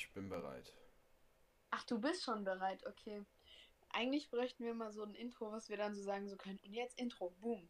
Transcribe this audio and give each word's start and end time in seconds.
Ich 0.00 0.10
bin 0.14 0.30
bereit. 0.30 0.74
Ach, 1.72 1.84
du 1.84 2.00
bist 2.00 2.22
schon 2.24 2.42
bereit, 2.42 2.86
okay. 2.86 3.22
Eigentlich 3.90 4.30
bräuchten 4.30 4.64
wir 4.64 4.72
mal 4.72 4.90
so 4.94 5.02
ein 5.02 5.14
Intro, 5.14 5.52
was 5.52 5.68
wir 5.68 5.76
dann 5.76 5.94
so 5.94 6.02
sagen 6.02 6.26
so 6.26 6.38
können. 6.38 6.58
Und 6.64 6.72
jetzt 6.72 6.98
Intro, 6.98 7.28
boom. 7.42 7.68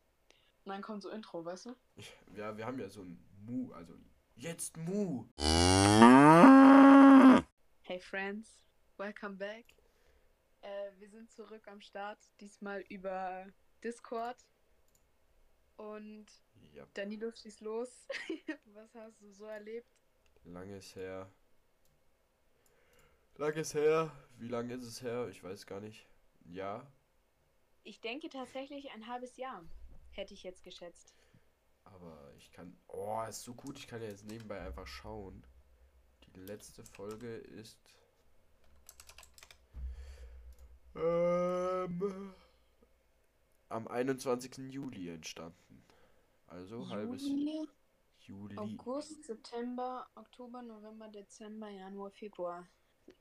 Und 0.64 0.72
dann 0.72 0.80
kommt 0.80 1.02
so 1.02 1.10
Intro, 1.10 1.44
weißt 1.44 1.66
du? 1.66 1.74
Ich, 1.96 2.12
ja, 2.36 2.56
wir 2.56 2.66
haben 2.66 2.78
ja 2.78 2.88
so 2.88 3.02
ein 3.02 3.18
Mu, 3.44 3.72
also 3.72 3.94
jetzt 4.36 4.76
Mu. 4.76 5.26
Hey 7.82 7.98
Friends, 7.98 8.62
welcome 8.96 9.34
back. 9.34 9.66
Äh, 10.60 10.92
wir 11.00 11.08
sind 11.10 11.32
zurück 11.32 11.66
am 11.66 11.80
Start, 11.80 12.18
diesmal 12.40 12.82
über 12.82 13.44
Discord. 13.82 14.36
Und 15.76 16.26
Ja, 16.74 16.86
Danilo, 16.94 17.32
schieß 17.32 17.60
los. 17.62 18.06
was 18.66 18.94
hast 18.94 19.20
du 19.20 19.32
so 19.32 19.46
erlebt? 19.46 19.90
lange 20.44 20.76
ist 20.76 20.94
her. 20.94 21.28
Lange 23.40 23.60
ist 23.60 23.72
her. 23.72 24.12
Wie 24.36 24.48
lange 24.48 24.74
ist 24.74 24.84
es 24.84 25.00
her? 25.00 25.26
Ich 25.28 25.42
weiß 25.42 25.64
gar 25.64 25.80
nicht. 25.80 26.06
Ja, 26.44 26.86
Ich 27.84 28.02
denke 28.02 28.28
tatsächlich 28.28 28.90
ein 28.90 29.06
halbes 29.06 29.38
Jahr, 29.38 29.64
hätte 30.10 30.34
ich 30.34 30.42
jetzt 30.42 30.62
geschätzt. 30.62 31.14
aber 31.84 32.34
ich 32.36 32.50
kann. 32.52 32.76
Oh, 32.88 33.22
ist 33.26 33.42
so 33.42 33.54
gut. 33.54 33.78
Ich 33.78 33.86
kann 33.88 34.02
ja 34.02 34.08
jetzt 34.08 34.26
nebenbei 34.26 34.60
einfach 34.60 34.86
schauen. 34.86 35.42
Die 36.26 36.40
letzte 36.40 36.84
Folge 36.84 37.34
ist. 37.36 37.78
Ähm, 40.94 42.34
am 43.70 43.88
21. 43.88 44.58
Juli 44.70 45.08
entstanden. 45.08 45.82
Also 46.46 46.86
halbes 46.90 47.22
Juli, 47.22 47.66
Juli. 48.18 48.58
August, 48.58 49.24
September, 49.24 50.06
Oktober, 50.14 50.60
November, 50.60 51.08
Dezember, 51.08 51.70
Januar, 51.70 52.10
Februar. 52.10 52.68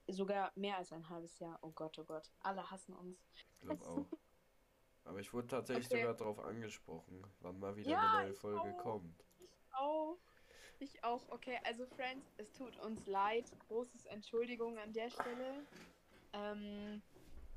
Sogar 0.08 0.52
mehr 0.56 0.78
als 0.78 0.92
ein 0.92 1.08
halbes 1.10 1.40
Jahr. 1.40 1.60
Oh 1.62 1.72
Gott, 1.72 1.98
oh 2.00 2.04
Gott. 2.04 2.32
Alle 2.42 2.70
hassen 2.70 2.94
uns. 2.96 3.28
Ich 3.34 3.60
glaube 3.62 3.86
auch. 3.86 4.06
Aber 5.06 5.20
ich 5.20 5.34
wurde 5.34 5.48
tatsächlich 5.48 5.88
Okay. 5.88 6.02
sogar 6.02 6.14
darauf 6.16 6.40
angesprochen, 6.40 7.24
wann 7.40 7.60
mal 7.60 7.76
wieder 7.76 7.90
Ja, 7.92 8.00
eine 8.00 8.10
neue 8.26 8.32
ich 8.32 8.38
Folge 8.38 8.76
auch. 8.78 8.78
kommt. 8.78 9.26
auch. 9.72 10.18
Ich 10.80 11.04
auch. 11.04 11.28
Okay, 11.30 11.60
also 11.64 11.86
Friends, 11.88 12.34
es 12.38 12.54
tut 12.54 12.78
uns 12.78 13.06
leid. 13.08 13.52
Großes 13.68 14.06
Entschuldigung 14.06 14.78
an 14.78 14.94
der 14.94 15.10
Stelle. 15.10 15.66
Ähm, 16.34 17.02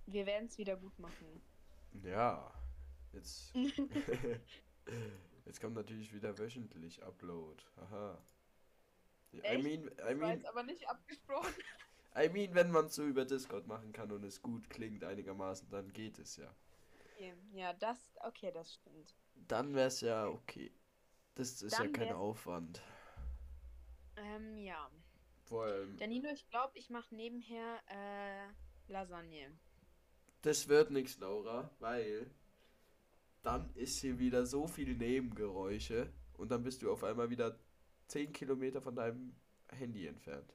wir 0.07 0.27
werden 0.27 0.47
es 0.47 0.59
wieder 0.59 0.77
gut 0.77 0.99
machen. 0.99 1.43
Ja, 2.03 2.53
jetzt. 3.13 3.53
jetzt 5.45 5.61
kommt 5.61 5.75
natürlich 5.75 6.13
wieder 6.13 6.39
wöchentlich 6.39 7.03
Upload. 7.03 7.63
Aha. 7.77 8.19
I 9.35 9.59
mean, 9.59 9.89
I 9.89 9.95
Das 9.97 10.21
war 10.21 10.29
mean, 10.29 10.31
jetzt 10.31 10.47
aber 10.47 10.63
nicht 10.63 10.89
abgesprochen. 10.89 11.55
I 12.17 12.29
mean, 12.29 12.55
wenn 12.55 12.71
man 12.71 12.87
es 12.87 12.95
so 12.95 13.07
über 13.07 13.25
Discord 13.25 13.67
machen 13.67 13.93
kann 13.93 14.13
und 14.13 14.25
es 14.25 14.43
gut 14.43 14.69
klingt 14.69 15.03
einigermaßen, 15.05 15.69
dann 15.71 15.93
geht 15.93 16.19
es 16.19 16.37
ja. 16.37 16.55
Okay, 17.15 17.35
ja, 17.53 17.73
das, 17.73 18.15
okay, 18.25 18.51
das 18.53 18.75
stimmt. 18.75 19.15
Dann 19.49 19.75
wäre 19.75 19.89
es 19.89 20.01
ja 20.03 20.27
okay. 20.29 20.73
Das 21.35 21.63
ist 21.63 21.73
ja 21.73 21.79
Dann 21.85 21.93
kein 21.93 22.09
wär's- 22.09 22.17
Aufwand. 22.19 22.83
Ähm, 24.17 24.59
ja. 24.59 24.91
Vor 25.45 25.65
allem, 25.65 25.97
Danilo, 25.97 26.29
ich 26.31 26.47
glaube, 26.49 26.79
ich 26.79 26.91
mache 26.91 27.15
nebenher 27.15 27.81
äh, 27.89 28.93
Lasagne. 28.93 29.59
das 30.43 30.69
wird 30.69 30.91
nichts, 30.91 31.19
Laura, 31.19 31.71
weil 31.79 32.31
dann 33.43 33.73
ist 33.75 33.99
hier 34.01 34.19
wieder 34.19 34.47
so 34.47 34.67
viel 34.67 34.95
Nebengeräusche 34.97 36.13
und 36.35 36.51
dann 36.51 36.63
bist 36.63 36.83
du 36.83 36.93
auf 36.93 37.03
einmal 37.05 37.31
wieder 37.31 37.59
10 38.09 38.33
Kilometer 38.33 38.81
von 38.83 38.95
deinem 38.95 39.35
Handy 39.71 40.07
entfernt. 40.07 40.55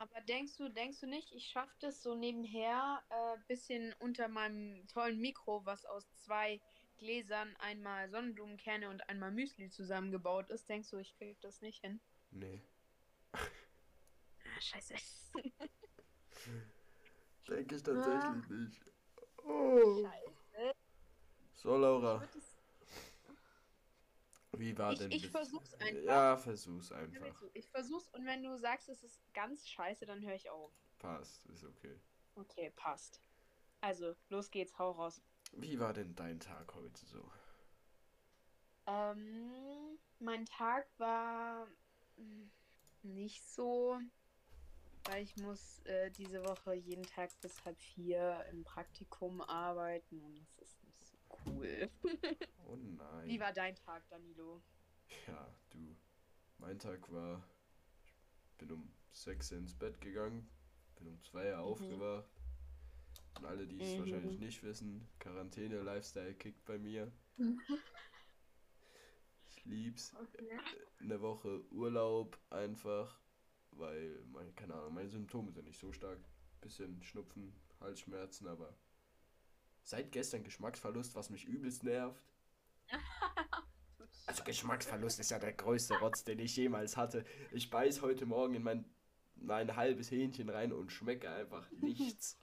Aber 0.00 0.20
denkst 0.22 0.56
du, 0.56 0.68
denkst 0.68 1.00
du 1.00 1.06
nicht, 1.06 1.32
ich 1.32 1.46
schaffe 1.46 1.74
das 1.80 2.02
so 2.02 2.14
nebenher, 2.14 3.02
äh, 3.10 3.36
bisschen 3.48 3.92
unter 3.98 4.28
meinem 4.28 4.86
tollen 4.86 5.18
Mikro, 5.18 5.64
was 5.66 5.84
aus 5.86 6.08
zwei 6.14 6.60
Gläsern, 6.98 7.56
einmal 7.58 8.08
Sonnenblumenkerne 8.08 8.88
und 8.90 9.08
einmal 9.08 9.32
Müsli 9.32 9.70
zusammengebaut 9.70 10.50
ist? 10.50 10.68
Denkst 10.68 10.90
du, 10.90 10.98
ich 10.98 11.16
krieg 11.18 11.40
das 11.40 11.60
nicht 11.62 11.80
hin? 11.80 12.00
Nee. 12.30 12.62
Ah, 13.32 14.60
scheiße. 14.60 14.94
Denke 17.48 17.74
ich 17.76 17.82
Ah. 17.82 17.92
tatsächlich 17.92 18.48
nicht. 18.50 18.80
Oh. 19.44 20.04
scheiße. 20.04 20.74
So, 21.56 21.76
Laura, 21.76 22.20
Wird 22.20 22.36
es- 22.36 22.47
wie 24.58 24.76
war 24.78 24.92
Ich- 24.92 24.98
denn 24.98 25.10
ich 25.12 25.22
das? 25.22 25.30
versuch's 25.30 25.74
einfach. 25.74 26.02
Ja, 26.02 26.36
versuch's 26.36 26.92
einfach. 26.92 27.42
Ich 27.54 27.68
versuch's 27.70 28.08
und 28.08 28.26
wenn 28.26 28.42
du 28.42 28.56
sagst, 28.58 28.88
es 28.88 29.02
ist 29.02 29.20
ganz 29.34 29.68
scheiße, 29.68 30.06
dann 30.06 30.22
höre 30.22 30.34
ich 30.34 30.50
auf. 30.50 30.72
Passt, 30.98 31.44
ist 31.46 31.64
okay. 31.64 31.98
Okay, 32.34 32.70
passt. 32.76 33.20
Also, 33.80 34.14
los 34.28 34.50
geht's, 34.50 34.76
hau 34.78 34.90
raus. 34.92 35.20
Wie 35.52 35.78
war 35.78 35.92
denn 35.92 36.14
dein 36.14 36.40
Tag 36.40 36.74
heute 36.74 37.04
so? 37.06 37.30
Ähm, 38.86 39.98
mein 40.18 40.44
Tag 40.46 40.86
war 40.98 41.66
mm, 42.16 42.50
nicht 43.02 43.42
so, 43.44 43.98
weil 45.04 45.22
ich 45.22 45.36
muss 45.36 45.80
äh, 45.84 46.10
diese 46.10 46.42
Woche 46.44 46.74
jeden 46.74 47.04
Tag 47.04 47.30
bis 47.40 47.64
halb 47.64 47.78
vier 47.80 48.44
im 48.50 48.64
Praktikum 48.64 49.40
arbeiten 49.42 50.22
und 50.22 50.38
das 50.38 50.58
ist 50.58 50.77
cool. 51.46 51.90
Oh 52.70 52.76
nein. 52.76 53.26
Wie 53.26 53.40
war 53.40 53.52
dein 53.52 53.74
Tag, 53.76 54.06
Danilo? 54.10 54.62
Ja, 55.26 55.54
du. 55.70 55.96
Mein 56.58 56.78
Tag 56.78 57.10
war. 57.10 57.42
Ich 58.50 58.58
bin 58.58 58.70
um 58.72 58.92
6 59.12 59.52
ins 59.52 59.74
Bett 59.74 59.98
gegangen, 60.02 60.46
bin 60.96 61.06
um 61.08 61.18
2 61.22 61.56
aufgewacht. 61.56 62.28
Und 63.38 63.46
alle, 63.46 63.66
die 63.66 63.80
es 63.80 63.94
Mhm. 63.94 64.00
wahrscheinlich 64.00 64.38
nicht 64.38 64.62
wissen, 64.62 65.08
Quarantäne-Lifestyle 65.20 66.34
kickt 66.34 66.62
bei 66.66 66.78
mir. 66.78 67.10
Ich 69.46 69.64
lieb's. 69.64 70.12
Okay. 70.20 70.58
Eine 71.00 71.20
Woche 71.22 71.62
Urlaub 71.70 72.38
einfach, 72.50 73.18
weil, 73.70 74.22
mein, 74.32 74.54
keine 74.56 74.74
Ahnung, 74.74 74.92
meine 74.94 75.08
Symptome 75.08 75.52
sind 75.52 75.64
nicht 75.66 75.78
so 75.78 75.92
stark. 75.92 76.18
Bisschen 76.60 77.00
Schnupfen, 77.02 77.54
Halsschmerzen, 77.80 78.48
aber 78.48 78.74
seit 79.88 80.12
gestern 80.12 80.44
Geschmacksverlust, 80.44 81.14
was 81.14 81.30
mich 81.30 81.46
übelst 81.46 81.82
nervt. 81.82 82.22
Also 84.26 84.44
Geschmacksverlust 84.44 85.20
ist 85.20 85.30
ja 85.30 85.38
der 85.38 85.54
größte 85.54 85.98
Rotz, 86.00 86.22
den 86.22 86.38
ich 86.38 86.54
jemals 86.54 86.98
hatte. 86.98 87.24
Ich 87.50 87.70
beiß 87.70 88.02
heute 88.02 88.26
Morgen 88.26 88.54
in 88.54 88.62
mein, 88.62 88.84
mein 89.36 89.74
halbes 89.74 90.10
Hähnchen 90.10 90.50
rein 90.50 90.70
und 90.70 90.92
schmecke 90.92 91.30
einfach 91.30 91.70
nichts. 91.80 92.38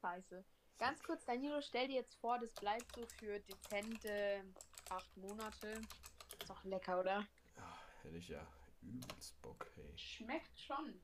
Scheiße. 0.00 0.42
Ganz 0.78 1.02
kurz, 1.02 1.26
Danilo, 1.26 1.60
stell 1.60 1.88
dir 1.88 1.96
jetzt 1.96 2.14
vor, 2.14 2.38
das 2.38 2.54
bleibt 2.54 2.94
so 2.94 3.04
für 3.18 3.38
dezente 3.40 4.42
acht 4.88 5.16
Monate. 5.18 5.82
Ist 6.40 6.48
doch 6.48 6.64
lecker, 6.64 7.00
oder? 7.00 7.26
Ja, 7.56 7.78
hätte 8.02 8.16
ich 8.16 8.28
ja 8.28 8.46
übelst 8.80 9.40
Bock, 9.42 9.66
hey. 9.76 9.98
Schmeckt 9.98 10.58
schon. 10.58 10.98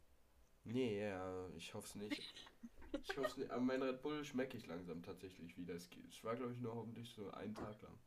Nee, 0.65 1.01
ja, 1.07 1.49
ich 1.51 1.75
hoffe 1.75 1.87
es 1.87 1.95
nicht. 1.97 2.35
Ich 3.03 3.17
hoffe 3.17 3.41
nicht. 3.41 3.51
Aber 3.51 3.61
mein 3.61 3.83
Red 3.83 4.03
Bull 4.03 4.25
schmecke 4.25 4.57
ich 4.57 4.67
langsam 4.67 5.03
tatsächlich 5.03 5.57
wieder. 5.57 5.75
Es, 5.75 5.89
war, 6.23 6.37
glaube 6.37 6.53
ich, 6.53 6.61
nur 6.61 6.75
hoffentlich 6.75 7.11
so 7.11 7.31
einen 7.33 7.55
Tag 7.55 7.81
lang. 7.83 7.99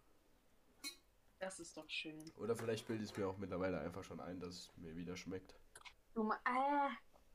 Das 1.40 1.60
ist 1.60 1.78
doch 1.78 1.90
schön. 1.90 2.32
Oder 2.38 2.56
vielleicht 2.56 2.88
bilde 2.88 3.04
ich 3.04 3.12
es 3.12 3.18
mir 3.18 3.28
auch 3.28 3.38
mittlerweile 3.38 3.80
einfach 3.80 4.04
schon 4.04 4.20
ein, 4.20 4.40
dass 4.40 4.50
es 4.50 4.78
mir 4.78 4.96
wieder 4.96 5.16
schmeckt. 5.16 5.56
Du, 6.16 6.32
ah, 6.46 6.90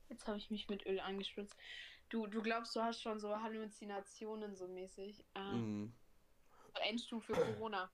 jetzt 0.09 0.27
habe 0.27 0.37
ich 0.37 0.51
mich 0.51 0.67
mit 0.67 0.85
Öl 0.85 0.99
angespritzt. 0.99 1.55
Du, 2.09 2.27
du 2.27 2.41
glaubst, 2.41 2.75
du 2.75 2.81
hast 2.81 3.01
schon 3.01 3.19
so 3.19 3.41
Halluzinationen 3.41 4.55
so 4.55 4.67
mäßig. 4.67 5.23
Ah, 5.33 5.53
Mhm. 5.53 5.93
Endstufe 6.81 7.33
Corona. 7.33 7.89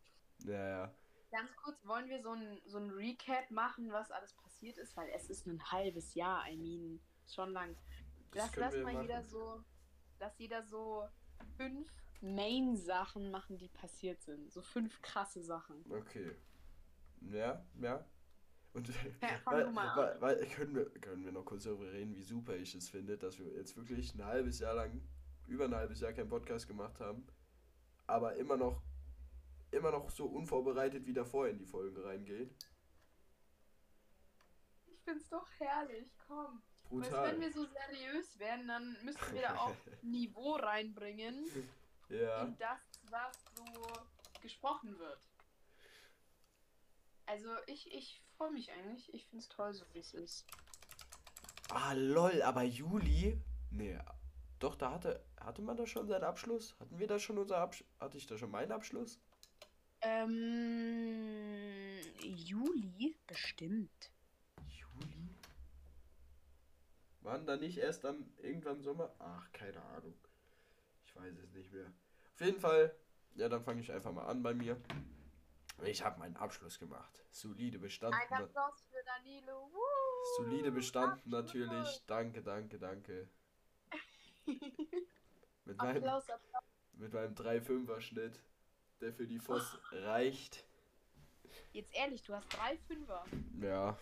Ja, 0.45 0.69
ja. 0.69 0.93
Ganz 1.31 1.55
kurz, 1.57 1.85
wollen 1.85 2.09
wir 2.09 2.21
so 2.21 2.31
ein, 2.31 2.61
so 2.65 2.77
ein 2.79 2.89
Recap 2.89 3.51
machen, 3.51 3.91
was 3.91 4.09
alles 4.09 4.33
passiert 4.33 4.77
ist? 4.77 4.95
Weil 4.97 5.09
es 5.09 5.29
ist 5.29 5.45
ein 5.45 5.61
halbes 5.71 6.15
Jahr, 6.15 6.47
I 6.49 6.57
mean, 6.57 6.99
schon 7.27 7.51
lang. 7.51 7.75
Das 8.31 8.55
Lass, 8.55 8.73
lass 8.73 8.83
mal 8.83 9.01
jeder 9.01 9.17
machen. 9.17 9.29
so, 9.29 9.63
lass 10.19 10.37
jeder 10.37 10.63
so 10.63 11.07
fünf 11.57 11.89
Main-Sachen 12.21 13.31
machen, 13.31 13.57
die 13.57 13.69
passiert 13.69 14.21
sind. 14.21 14.51
So 14.51 14.61
fünf 14.61 15.01
krasse 15.01 15.41
Sachen. 15.43 15.83
Okay. 15.91 16.35
Ja, 17.21 17.65
ja. 17.81 18.05
Und 18.73 18.87
fang 19.43 19.75
weil, 19.75 19.95
weil, 19.95 20.21
weil, 20.21 20.45
können, 20.47 20.75
wir, 20.75 20.89
können 21.01 21.25
wir 21.25 21.31
noch 21.31 21.45
kurz 21.45 21.63
darüber 21.63 21.91
reden, 21.91 22.15
wie 22.15 22.23
super 22.23 22.55
ich 22.55 22.75
es 22.75 22.89
finde, 22.89 23.17
dass 23.17 23.39
wir 23.39 23.47
jetzt 23.53 23.75
wirklich 23.75 24.13
ein 24.13 24.23
halbes 24.23 24.59
Jahr 24.59 24.75
lang, 24.75 25.01
über 25.47 25.65
ein 25.65 25.75
halbes 25.75 26.01
Jahr 26.01 26.13
keinen 26.13 26.29
Podcast 26.29 26.67
gemacht 26.67 26.99
haben, 26.99 27.25
aber 28.05 28.35
immer 28.35 28.57
noch, 28.57 28.83
immer 29.71 29.91
noch 29.91 30.09
so 30.11 30.27
unvorbereitet 30.27 31.05
wie 31.05 31.13
davor 31.13 31.47
in 31.47 31.57
die 31.57 31.65
Folgen 31.65 31.97
reingehen. 31.97 32.55
Ich 34.85 35.01
find's 35.01 35.29
doch 35.29 35.49
herrlich, 35.57 36.13
komm. 36.27 36.61
Weißt, 36.89 37.09
Brutal. 37.11 37.31
wenn 37.31 37.41
wir 37.41 37.51
so 37.53 37.65
seriös 37.65 38.39
wären, 38.39 38.67
dann 38.67 38.97
müssten 39.03 39.33
wir 39.33 39.41
da 39.41 39.57
auch 39.57 39.75
Niveau 40.01 40.55
reinbringen 40.55 41.45
ja. 42.09 42.43
in 42.43 42.57
das, 42.57 42.79
was 43.09 43.37
so 43.55 43.63
gesprochen 44.41 44.97
wird. 44.97 45.19
Also 47.27 47.49
ich, 47.67 47.93
ich 47.93 48.23
freue 48.37 48.51
mich 48.51 48.71
eigentlich. 48.71 49.13
Ich 49.13 49.27
finde 49.27 49.43
es 49.43 49.49
toll, 49.49 49.73
so 49.73 49.85
wie 49.93 49.99
es 49.99 50.13
ist. 50.13 50.45
Ah, 51.69 51.89
Ah, 51.89 51.93
lol, 51.93 52.41
aber 52.41 52.63
Juli? 52.63 53.39
Nee, 53.69 53.99
doch, 54.59 54.75
da 54.75 54.91
hatte, 54.91 55.23
hatte 55.39 55.61
man 55.61 55.77
da 55.77 55.85
schon 55.85 56.07
seinen 56.07 56.23
Abschluss? 56.23 56.75
Hatten 56.79 56.97
wir 56.97 57.05
da 57.07 57.19
schon 57.19 57.37
unser 57.37 57.57
Abschluss? 57.59 57.87
Hatte 57.99 58.17
ich 58.17 58.25
da 58.25 58.37
schon 58.37 58.49
meinen 58.49 58.71
Abschluss? 58.71 59.19
Ähm, 60.01 60.39
Juli? 62.21 63.15
Bestimmt. 63.27 64.11
Waren 67.21 67.45
da 67.45 67.57
nicht 67.57 67.77
erst 67.77 68.03
dann 68.03 68.31
irgendwann 68.37 68.81
Sommer? 68.81 69.13
Ach, 69.19 69.51
keine 69.51 69.81
Ahnung. 69.81 70.13
Ich 71.05 71.15
weiß 71.15 71.37
es 71.37 71.51
nicht 71.53 71.71
mehr. 71.73 71.91
Auf 72.33 72.41
jeden 72.41 72.59
Fall, 72.59 72.95
ja, 73.35 73.49
dann 73.49 73.63
fange 73.63 73.81
ich 73.81 73.91
einfach 73.91 74.11
mal 74.11 74.25
an 74.25 74.41
bei 74.41 74.53
mir. 74.53 74.81
Ich 75.83 76.03
habe 76.03 76.19
meinen 76.19 76.35
Abschluss 76.37 76.79
gemacht. 76.79 77.23
Solide 77.31 77.79
bestanden. 77.79 78.19
Ein 78.19 78.43
Applaus 78.43 78.81
für 78.89 79.03
Danilo. 79.05 79.69
Woo! 79.71 80.43
Solide 80.43 80.71
bestanden 80.71 81.33
Abschluss. 81.33 81.67
natürlich. 81.67 82.03
Danke, 82.07 82.41
danke, 82.41 82.79
danke. 82.79 83.29
Mit 85.65 85.77
meinem, 85.77 85.97
Applaus, 85.97 86.29
Applaus. 86.29 86.63
mit 86.93 87.13
meinem 87.13 87.35
3-5er 87.35 88.01
Schnitt, 88.01 88.41
der 89.01 89.13
für 89.13 89.27
die 89.27 89.37
Voss 89.39 89.77
reicht. 89.91 90.65
Jetzt 91.71 91.95
ehrlich, 91.95 92.23
du 92.23 92.33
hast 92.33 92.49
drei 92.49 92.77
Fünfer. 92.87 93.23
Ja, 93.61 93.95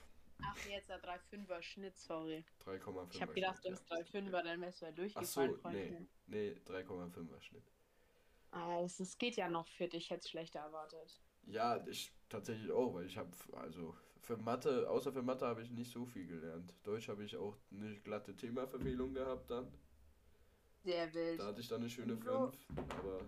Ach, 0.43 0.65
jetzt 0.65 0.89
der 0.89 0.99
drei 0.99 1.19
Fünfer 1.19 1.61
Schnitt, 1.61 1.97
sorry. 1.97 2.45
3,5er 2.65 3.07
Ich 3.13 3.21
habe 3.21 3.33
gedacht, 3.33 3.63
du 3.63 3.71
hast 3.71 3.89
drei 3.89 4.03
Fünfer, 4.03 4.43
dann 4.43 4.61
wärst 4.61 4.81
du 4.81 4.85
ja 4.85 4.91
Ach 5.15 5.23
so, 5.23 5.41
durchgefallen, 5.41 6.09
nee. 6.27 6.51
Nee, 6.53 6.61
3,5er 6.65 7.41
Schnitt. 7.41 7.63
Ah, 8.51 8.79
es, 8.81 8.99
es 8.99 9.17
geht 9.17 9.35
ja 9.35 9.49
noch 9.49 9.67
fit, 9.67 9.93
ich 9.93 10.09
hätte 10.09 10.21
es 10.21 10.29
schlechter 10.29 10.59
erwartet. 10.59 11.21
Ja, 11.43 11.85
ich 11.87 12.13
tatsächlich 12.29 12.71
auch, 12.71 12.93
weil 12.93 13.05
ich 13.05 13.17
habe, 13.17 13.31
also 13.53 13.95
für 14.21 14.37
Mathe, 14.37 14.89
außer 14.89 15.11
für 15.11 15.21
Mathe 15.21 15.45
habe 15.47 15.61
ich 15.61 15.71
nicht 15.71 15.91
so 15.91 16.05
viel 16.05 16.27
gelernt. 16.27 16.73
Deutsch 16.83 17.07
habe 17.07 17.23
ich 17.23 17.35
auch 17.35 17.57
eine 17.71 17.95
glatte 18.01 18.35
Themaverfehlung 18.35 19.13
gehabt 19.13 19.49
dann. 19.49 19.71
Sehr 20.83 21.13
wild. 21.13 21.39
Da 21.39 21.47
hatte 21.47 21.61
ich 21.61 21.67
dann 21.67 21.81
eine 21.81 21.89
schöne 21.89 22.15
So. 22.21 22.51
5, 22.51 22.89
aber 22.89 23.21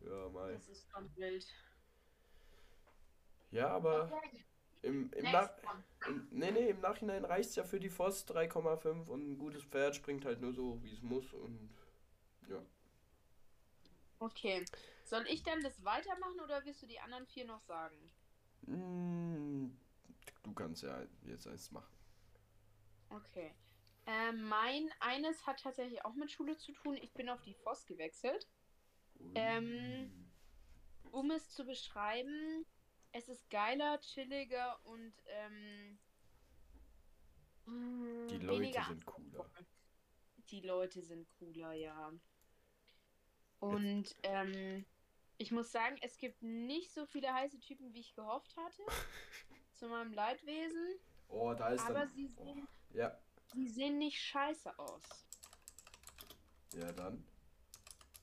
ja, 0.00 0.28
mal. 0.30 0.52
Das 0.54 0.68
ist 0.68 0.86
schon 0.90 1.16
wild. 1.16 1.46
Ja, 3.50 3.68
aber 3.68 4.04
Okay, 4.04 4.44
im, 4.82 5.12
im, 5.12 5.30
Nach 5.30 5.50
im, 6.06 6.28
nee, 6.30 6.50
nee, 6.52 6.70
im 6.70 6.80
Nachhinein 6.80 7.24
reicht 7.24 7.50
es 7.50 7.56
ja 7.56 7.64
für 7.64 7.80
die 7.80 7.90
Voss 7.90 8.26
3,5 8.26 9.08
und 9.08 9.32
ein 9.32 9.38
gutes 9.38 9.64
Pferd 9.64 9.96
springt 9.96 10.24
halt 10.24 10.40
nur 10.40 10.52
so, 10.52 10.82
wie 10.82 10.92
es 10.92 11.02
muss 11.02 11.32
und 11.32 11.70
ja. 12.48 12.62
Okay. 14.18 14.64
Soll 15.04 15.26
ich 15.28 15.42
dann 15.42 15.62
das 15.62 15.84
weitermachen 15.84 16.40
oder 16.40 16.64
willst 16.64 16.82
du 16.82 16.86
die 16.86 17.00
anderen 17.00 17.26
vier 17.26 17.44
noch 17.46 17.60
sagen? 17.62 18.12
Mm, 18.66 19.70
Du 20.42 20.52
kannst 20.54 20.82
ja 20.82 21.02
jetzt 21.24 21.46
eins 21.48 21.70
machen. 21.72 21.94
Okay. 23.08 23.54
Ähm, 24.06 24.42
mein 24.42 24.90
eines 25.00 25.46
hat 25.46 25.60
tatsächlich 25.60 26.04
auch 26.04 26.14
mit 26.14 26.30
Schule 26.30 26.56
zu 26.56 26.72
tun. 26.72 26.96
Ich 26.96 27.12
bin 27.14 27.28
auf 27.28 27.40
die 27.42 27.54
FOS 27.54 27.86
gewechselt. 27.86 28.46
Ähm, 29.34 30.12
Um 31.10 31.30
es 31.30 31.50
zu 31.50 31.64
beschreiben, 31.64 32.66
es 33.16 33.28
ist 33.28 33.48
geiler, 33.50 33.98
chilliger 34.00 34.78
und 34.84 35.12
ähm, 35.26 35.98
mm, 37.66 38.28
Die 38.28 38.38
Leute 38.38 38.60
weniger 38.60 38.84
sind 38.84 39.06
cooler. 39.06 39.50
Die 40.50 40.60
Leute 40.60 41.02
sind 41.02 41.26
cooler, 41.38 41.72
ja. 41.72 42.12
Und 43.60 44.14
ähm, 44.22 44.84
ich 45.38 45.50
muss 45.50 45.72
sagen, 45.72 45.96
es 46.02 46.18
gibt 46.18 46.42
nicht 46.42 46.92
so 46.92 47.06
viele 47.06 47.32
heiße 47.32 47.58
Typen, 47.60 47.92
wie 47.94 48.00
ich 48.00 48.14
gehofft 48.14 48.56
hatte. 48.56 48.82
zu 49.72 49.88
meinem 49.88 50.12
Leidwesen. 50.12 50.98
Oh, 51.28 51.52
da 51.54 51.68
ist 51.68 51.84
Aber 51.84 52.00
dann. 52.00 52.08
sie 52.08 52.30
Oh, 52.36 52.44
sehen, 52.44 52.68
ja, 52.90 53.18
sie 53.52 53.68
sehen 53.68 53.98
nicht 53.98 54.18
scheiße 54.20 54.78
aus. 54.78 55.02
ja, 56.74 56.92
dann. 56.92 57.24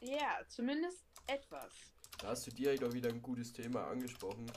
Ja, 0.01 0.39
zumindest 0.47 1.05
etwas. 1.27 1.73
Da 2.19 2.29
hast 2.29 2.47
du 2.47 2.51
direkt 2.51 2.83
auch 2.83 2.93
wieder 2.93 3.09
ein 3.09 3.21
gutes 3.21 3.51
Thema 3.53 3.87
angesprochen. 3.87 4.51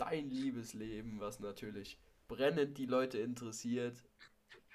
Dein 0.00 0.30
Liebesleben, 0.30 1.20
was 1.20 1.40
natürlich 1.40 1.98
brennend 2.26 2.78
die 2.78 2.86
Leute 2.86 3.18
interessiert. 3.18 4.02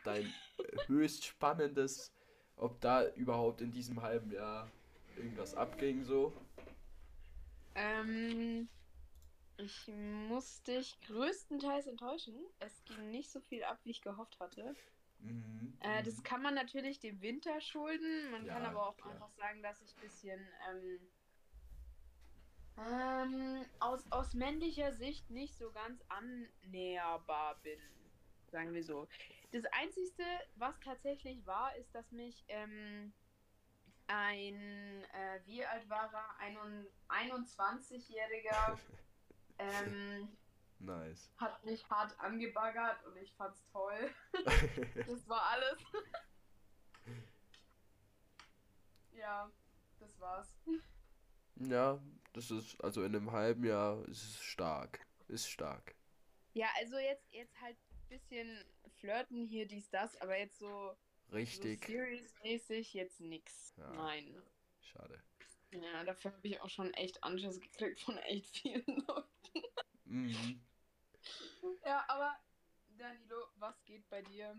Dein 0.04 0.24
äh, 0.24 0.88
höchst 0.88 1.26
spannendes, 1.26 2.14
ob 2.58 2.80
da 2.80 3.08
überhaupt 3.16 3.62
in 3.62 3.72
diesem 3.72 4.04
halben 4.04 4.32
Jahr 4.32 4.70
irgendwas 5.18 5.56
abging 5.56 6.04
so. 6.04 6.32
Ähm, 7.74 8.70
ich 9.58 9.88
muss 9.88 10.62
dich 10.64 11.00
größtenteils 11.08 11.88
enttäuschen. 11.88 12.36
Es 12.60 12.84
ging 12.86 13.10
nicht 13.10 13.32
so 13.32 13.40
viel 13.40 13.64
ab, 13.64 13.80
wie 13.84 13.92
ich 13.92 14.02
gehofft 14.02 14.40
hatte. 14.40 14.76
Mhm. 15.20 15.74
Äh, 15.80 16.04
das 16.04 16.22
kann 16.24 16.44
man 16.44 16.54
natürlich 16.54 17.00
dem 17.00 17.22
Winter 17.22 17.60
schulden. 17.62 18.30
Man 18.30 18.46
kann 18.46 18.62
Ja, 18.62 18.70
aber 18.70 18.90
auch 18.90 18.98
klar. 18.98 19.14
einfach 19.14 19.32
sagen, 19.32 19.64
dass 19.64 19.82
ich 19.82 19.96
ein 19.96 20.02
bisschen 20.02 20.40
ähm, 20.70 21.00
ähm, 22.78 23.66
aus, 23.80 24.04
aus 24.12 24.34
männlicher 24.34 24.94
Sicht 24.94 25.30
nicht 25.30 25.58
so 25.58 25.72
ganz 25.72 26.04
annäherbar 26.10 27.56
bin. 27.64 27.80
Sagen 28.52 28.74
wir 28.74 28.84
so. 28.84 29.08
Das 29.52 29.64
Einzige, 29.72 30.24
was 30.56 30.80
tatsächlich 30.80 31.46
war, 31.46 31.76
ist, 31.78 31.94
dass 31.96 32.12
mich 32.12 32.44
ähm, 32.48 33.14
ein, 34.08 35.04
äh, 35.14 35.40
wie 35.46 35.66
alt 35.66 35.90
war 35.90 36.12
er? 36.14 36.40
Ein 36.40 36.88
21-Jähriger 37.10 38.78
ähm, 39.60 40.38
Nice. 40.80 41.32
hat 41.38 41.64
mich 41.66 41.90
hart 41.90 42.20
angebaggert 42.20 43.04
und 43.06 43.18
ich 43.18 43.34
fand's 43.34 43.64
toll. 43.72 44.12
Das 45.08 45.28
war 45.28 45.42
alles. 45.52 45.78
ja, 49.14 49.50
das 50.00 50.20
war's. 50.20 50.56
ja, 51.56 52.00
das 52.36 52.52
ist, 52.52 52.84
also 52.84 53.04
in 53.04 53.16
einem 53.16 53.32
halben 53.32 53.64
Jahr 53.64 54.06
ist 54.10 54.24
es 54.24 54.42
stark. 54.42 55.06
Ist 55.28 55.50
stark. 55.50 55.96
Ja, 56.54 56.68
also 56.78 56.98
jetzt, 56.98 57.32
jetzt 57.32 57.60
halt 57.62 57.78
ein 57.78 58.08
bisschen 58.10 58.66
flirten 59.00 59.46
hier, 59.46 59.66
dies, 59.66 59.90
das, 59.90 60.16
aber 60.18 60.38
jetzt 60.38 60.60
so, 60.60 60.96
so 61.28 61.36
Richtig. 61.36 61.86
serious-mäßig 61.86 62.94
jetzt 62.94 63.22
nix. 63.22 63.74
Ja. 63.78 63.90
Nein. 63.92 64.42
Schade. 64.82 65.22
Ja, 65.72 66.04
dafür 66.04 66.34
habe 66.34 66.48
ich 66.48 66.62
auch 66.62 66.70
schon 66.70 66.94
echt 66.94 67.24
Anschiss 67.24 67.60
gekriegt 67.60 68.02
von 68.02 68.18
echt 68.20 68.58
vielen 68.58 68.86
Leuten. 69.08 69.64
Mhm. 70.06 70.62
Ja, 71.86 72.06
aber 72.08 72.38
Danilo, 72.98 73.48
was 73.56 73.84
geht 73.86 74.08
bei 74.10 74.22
dir? 74.22 74.56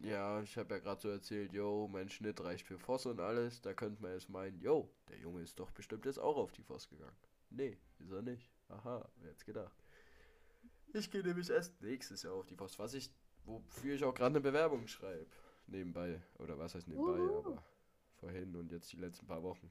Ja, 0.00 0.40
ich 0.42 0.56
habe 0.56 0.74
ja 0.74 0.80
gerade 0.80 1.00
so 1.00 1.08
erzählt, 1.08 1.52
yo, 1.52 1.88
mein 1.90 2.08
Schnitt 2.08 2.40
reicht 2.42 2.66
für 2.66 2.78
Voss 2.78 3.06
und 3.06 3.20
alles. 3.20 3.60
Da 3.60 3.74
könnte 3.74 4.00
man 4.00 4.12
jetzt 4.12 4.28
meinen, 4.28 4.60
yo, 4.60 4.88
der 5.08 5.18
Junge 5.18 5.42
ist 5.42 5.58
doch 5.58 5.70
bestimmt 5.72 6.06
jetzt 6.06 6.18
auch 6.18 6.36
auf 6.36 6.52
die 6.52 6.62
Voss 6.62 6.88
gegangen. 6.88 7.16
Nee, 7.50 7.78
ist 7.98 8.12
er 8.12 8.22
nicht. 8.22 8.50
Aha, 8.68 9.08
wer 9.16 9.30
hätte 9.30 9.44
gedacht. 9.44 9.76
Ich 10.92 11.10
gehe 11.10 11.22
nämlich 11.22 11.50
erst 11.50 11.80
nächstes 11.82 12.22
Jahr 12.22 12.34
auf 12.34 12.46
die 12.46 12.56
Voss, 12.56 12.78
was 12.78 12.94
ich, 12.94 13.10
wofür 13.44 13.94
ich 13.94 14.04
auch 14.04 14.14
gerade 14.14 14.36
eine 14.36 14.40
Bewerbung 14.40 14.86
schreibe. 14.86 15.26
Nebenbei, 15.66 16.20
oder 16.38 16.58
was 16.58 16.74
heißt 16.74 16.88
nebenbei, 16.88 17.18
Uhu. 17.18 17.38
aber 17.38 17.64
vorhin 18.20 18.54
und 18.56 18.72
jetzt 18.72 18.92
die 18.92 18.96
letzten 18.96 19.26
paar 19.26 19.42
Wochen. 19.42 19.70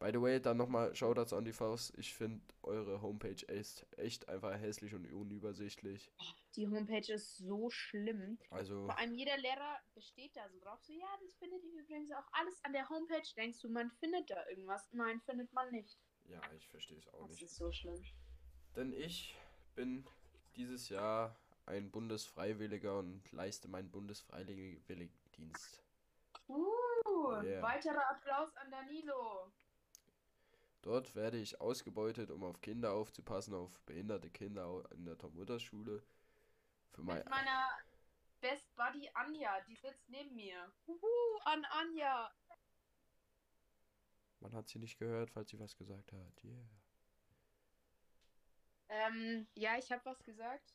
By 0.00 0.10
the 0.12 0.20
way, 0.20 0.40
dann 0.40 0.56
nochmal 0.58 0.94
Shoutouts 0.94 1.32
an 1.32 1.44
die 1.44 1.52
Voss. 1.52 1.92
Ich 1.96 2.14
finde 2.14 2.40
eure 2.62 3.02
Homepage 3.02 3.42
echt, 3.48 3.84
echt 3.96 4.28
einfach 4.28 4.52
hässlich 4.56 4.94
und 4.94 5.12
unübersichtlich. 5.12 6.08
Die 6.54 6.68
Homepage 6.68 7.12
ist 7.12 7.38
so 7.38 7.68
schlimm. 7.68 8.38
Also, 8.50 8.84
Vor 8.86 8.96
allem 8.96 9.14
jeder 9.14 9.36
Lehrer 9.38 9.76
besteht 9.94 10.36
da 10.36 10.48
so 10.48 10.60
drauf. 10.60 10.78
So, 10.82 10.92
ja, 10.92 11.08
das 11.20 11.34
findet 11.34 11.64
ihr 11.64 11.80
übrigens 11.82 12.12
auch 12.12 12.26
alles 12.32 12.62
an 12.64 12.72
der 12.72 12.88
Homepage. 12.88 13.22
Denkst 13.36 13.60
du, 13.60 13.68
man 13.70 13.90
findet 13.90 14.30
da 14.30 14.48
irgendwas? 14.48 14.88
Nein, 14.92 15.20
findet 15.22 15.52
man 15.52 15.68
nicht. 15.72 15.98
ja, 16.26 16.40
ich 16.56 16.68
verstehe 16.68 16.98
es 16.98 17.08
auch 17.12 17.22
Das 17.22 17.30
nicht. 17.30 17.42
ist 17.42 17.56
so 17.56 17.72
schlimm. 17.72 18.00
Denn 18.76 18.92
ich 18.92 19.34
bin 19.74 20.06
dieses 20.54 20.88
Jahr 20.90 21.36
ein 21.66 21.90
Bundesfreiwilliger 21.90 22.98
und 23.00 23.30
leiste 23.32 23.66
meinen 23.68 23.90
Bundesfreiwilligendienst. 23.90 25.82
Uh, 26.48 26.64
Yeah. 27.42 27.62
weiterer 27.62 28.10
Applaus 28.10 28.56
an 28.56 28.70
Danilo. 28.70 29.52
Dort 30.82 31.14
werde 31.14 31.38
ich 31.38 31.60
ausgebeutet, 31.60 32.30
um 32.30 32.44
auf 32.44 32.60
Kinder 32.60 32.92
aufzupassen, 32.92 33.54
auf 33.54 33.80
behinderte 33.82 34.30
Kinder 34.30 34.84
in 34.92 35.04
der 35.04 35.18
Tom-Mutter-Schule. 35.18 36.02
Für 36.92 37.02
mein, 37.02 37.18
Mit 37.18 37.30
meiner 37.30 37.68
Best 38.40 38.74
Buddy 38.76 39.10
Anja, 39.14 39.60
die 39.68 39.74
sitzt 39.76 40.08
neben 40.08 40.34
mir. 40.36 40.72
Uhu, 40.86 41.38
an 41.44 41.64
Anja. 41.66 42.32
man 44.40 44.52
hat 44.54 44.68
sie 44.68 44.78
nicht 44.78 44.98
gehört, 44.98 45.30
falls 45.30 45.50
sie 45.50 45.58
was 45.58 45.76
gesagt 45.76 46.12
hat. 46.12 46.44
Yeah. 46.44 46.68
Ähm, 48.88 49.46
ja, 49.54 49.76
ich 49.76 49.90
habe 49.90 50.04
was 50.04 50.22
gesagt. 50.22 50.74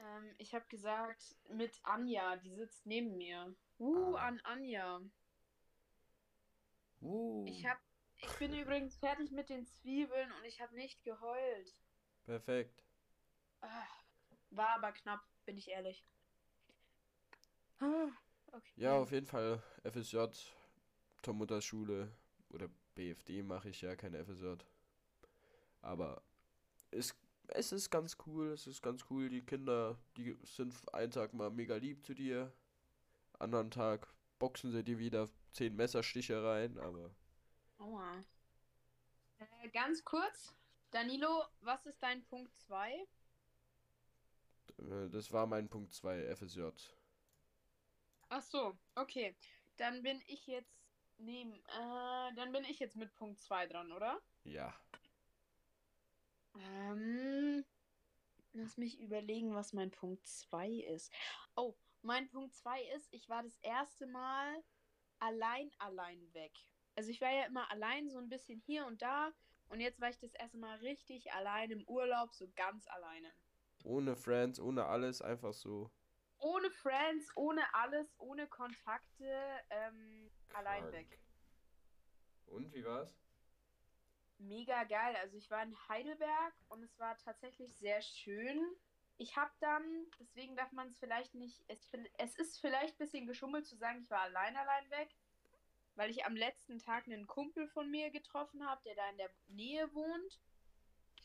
Ähm, 0.00 0.34
ich 0.38 0.52
habe 0.54 0.66
gesagt, 0.68 1.36
mit 1.48 1.78
Anja, 1.84 2.36
die 2.36 2.50
sitzt 2.54 2.84
neben 2.86 3.16
mir. 3.16 3.54
Uh, 3.78 4.16
Ah. 4.16 4.26
an 4.26 4.40
Anja. 4.40 5.00
Uh, 7.00 7.44
Ich 7.46 7.64
hab, 7.64 7.78
ich 8.22 8.36
bin 8.38 8.54
übrigens 8.54 8.96
fertig 8.96 9.30
mit 9.32 9.50
den 9.50 9.66
Zwiebeln 9.66 10.32
und 10.32 10.44
ich 10.44 10.60
habe 10.60 10.74
nicht 10.74 11.02
geheult. 11.04 11.74
perfekt. 12.24 12.82
Ah, 13.62 13.86
War 14.50 14.70
aber 14.76 14.92
knapp, 14.92 15.20
bin 15.46 15.56
ich 15.58 15.68
ehrlich. 15.68 16.04
Okay. 18.52 18.70
Ja, 18.76 18.96
auf 18.98 19.10
jeden 19.12 19.26
Fall 19.26 19.62
FSJ, 19.84 20.18
Tom 21.22 21.38
Mutters 21.38 21.64
Schule 21.64 22.12
oder 22.50 22.68
BFD 22.94 23.42
mache 23.42 23.70
ich 23.70 23.80
ja, 23.82 23.96
keine 23.96 24.24
FSJ. 24.24 24.56
Aber 25.82 26.22
es, 26.90 27.14
es 27.48 27.72
ist 27.72 27.90
ganz 27.90 28.16
cool, 28.26 28.52
es 28.52 28.66
ist 28.66 28.82
ganz 28.82 29.04
cool. 29.10 29.28
Die 29.28 29.42
Kinder, 29.44 29.98
die 30.16 30.36
sind 30.44 30.74
einen 30.94 31.12
Tag 31.12 31.34
mal 31.34 31.50
mega 31.50 31.76
lieb 31.76 32.04
zu 32.04 32.14
dir, 32.14 32.52
anderen 33.38 33.70
Tag 33.70 34.08
boxen 34.38 34.72
sie 34.72 34.84
dir 34.84 34.98
wieder 34.98 35.28
zehn 35.52 35.76
Messerstiche 35.76 36.42
rein, 36.44 36.78
aber 36.78 37.10
Aua. 37.82 38.24
Äh, 39.38 39.68
ganz 39.70 40.04
kurz, 40.04 40.54
Danilo, 40.92 41.44
was 41.62 41.84
ist 41.86 42.00
dein 42.00 42.24
Punkt 42.26 42.56
2? 42.60 42.92
äh, 44.78 45.08
das 45.10 45.32
war 45.32 45.46
mein 45.46 45.68
Punkt 45.68 45.92
2, 45.92 46.36
FSJ. 46.36 46.68
Ach 48.28 48.42
so, 48.42 48.78
okay. 48.94 49.34
Dann 49.78 50.02
bin 50.02 50.22
ich 50.28 50.46
jetzt 50.46 50.72
neben, 51.18 51.54
äh, 51.54 52.34
dann 52.36 52.52
bin 52.52 52.64
ich 52.64 52.78
jetzt 52.78 52.94
mit 52.94 53.12
Punkt 53.14 53.40
2 53.40 53.66
dran, 53.66 53.90
oder? 53.90 54.20
Ja. 54.44 54.72
Ähm, 56.54 57.64
lass 58.52 58.76
mich 58.76 59.00
überlegen, 59.00 59.56
was 59.56 59.72
mein 59.72 59.90
Punkt 59.90 60.24
2 60.24 60.68
ist. 60.68 61.12
Oh, 61.56 61.74
mein 62.02 62.28
Punkt 62.28 62.54
2 62.54 62.80
ist, 62.94 63.12
ich 63.12 63.28
war 63.28 63.42
das 63.42 63.58
erste 63.58 64.06
Mal 64.06 64.62
allein, 65.18 65.72
allein 65.78 66.32
weg. 66.32 66.52
Also 66.94 67.10
ich 67.10 67.20
war 67.20 67.30
ja 67.30 67.44
immer 67.46 67.70
allein, 67.70 68.10
so 68.10 68.18
ein 68.18 68.28
bisschen 68.28 68.60
hier 68.60 68.86
und 68.86 69.02
da. 69.02 69.32
Und 69.68 69.80
jetzt 69.80 70.00
war 70.00 70.10
ich 70.10 70.18
das 70.18 70.34
erste 70.34 70.58
Mal 70.58 70.76
richtig 70.78 71.32
allein 71.32 71.70
im 71.70 71.82
Urlaub, 71.88 72.34
so 72.34 72.46
ganz 72.56 72.86
alleine. 72.88 73.32
Ohne 73.84 74.16
Friends, 74.16 74.60
ohne 74.60 74.86
alles, 74.86 75.22
einfach 75.22 75.54
so. 75.54 75.90
Ohne 76.38 76.70
Friends, 76.70 77.30
ohne 77.36 77.62
alles, 77.74 78.14
ohne 78.18 78.46
Kontakte, 78.48 79.60
ähm, 79.70 80.30
allein 80.52 80.90
weg. 80.92 81.18
Und 82.46 82.72
wie 82.74 82.84
war's? 82.84 83.16
Mega 84.38 84.84
geil. 84.84 85.16
Also 85.16 85.36
ich 85.36 85.50
war 85.50 85.62
in 85.62 85.76
Heidelberg 85.88 86.54
und 86.68 86.82
es 86.82 86.98
war 86.98 87.16
tatsächlich 87.18 87.74
sehr 87.76 88.02
schön. 88.02 88.60
Ich 89.16 89.36
habe 89.36 89.52
dann, 89.60 89.84
deswegen 90.18 90.56
darf 90.56 90.72
man 90.72 90.88
es 90.88 90.98
vielleicht 90.98 91.34
nicht, 91.34 91.64
es, 91.68 91.90
es 92.18 92.36
ist 92.36 92.60
vielleicht 92.60 92.94
ein 92.94 93.04
bisschen 93.06 93.26
geschummelt 93.26 93.66
zu 93.66 93.76
sagen, 93.76 94.00
ich 94.00 94.10
war 94.10 94.22
allein 94.22 94.56
allein 94.56 94.90
weg, 94.90 95.14
weil 95.94 96.10
ich 96.10 96.24
am 96.24 96.36
letzten 96.36 96.78
Tag 96.78 97.06
einen 97.06 97.26
Kumpel 97.26 97.68
von 97.68 97.90
mir 97.90 98.10
getroffen 98.10 98.66
habe, 98.66 98.82
der 98.84 98.94
da 98.94 99.10
in 99.10 99.18
der 99.18 99.30
Nähe 99.48 99.92
wohnt. 99.94 100.40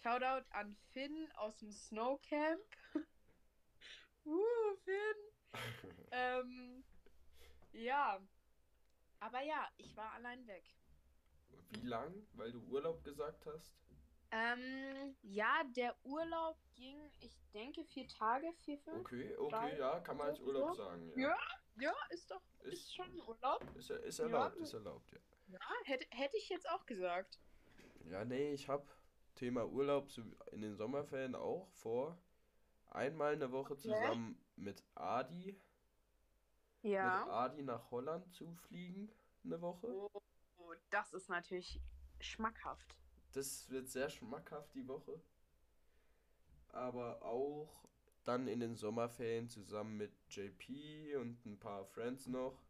Shoutout 0.01 0.45
an 0.51 0.75
Finn 0.91 1.29
aus 1.35 1.57
dem 1.57 1.71
Snowcamp. 1.71 2.61
uh, 4.25 4.75
Finn. 4.83 5.61
Ähm, 6.11 6.83
ja. 7.71 8.21
Aber 9.19 9.41
ja, 9.41 9.67
ich 9.77 9.95
war 9.95 10.11
allein 10.13 10.45
weg. 10.47 10.63
Wie 11.71 11.87
lang? 11.87 12.27
Weil 12.33 12.51
du 12.51 12.61
Urlaub 12.67 13.03
gesagt 13.03 13.45
hast? 13.45 13.75
Ähm, 14.31 15.15
ja, 15.21 15.63
der 15.75 15.95
Urlaub 16.03 16.57
ging, 16.75 16.99
ich 17.21 17.37
denke, 17.53 17.83
vier 17.85 18.07
Tage, 18.07 18.51
vier, 18.65 18.77
fünf. 18.79 18.99
Okay, 18.99 19.35
okay, 19.37 19.49
Drei, 19.49 19.77
ja, 19.77 19.99
kann 20.01 20.17
man 20.17 20.27
als 20.27 20.39
Urlaub 20.41 20.75
sagen. 20.75 21.11
Ja, 21.15 21.29
ja, 21.29 21.37
ist 22.09 22.31
doch, 22.31 22.41
ist, 22.61 22.73
Ist, 22.73 22.95
schon 22.95 23.19
Urlaub. 23.21 23.63
ist, 23.75 23.89
ist 23.89 24.19
Ja. 24.19 24.25
erlaubt, 24.25 24.55
ist 24.57 24.73
erlaubt, 24.73 25.11
ja. 25.11 25.19
Ja, 25.49 25.59
hätte, 25.85 26.05
hätte 26.11 26.37
ich 26.37 26.49
jetzt 26.49 26.69
auch 26.69 26.85
gesagt. 26.85 27.39
Ja, 28.05 28.25
nee, 28.25 28.53
ich 28.53 28.67
hab 28.67 28.85
Thema 29.35 29.65
Urlaub 29.65 30.09
in 30.51 30.61
den 30.61 30.75
Sommerferien 30.75 31.35
auch 31.35 31.67
vor. 31.69 32.17
Einmal 32.87 33.33
eine 33.33 33.51
Woche 33.51 33.75
zusammen 33.77 34.41
mit 34.55 34.83
Adi, 34.95 35.59
mit 36.81 36.93
Adi 36.93 37.61
nach 37.61 37.91
Holland 37.91 38.33
zu 38.33 38.53
fliegen, 38.55 39.11
eine 39.43 39.61
Woche. 39.61 39.87
Oh, 39.87 40.73
das 40.89 41.13
ist 41.13 41.29
natürlich 41.29 41.79
schmackhaft. 42.19 42.97
Das 43.33 43.69
wird 43.69 43.89
sehr 43.89 44.09
schmackhaft 44.09 44.73
die 44.73 44.87
Woche. 44.87 45.21
Aber 46.69 47.21
auch 47.23 47.87
dann 48.27 48.47
in 48.47 48.59
den 48.59 48.75
Sommerferien 48.75 49.49
zusammen 49.49 49.97
mit 49.97 50.13
JP 50.29 51.15
und 51.17 51.45
ein 51.45 51.59
paar 51.59 51.85
Friends 51.85 52.27
noch. 52.27 52.63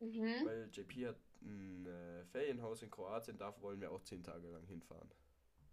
Mhm. 0.00 0.44
Weil 0.44 0.68
JP 0.72 1.08
hat 1.08 1.20
ein 1.42 1.86
äh, 1.86 2.24
Ferienhaus 2.26 2.82
in 2.82 2.90
Kroatien, 2.90 3.38
da 3.38 3.60
wollen 3.60 3.80
wir 3.80 3.92
auch 3.92 4.02
zehn 4.02 4.22
Tage 4.22 4.48
lang 4.48 4.66
hinfahren. 4.66 5.10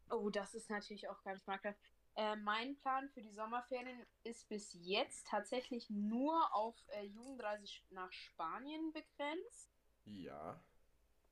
Oh, 0.10 0.30
das 0.30 0.54
ist 0.56 0.70
natürlich 0.70 1.08
auch 1.10 1.24
ganz 1.24 1.44
schmackhaft. 1.44 1.80
Äh, 2.16 2.36
mein 2.38 2.78
Plan 2.78 3.10
für 3.10 3.22
die 3.22 3.34
Sommerferien 3.34 4.06
ist 4.24 4.48
bis 4.50 4.74
jetzt 4.74 5.28
tatsächlich 5.28 5.90
nur 5.90 6.54
auf 6.54 6.76
äh, 6.90 7.04
Jugendreise 7.06 7.66
nach 7.90 8.12
Spanien 8.12 8.94
begrenzt. 8.94 9.72
Ja, 10.06 10.64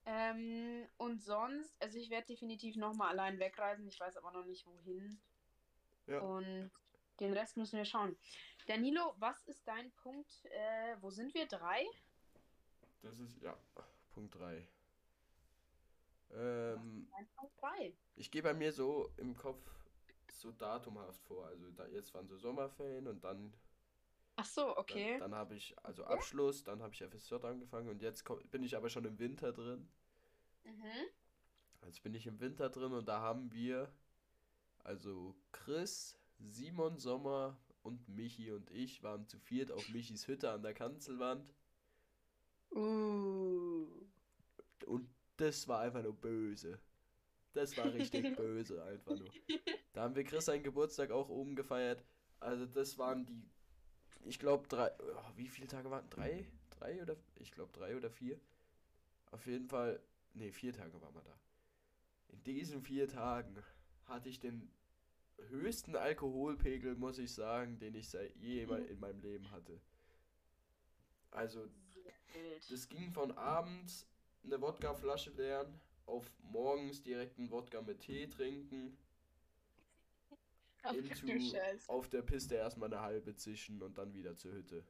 Ähm, 0.06 0.88
und 0.98 1.22
sonst, 1.24 1.82
also 1.82 1.98
ich 1.98 2.10
werde 2.10 2.28
definitiv 2.28 2.76
nochmal 2.76 3.10
allein 3.12 3.40
wegreisen. 3.40 3.88
Ich 3.88 4.00
weiß 4.00 4.18
aber 4.18 4.32
noch 4.32 4.46
nicht 4.46 4.66
wohin. 4.68 5.22
Ja. 6.08 6.20
Und 6.20 6.72
den 7.20 7.34
Rest 7.34 7.58
müssen 7.58 7.78
wir 7.78 7.86
schauen. 7.86 8.18
Danilo, 8.68 9.14
was 9.18 9.42
ist 9.44 9.68
dein 9.68 9.92
Punkt? 9.92 10.46
Äh, 10.46 10.96
wo 11.02 11.10
sind 11.10 11.34
wir? 11.34 11.48
Drei? 11.48 11.86
das 13.02 13.20
ist, 13.20 13.42
ja, 13.42 13.58
Punkt 14.14 14.36
3. 14.36 14.68
Ähm, 16.36 17.08
Punkt 17.36 17.54
drei. 17.62 17.94
ich 18.16 18.32
gehe 18.32 18.42
bei 18.42 18.54
mir 18.54 18.72
so 18.72 19.12
im 19.18 19.36
Kopf 19.36 19.62
so 20.32 20.52
datumhaft 20.52 21.22
vor. 21.24 21.46
Also 21.46 21.70
da, 21.72 21.86
jetzt 21.88 22.14
waren 22.14 22.28
so 22.28 22.38
Sommerferien 22.38 23.08
und 23.08 23.24
dann, 23.24 23.54
Ach 24.36 24.46
so, 24.46 24.76
okay. 24.78 25.20
dann, 25.20 25.32
dann 25.32 25.36
habe 25.36 25.56
ich 25.56 25.76
also 25.84 26.04
Abschluss, 26.06 26.64
dann 26.64 26.82
habe 26.82 26.94
ich 26.94 27.04
FSJ 27.04 27.36
angefangen 27.36 27.90
und 27.90 28.02
jetzt 28.02 28.26
komm, 28.26 28.40
bin 28.50 28.64
ich 28.64 28.76
aber 28.76 28.90
schon 28.90 29.06
im 29.06 29.20
Winter 29.20 29.54
drin. 29.54 29.88
Mhm. 30.64 31.08
Jetzt 31.86 32.02
bin 32.02 32.16
ich 32.16 32.26
im 32.26 32.40
Winter 32.40 32.70
drin 32.70 32.94
und 32.94 33.08
da 33.08 33.20
haben 33.20 33.52
wir, 33.52 33.94
also 34.84 35.36
Chris, 35.52 36.18
Simon 36.40 36.98
Sommer 36.98 37.58
und 37.84 38.08
Michi 38.10 38.52
und 38.52 38.70
ich 38.72 39.04
waren 39.04 39.28
zu 39.28 39.38
viert 39.40 39.72
auf 39.72 39.88
Michis 39.90 40.28
Hütte 40.28 40.52
an 40.52 40.64
der 40.64 40.74
Kanzelwand 40.74 41.54
Uh. 42.76 43.86
und 44.88 45.08
das 45.38 45.68
war 45.68 45.82
einfach 45.82 46.02
nur 46.02 46.14
böse. 46.16 46.80
Das 47.54 47.78
war 47.78 47.94
richtig 47.94 48.36
böse, 48.36 48.84
einfach 48.84 49.16
nur. 49.16 49.30
Da 49.94 50.04
haben 50.04 50.16
wir 50.16 50.24
Chris 50.24 50.46
seinen 50.46 50.64
Geburtstag 50.64 51.12
auch 51.12 51.30
oben 51.30 51.56
gefeiert. 51.56 52.04
Also 52.40 52.66
das 52.66 52.98
waren 52.98 53.26
die, 53.26 53.44
ich 54.26 54.40
glaube 54.40 54.68
drei, 54.68 54.92
oh, 55.00 55.32
wie 55.36 55.48
viele 55.48 55.68
Tage 55.68 55.92
waren? 55.92 56.10
Drei? 56.10 56.48
Drei 56.72 57.02
oder, 57.02 57.16
ich 57.36 57.52
glaube 57.52 57.72
drei 57.72 57.96
oder 57.96 58.10
vier. 58.10 58.40
Auf 59.32 59.46
jeden 59.46 59.68
Fall, 59.68 60.02
nee, 60.34 60.52
vier 60.52 60.74
Tage 60.74 61.00
waren 61.00 61.14
wir 61.14 61.22
da. 61.22 61.38
In 62.30 62.44
diesen 62.44 62.82
vier 62.82 63.08
Tagen 63.08 63.56
hatte 64.06 64.30
ich 64.30 64.40
den 64.40 64.72
höchsten 65.50 65.96
Alkoholpegel, 65.96 66.96
muss 66.96 67.18
ich 67.20 67.34
sagen, 67.34 67.80
den 67.80 67.96
ich 67.96 68.10
seit 68.10 68.36
jemals 68.38 68.90
in 68.90 69.00
meinem 69.00 69.22
Leben 69.22 69.52
hatte. 69.52 69.80
Also 71.32 71.68
das 72.70 72.88
ging 72.88 73.12
von 73.12 73.32
abends 73.32 74.08
eine 74.44 74.62
Wodkaflasche 74.62 75.32
leeren 75.32 75.80
auf 76.06 76.30
morgens 76.42 77.02
direkt 77.02 77.38
einen 77.40 77.50
Wodka 77.50 77.82
mit 77.82 78.02
Tee 78.02 78.28
trinken, 78.28 78.98
into 80.92 81.28
auf 81.88 82.10
der 82.10 82.22
Piste 82.22 82.56
erstmal 82.56 82.92
eine 82.92 83.02
halbe 83.02 83.36
zischen 83.36 83.82
und 83.82 83.98
dann 83.98 84.14
wieder 84.14 84.36
zur 84.36 84.54
Hütte. 84.54 84.86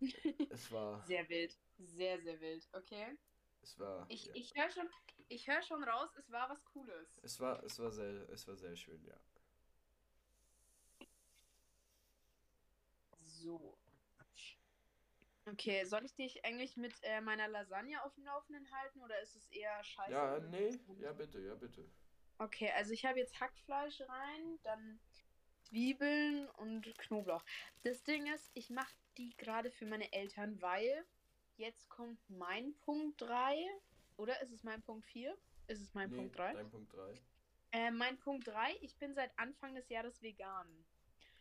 Es 0.50 0.72
war, 0.72 1.04
Sehr 1.04 1.28
wild. 1.28 1.58
Sehr, 1.78 2.20
sehr 2.22 2.40
wild. 2.40 2.66
Okay. 2.72 3.18
es 3.62 3.78
war, 3.78 4.06
Ich, 4.08 4.26
ja, 4.26 4.34
ich 4.34 4.54
höre 4.54 4.70
schon, 4.70 4.88
ich 5.28 5.46
hör 5.46 5.62
schon 5.62 5.84
raus, 5.84 6.08
es 6.16 6.30
war 6.30 6.48
was 6.48 6.64
Cooles. 6.64 7.18
es 7.22 7.38
war, 7.40 7.62
es 7.64 7.78
war 7.78 7.90
sehr, 7.90 8.28
es 8.30 8.46
war 8.48 8.56
sehr 8.56 8.76
schön, 8.76 9.04
ja. 9.04 9.20
So. 13.42 13.78
Okay, 15.46 15.84
soll 15.84 16.04
ich 16.04 16.14
dich 16.14 16.44
eigentlich 16.44 16.76
mit 16.76 16.94
äh, 17.02 17.20
meiner 17.20 17.48
Lasagne 17.48 18.02
auf 18.04 18.14
dem 18.14 18.24
Laufenden 18.24 18.70
halten 18.70 19.02
oder 19.02 19.20
ist 19.20 19.34
es 19.34 19.48
eher 19.48 19.82
scheiße? 19.82 20.12
Ja, 20.12 20.38
nee, 20.38 20.78
ja 21.00 21.12
bitte, 21.12 21.40
ja 21.40 21.54
bitte. 21.54 21.90
Okay, 22.38 22.70
also 22.76 22.92
ich 22.92 23.04
habe 23.04 23.18
jetzt 23.18 23.40
Hackfleisch 23.40 24.00
rein, 24.02 24.58
dann 24.62 25.00
Zwiebeln 25.62 26.48
und 26.50 26.96
Knoblauch. 26.98 27.44
Das 27.82 28.02
Ding 28.04 28.26
ist, 28.32 28.50
ich 28.54 28.70
mache 28.70 28.92
die 29.16 29.36
gerade 29.36 29.70
für 29.70 29.86
meine 29.86 30.12
Eltern, 30.12 30.60
weil 30.60 31.04
jetzt 31.56 31.88
kommt 31.88 32.18
mein 32.28 32.74
Punkt 32.78 33.20
3. 33.20 33.56
Oder 34.16 34.40
ist 34.42 34.52
es 34.52 34.62
mein 34.62 34.82
Punkt 34.82 35.06
4? 35.06 35.36
Ist 35.66 35.80
es 35.80 35.94
mein 35.94 36.10
Nee, 36.10 36.16
Punkt 36.16 36.38
3? 36.38 36.52
dein 36.52 36.70
Punkt 36.70 36.92
3. 36.92 37.14
Äh, 37.72 37.90
mein 37.90 38.18
Punkt 38.18 38.46
3, 38.48 38.76
ich 38.80 38.96
bin 38.98 39.14
seit 39.14 39.36
Anfang 39.38 39.74
des 39.74 39.88
Jahres 39.88 40.22
vegan. 40.22 40.86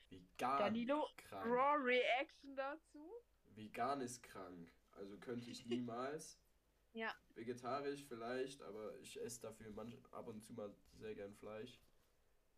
Vegan, 0.09 0.59
Danilo, 0.59 1.07
krank. 1.17 1.45
Raw 1.45 1.75
Reaction 1.83 2.55
dazu. 2.55 3.11
Vegan 3.55 4.01
ist 4.01 4.23
krank. 4.23 4.71
Also 4.91 5.17
könnte 5.17 5.49
ich 5.49 5.65
niemals. 5.65 6.37
Ja. 6.93 7.13
Vegetarisch 7.35 8.03
vielleicht, 8.03 8.63
aber 8.63 8.97
ich 8.97 9.21
esse 9.21 9.41
dafür 9.41 9.69
manch, 9.71 9.95
ab 10.11 10.27
und 10.27 10.41
zu 10.43 10.53
mal 10.53 10.73
sehr 10.95 11.13
gern 11.13 11.35
Fleisch. 11.35 11.79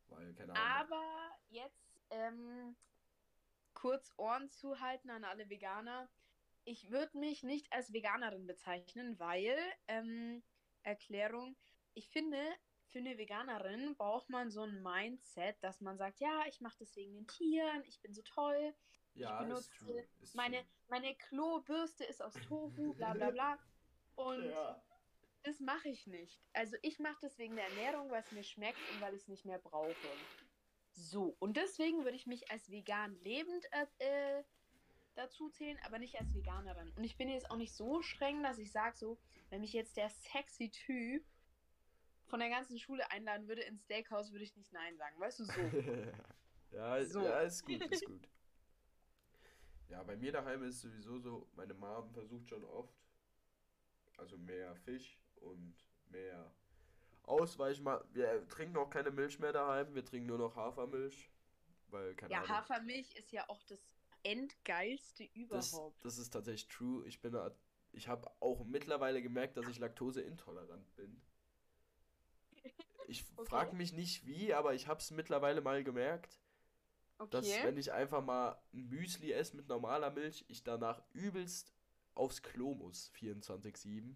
Weil, 0.08 0.34
keine 0.34 0.54
Ahnung. 0.54 0.94
Aber 0.94 1.32
jetzt 1.50 2.00
ähm, 2.12 2.78
kurz 3.74 4.14
Ohren 4.16 4.50
zuhalten 4.50 5.10
an 5.10 5.26
alle 5.26 5.50
Veganer. 5.50 6.10
ich 6.64 6.92
würde 6.92 7.18
mich 7.18 7.44
nicht 7.44 7.72
als 7.74 7.92
Veganerin 7.92 8.48
bezeichnen, 8.48 9.20
weil, 9.20 9.58
ähm, 9.90 10.42
Erklärung, 10.84 11.58
ich 11.94 12.10
finde, 12.10 12.42
für 12.92 13.00
eine 13.00 13.18
Veganerin 13.18 13.96
braucht 13.96 14.30
man 14.30 14.52
so 14.52 14.64
ein 14.64 14.82
Mindset, 14.84 15.64
dass 15.64 15.82
man 15.82 15.98
sagt, 15.98 16.20
ja, 16.20 16.44
ich 16.48 16.62
mache 16.62 16.78
das 16.80 16.96
wegen 16.96 17.14
den 17.14 17.28
Tieren, 17.28 17.84
ich 17.86 18.02
bin 18.02 18.14
so 18.14 18.22
toll, 18.24 18.76
Ja, 19.14 19.30
ich 19.32 19.38
benutze 19.38 19.70
ist 19.70 19.72
true. 19.80 20.08
Ist 20.22 20.36
meine, 20.36 20.58
true. 20.58 20.66
meine 20.90 21.16
Klobürste 21.16 22.04
ist 22.06 22.22
aus 22.22 22.40
Tofu, 22.42 22.94
bla 22.94 23.14
bla 23.14 23.32
bla. 23.32 23.60
Und 24.16 24.44
Ja. 24.46 24.84
das 25.44 25.60
mache 25.60 25.90
ich 25.90 26.08
nicht. 26.08 26.44
Also 26.54 26.78
ich 26.82 27.00
mache 27.00 27.20
das 27.22 27.38
wegen 27.38 27.56
der 27.56 27.66
Ernährung, 27.66 28.12
weil 28.12 28.22
es 28.22 28.32
mir 28.32 28.44
schmeckt 28.44 28.88
und 28.88 29.00
weil 29.02 29.16
ich 29.16 29.24
es 29.24 29.28
nicht 29.28 29.46
mehr 29.46 29.60
brauche. 29.60 30.28
So, 30.94 31.36
und 31.40 31.58
deswegen 31.58 32.04
würde 32.04 32.18
ich 32.18 32.28
mich 32.28 32.52
als 32.52 32.70
vegan 32.70 33.16
lebend 33.22 33.66
äh, 33.72 33.88
äh, 34.00 34.44
dazu 35.16 35.50
zählen, 35.50 35.80
aber 35.86 36.00
nicht 36.00 36.18
als 36.20 36.34
Veganerin. 36.34 36.92
Und 36.96 37.04
ich 37.04 37.18
bin 37.18 37.30
jetzt 37.30 37.50
auch 37.50 37.58
nicht 37.58 37.76
so 37.76 38.02
streng, 38.02 38.44
dass 38.44 38.58
ich 38.58 38.72
sage, 38.72 38.98
so, 38.98 39.20
wenn 39.50 39.62
mich 39.62 39.74
jetzt 39.74 39.98
der 39.98 40.10
sexy 40.10 40.70
Typ 40.72 41.26
von 42.32 42.40
der 42.40 42.50
ganzen 42.50 42.80
Schule 42.80 43.10
einladen 43.12 43.48
würde 43.48 43.62
ins 43.62 43.84
Steakhouse, 43.84 44.32
würde 44.32 44.44
ich 44.46 44.56
nicht 44.56 44.72
Nein 44.74 44.98
sagen. 44.98 45.20
Weißt 45.20 45.40
du, 45.40 45.44
so. 45.46 45.52
ja, 46.72 47.06
So. 47.06 47.22
ja, 47.24 47.42
ist 47.42 47.64
gut, 47.64 47.82
ist 47.92 48.06
gut. 48.06 48.28
Ja, 49.90 50.02
bei 50.04 50.16
mir 50.16 50.32
daheim 50.32 50.64
ist 50.64 50.80
sowieso 50.82 51.20
so, 51.20 51.48
meine 51.56 51.74
Mom 51.74 52.10
versucht 52.14 52.48
schon 52.48 52.64
oft, 52.64 52.96
also 54.18 54.38
mehr 54.38 54.74
Fisch 54.78 55.20
und 55.36 55.76
mehr 56.10 56.50
Ausweichen. 57.24 57.84
mal- 57.84 58.04
Wir 58.14 58.48
trinken 58.48 58.78
auch 58.78 58.90
keine 58.90 59.12
Milch 59.12 59.38
mehr 59.40 59.52
daheim, 59.52 59.94
wir 59.94 60.06
trinken 60.06 60.28
nur 60.28 60.38
noch 60.38 60.56
Hafermilch, 60.56 61.30
weil 61.90 62.16
keine 62.16 62.32
Ja, 62.32 62.40
Ahnung. 62.40 62.56
Hafermilch 62.56 63.14
ist 63.16 63.32
ja 63.34 63.48
auch 63.50 63.62
das 63.64 63.82
endgeilste 64.24 65.26
Das, 65.50 65.74
überhaupt. 65.74 66.06
das 66.06 66.18
ist 66.18 66.30
tatsächlich 66.30 66.70
true. 66.70 67.06
Ich 67.06 67.20
bin, 67.20 67.38
ich 67.92 68.08
habe 68.08 68.32
auch 68.40 68.64
mittlerweile 68.64 69.22
gemerkt, 69.22 69.58
dass 69.58 69.68
ich 69.68 69.78
laktoseintolerant 69.80 70.96
bin. 70.96 71.22
Ich 73.08 73.24
Okay. 73.38 73.50
frage 73.50 73.76
mich 73.76 73.94
nicht 73.94 74.26
wie, 74.26 74.54
aber 74.54 74.74
ich 74.74 74.88
habe 74.88 75.00
es 75.00 75.12
mittlerweile 75.12 75.62
mal 75.62 75.84
gemerkt, 75.84 76.40
dass 77.30 77.46
Okay. 77.48 77.64
wenn 77.64 77.78
ich 77.78 77.92
einfach 77.92 78.24
mal 78.24 78.60
ein 78.74 78.88
Müsli 78.90 79.32
esse 79.32 79.56
mit 79.56 79.68
normaler 79.68 80.10
Milch, 80.12 80.46
ich 80.48 80.64
danach 80.64 81.02
übelst 81.14 81.74
aufs 82.16 82.42
Klo 82.42 82.74
muss, 82.74 83.10
24/7. 83.14 84.16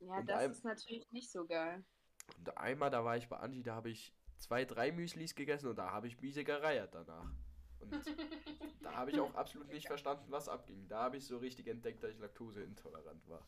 Ja, 0.00 0.18
und 0.18 0.26
das 0.28 0.42
ein- 0.42 0.50
ist 0.52 0.64
natürlich 0.64 1.10
nicht 1.12 1.30
so 1.30 1.46
geil. 1.46 1.84
Und 2.38 2.56
einmal, 2.58 2.90
da 2.90 3.04
war 3.04 3.16
ich 3.16 3.28
bei 3.28 3.36
Angie, 3.38 3.62
da 3.62 3.74
habe 3.74 3.90
ich 3.90 4.14
zwei, 4.38 4.64
drei 4.64 4.92
Müslis 4.92 5.34
gegessen 5.34 5.68
und 5.68 5.76
da 5.76 5.90
habe 5.90 6.08
ich 6.08 6.20
miese 6.20 6.44
gereiert 6.44 6.94
danach. 6.94 7.30
Und 7.80 7.92
da 8.82 8.94
habe 8.94 9.10
ich 9.10 9.20
auch 9.20 9.34
absolut 9.34 9.68
nicht 9.68 9.86
verstanden, 9.86 10.30
was 10.30 10.48
abging. 10.48 10.88
Da 10.88 11.02
habe 11.04 11.16
ich 11.16 11.26
so 11.26 11.38
richtig 11.38 11.66
entdeckt, 11.68 12.02
dass 12.02 12.10
ich 12.10 12.18
laktoseintolerant 12.18 13.26
war. 13.28 13.46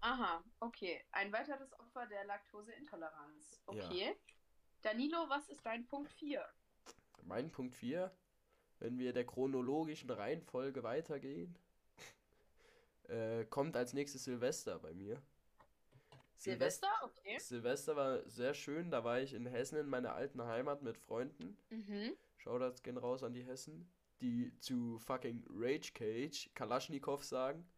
Aha, 0.00 0.42
okay. 0.60 1.02
Ein 1.12 1.32
weiteres 1.32 1.72
Opfer 1.78 2.06
der 2.06 2.24
Laktoseintoleranz. 2.24 3.62
Ja. 3.72 3.86
Okay. 3.86 4.16
Danilo, 4.82 5.28
was 5.28 5.48
ist 5.48 5.64
dein 5.64 5.86
Punkt 5.86 6.12
4? 6.12 6.44
Mein 7.22 7.50
Punkt 7.50 7.74
4, 7.74 8.10
wenn 8.78 8.98
wir 8.98 9.12
der 9.12 9.26
chronologischen 9.26 10.10
Reihenfolge 10.10 10.82
weitergehen, 10.82 11.58
äh, 13.08 13.44
kommt 13.46 13.76
als 13.76 13.92
nächstes 13.92 14.24
Silvester 14.24 14.78
bei 14.78 14.94
mir. 14.94 15.20
Silvester? 16.36 16.88
Okay. 17.02 17.38
Silvester 17.40 17.96
war 17.96 18.28
sehr 18.28 18.54
schön, 18.54 18.90
da 18.92 19.02
war 19.02 19.20
ich 19.20 19.34
in 19.34 19.46
Hessen 19.46 19.78
in 19.78 19.88
meiner 19.88 20.14
alten 20.14 20.40
Heimat 20.42 20.82
mit 20.82 20.96
Freunden. 20.96 21.58
Mhm. 21.70 22.16
Shoutouts 22.36 22.84
gehen 22.84 22.96
raus 22.96 23.24
an 23.24 23.34
die 23.34 23.44
Hessen, 23.44 23.90
die 24.20 24.56
zu 24.60 24.98
fucking 25.00 25.44
Rage 25.50 25.92
Cage 25.92 26.48
Kalaschnikow 26.54 27.22
sagen. 27.24 27.68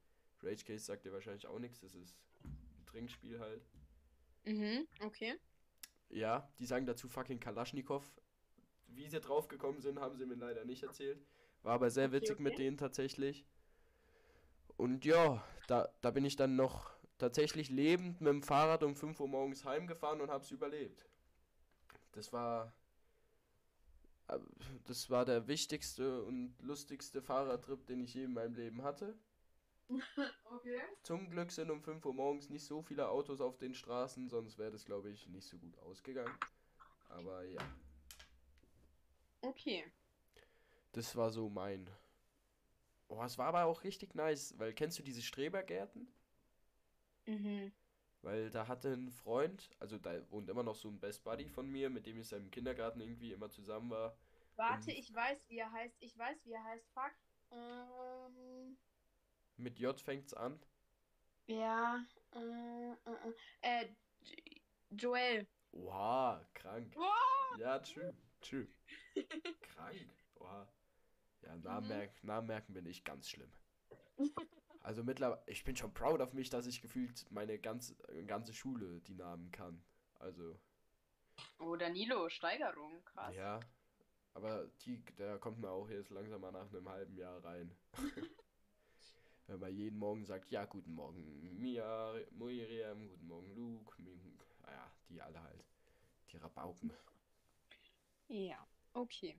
Rage 0.42 0.64
Cage 0.64 0.82
sagt 0.82 1.04
dir 1.04 1.12
wahrscheinlich 1.12 1.46
auch 1.46 1.58
nichts, 1.58 1.80
das 1.80 1.94
ist 1.94 2.16
ein 2.44 2.84
Trinkspiel 2.86 3.40
halt. 3.40 3.62
Mhm. 4.46 4.86
Okay. 5.00 5.38
Ja, 6.10 6.48
die 6.58 6.66
sagen 6.66 6.84
dazu 6.86 7.08
fucking 7.08 7.40
Kalaschnikow. 7.40 8.04
Wie 8.88 9.08
sie 9.08 9.20
drauf 9.20 9.48
gekommen 9.48 9.80
sind, 9.80 10.00
haben 10.00 10.16
sie 10.18 10.26
mir 10.26 10.34
leider 10.34 10.66
nicht 10.66 10.82
erzählt. 10.82 11.24
War 11.62 11.72
aber 11.76 11.90
sehr 11.90 12.12
Okay, 12.12 12.12
witzig 12.12 12.38
mit 12.38 12.58
okay. 12.58 12.58
denen 12.58 12.76
tatsächlich. 12.76 13.46
Und 14.76 15.04
ja, 15.04 15.44
da, 15.68 15.88
da 16.00 16.10
bin 16.10 16.24
ich 16.24 16.34
dann 16.36 16.56
noch 16.56 16.90
tatsächlich 17.18 17.68
lebend 17.70 18.20
mit 18.20 18.28
dem 18.32 18.42
Fahrrad 18.42 18.82
um 18.82 18.96
5 18.96 19.20
Uhr 19.20 19.28
morgens 19.28 19.64
heimgefahren 19.64 20.20
und 20.20 20.30
hab's 20.30 20.50
überlebt. 20.50 21.06
Das 22.12 22.32
war. 22.32 22.72
äh, 24.28 24.38
Das 24.86 25.10
war 25.10 25.24
der 25.26 25.46
wichtigste 25.48 26.22
und 26.24 26.54
lustigste 26.62 27.20
Fahrradtrip, 27.22 27.86
den 27.86 28.00
ich 28.00 28.14
je 28.14 28.24
in 28.24 28.32
meinem 28.32 28.54
Leben 28.54 28.82
hatte. 28.82 29.14
Okay. 30.44 30.80
Zum 31.02 31.28
Glück 31.28 31.52
sind 31.52 31.70
um 31.70 31.82
5 31.82 32.04
Uhr 32.06 32.14
morgens 32.14 32.48
nicht 32.48 32.64
so 32.64 32.80
viele 32.82 33.08
Autos 33.10 33.40
auf 33.42 33.58
den 33.58 33.74
Straßen, 33.74 34.28
sonst 34.30 34.56
wäre 34.58 34.70
das, 34.70 34.84
glaube 34.86 35.10
ich, 35.10 35.26
nicht 35.28 35.46
so 35.46 35.58
gut 35.58 35.76
ausgegangen. 35.80 36.38
Aber 37.08 37.44
ja, 37.44 37.62
Okay. 39.44 39.84
das 40.92 41.16
war 41.16 41.30
so 41.30 41.48
mein. 41.48 41.90
Oh, 43.08 43.22
es 43.22 43.36
war 43.36 43.48
aber 43.48 43.64
auch 43.66 43.84
richtig 43.84 44.14
nice, 44.14 44.54
weil 44.58 44.72
kennst 44.72 44.98
du 44.98 45.02
diese 45.02 45.20
Strebergärten? 45.22 46.08
Mhm. 47.26 47.72
Weil 48.22 48.50
da 48.50 48.66
hatte 48.68 48.92
ein 48.94 49.10
Freund, 49.10 49.70
also 49.78 49.98
da 49.98 50.12
wohnt 50.30 50.48
immer 50.48 50.62
noch 50.62 50.74
so 50.74 50.88
ein 50.88 50.98
Best 51.00 51.22
Buddy 51.24 51.48
von 51.48 51.70
mir, 51.70 51.90
mit 51.90 52.06
dem 52.06 52.18
ich 52.18 52.28
dem 52.30 52.50
Kindergarten 52.50 53.00
irgendwie 53.00 53.32
immer 53.32 53.50
zusammen 53.50 53.90
war. 53.90 54.16
Warte, 54.56 54.92
ich 54.92 55.12
weiß, 55.12 55.48
wie 55.48 55.58
er 55.58 55.72
heißt. 55.72 55.96
Ich 56.00 56.16
weiß, 56.16 56.44
wie 56.44 56.52
er 56.52 56.62
heißt. 56.64 56.86
Fuck. 56.92 57.12
Ähm. 57.52 58.59
Mit 59.60 59.78
J 59.78 60.00
fängt's 60.00 60.34
an. 60.34 60.58
Ja. 61.46 62.04
Äh, 62.32 62.92
äh, 62.92 62.94
äh. 63.62 63.82
Äh, 63.84 63.94
Joel. 64.90 65.46
Oha, 65.72 66.44
krank. 66.54 66.94
Wow. 66.96 67.58
Ja, 67.58 67.78
true, 67.78 68.14
true. 68.40 68.66
Krank. 69.60 69.96
Oha. 70.36 70.66
Ja, 71.42 71.56
Namen, 71.56 71.82
Mhm. 71.88 71.88
merk, 71.96 72.24
Namen 72.24 72.46
merken 72.46 72.72
bin 72.74 72.86
ich 72.86 73.04
ganz 73.04 73.28
schlimm. 73.28 73.52
Also 74.82 75.04
mittlerweile, 75.04 75.42
ich 75.46 75.62
bin 75.64 75.76
schon 75.76 75.92
proud 75.92 76.20
auf 76.20 76.32
mich, 76.32 76.50
dass 76.50 76.66
ich 76.66 76.80
gefühlt 76.80 77.26
meine 77.30 77.58
ganze, 77.58 77.94
ganze 78.26 78.52
Schule 78.54 79.00
die 79.02 79.14
Namen 79.14 79.50
kann. 79.50 79.82
Also, 80.18 80.58
Oh, 81.58 81.76
Danilo, 81.76 82.28
Steigerung. 82.28 83.02
Krass. 83.04 83.34
ja. 83.34 83.60
Aber 84.34 84.68
die, 84.84 85.02
der 85.18 85.38
kommt 85.38 85.58
mir 85.58 85.70
auch 85.70 85.88
jetzt 85.88 86.10
langsam 86.10 86.40
mal 86.40 86.52
nach 86.52 86.68
einem 86.68 86.88
halben 86.88 87.16
Jahr 87.16 87.42
rein. 87.44 87.76
Wenn 89.50 89.58
man 89.58 89.74
jeden 89.74 89.98
Morgen 89.98 90.24
sagt, 90.24 90.52
ja, 90.52 90.64
guten 90.64 90.94
Morgen 90.94 91.58
Mia, 91.60 92.14
Miriam, 92.30 93.08
guten 93.08 93.26
Morgen 93.26 93.52
Luke, 93.56 94.00
Mi- 94.00 94.16
ah 94.62 94.70
ja, 94.70 94.92
die 95.08 95.20
alle 95.20 95.42
halt. 95.42 95.64
Die 96.30 96.36
Rabauken. 96.36 96.92
Ja. 98.28 98.64
Okay. 98.92 99.36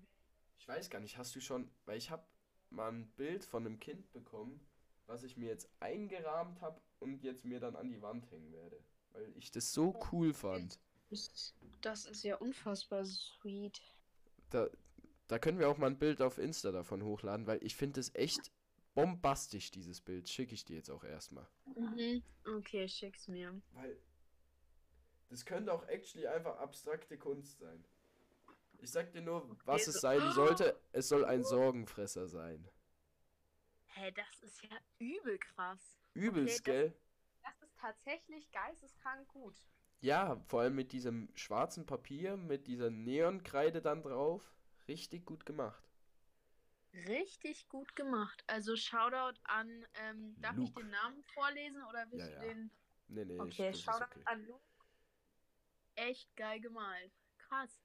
Ich 0.59 0.67
weiß 0.67 0.89
gar 0.89 0.99
nicht, 0.99 1.17
hast 1.17 1.33
du 1.33 1.39
schon, 1.39 1.71
weil 1.85 1.97
ich 1.97 2.11
habe 2.11 2.25
mal 2.71 2.91
ein 2.91 3.09
Bild 3.11 3.45
von 3.45 3.65
einem 3.65 3.79
Kind 3.79 4.11
bekommen, 4.11 4.59
was 5.05 5.23
ich 5.23 5.37
mir 5.37 5.47
jetzt 5.47 5.69
eingerahmt 5.79 6.59
habe 6.59 6.81
und 6.99 7.23
jetzt 7.23 7.45
mir 7.45 7.61
dann 7.61 7.77
an 7.77 7.89
die 7.89 8.01
Wand 8.01 8.29
hängen 8.31 8.51
werde. 8.51 8.83
Weil 9.13 9.31
ich 9.37 9.49
das 9.51 9.71
so 9.71 9.97
cool 10.11 10.33
fand. 10.33 10.77
Das 11.79 12.05
ist 12.05 12.23
ja 12.23 12.35
unfassbar 12.35 13.05
sweet. 13.05 13.81
Da, 14.49 14.67
da 15.29 15.39
können 15.39 15.57
wir 15.57 15.69
auch 15.69 15.77
mal 15.77 15.87
ein 15.87 15.99
Bild 15.99 16.21
auf 16.21 16.37
Insta 16.37 16.73
davon 16.73 17.01
hochladen, 17.01 17.47
weil 17.47 17.63
ich 17.63 17.77
finde 17.77 18.01
es 18.01 18.13
echt 18.13 18.51
bombastisch, 18.93 19.71
dieses 19.71 20.01
Bild. 20.01 20.29
Schicke 20.29 20.53
ich 20.53 20.65
dir 20.65 20.77
jetzt 20.77 20.89
auch 20.89 21.03
erstmal. 21.03 21.47
Mhm. 21.75 22.23
Okay, 22.57 22.87
schick's 22.87 23.27
mir. 23.27 23.61
Weil 23.73 23.97
das 25.29 25.45
könnte 25.45 25.73
auch 25.73 25.87
actually 25.87 26.27
einfach 26.27 26.57
abstrakte 26.57 27.17
Kunst 27.17 27.59
sein. 27.59 27.85
Ich 28.79 28.91
sag 28.91 29.11
dir 29.11 29.21
nur, 29.21 29.57
was 29.65 29.87
es 29.87 30.01
sein 30.01 30.31
sollte. 30.31 30.79
Es 30.91 31.07
soll 31.07 31.23
ein 31.23 31.43
Sorgenfresser 31.43 32.27
sein. 32.27 32.67
Hä, 33.93 34.11
das 34.11 34.43
ist 34.43 34.63
ja 34.63 34.77
übel 34.99 35.37
krass. 35.37 35.95
Übelst, 36.13 36.61
Okay, 36.61 36.71
gell? 36.71 36.93
Das 37.43 37.61
ist 37.61 37.77
tatsächlich 37.77 38.51
geisteskrank 38.51 39.27
gut. 39.27 39.55
Ja, 40.01 40.41
vor 40.47 40.61
allem 40.61 40.75
mit 40.75 40.91
diesem 40.93 41.29
schwarzen 41.35 41.85
Papier, 41.85 42.35
mit 42.37 42.67
dieser 42.67 42.89
Neonkreide 42.89 43.81
dann 43.81 44.01
drauf. 44.01 44.55
Richtig 44.87 45.25
gut 45.25 45.45
gemacht. 45.45 45.90
Richtig 46.93 47.67
gut 47.69 47.95
gemacht. 47.95 48.43
Also 48.47 48.75
Shoutout 48.75 49.39
an, 49.43 49.85
ähm, 49.95 50.35
darf 50.41 50.57
ich 50.57 50.57
Luke. 50.57 50.81
den 50.81 50.89
Namen 50.89 51.23
vorlesen 51.23 51.81
oder 51.83 52.05
willst 52.11 52.27
Ja, 52.27 52.41
du 52.41 52.45
ja. 52.47 52.53
den? 52.53 52.71
Nee, 53.07 53.25
nee, 53.25 53.47
ich, 53.47 53.53
Okay, 53.53 53.69
ist 53.69 53.81
Shoutout 53.83 54.05
okay. 54.05 54.21
an 54.25 54.45
Luke. 54.45 54.61
Echt 55.95 56.35
geil 56.35 56.59
gemalt. 56.59 57.11
Krass. 57.37 57.81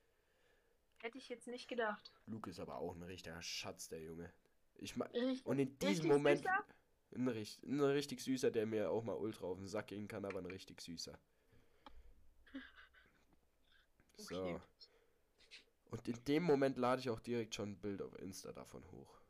Hätte 0.99 1.19
ich 1.19 1.29
jetzt 1.29 1.47
nicht 1.47 1.69
gedacht. 1.69 2.13
Luke 2.27 2.51
ist 2.51 2.59
aber 2.61 2.77
auch 2.79 2.95
ein 2.95 3.03
richtiger 3.03 3.41
Schatz, 3.43 3.89
der 3.89 4.01
Junge. 4.01 4.33
Ich 4.75 4.97
ma 4.97 5.05
Richtig, 5.07 5.47
Und 5.47 5.59
in 5.59 5.79
diesem 5.79 6.07
richtig 6.07 6.11
Moment. 6.11 6.39
süßer? 6.43 6.65
Ein, 7.15 7.29
richt 7.29 7.63
ein 7.63 7.81
richtig 7.81 8.21
süßer, 8.21 8.51
der 8.51 8.67
mir 8.67 8.91
auch 8.91 9.05
mal 9.05 9.15
ultra 9.17 9.47
auf 9.47 9.59
den 9.59 9.69
Sack 9.69 9.89
gehen 9.89 10.09
kann, 10.09 10.25
aber 10.25 10.41
ein 10.41 10.47
richtig 10.47 10.81
süßer. 10.81 11.19
So. 14.19 14.35
Okay. 14.35 14.61
Und 15.91 16.09
in 16.09 16.25
dem 16.25 16.43
Moment 16.43 16.77
lade 16.77 17.01
ich 17.01 17.11
auch 17.11 17.21
direkt 17.21 17.55
schon 17.55 17.71
ein 17.71 17.79
Bild 17.81 18.03
auf 18.03 18.19
Insta 18.19 18.53
davon 18.53 18.83
hoch. 18.91 19.21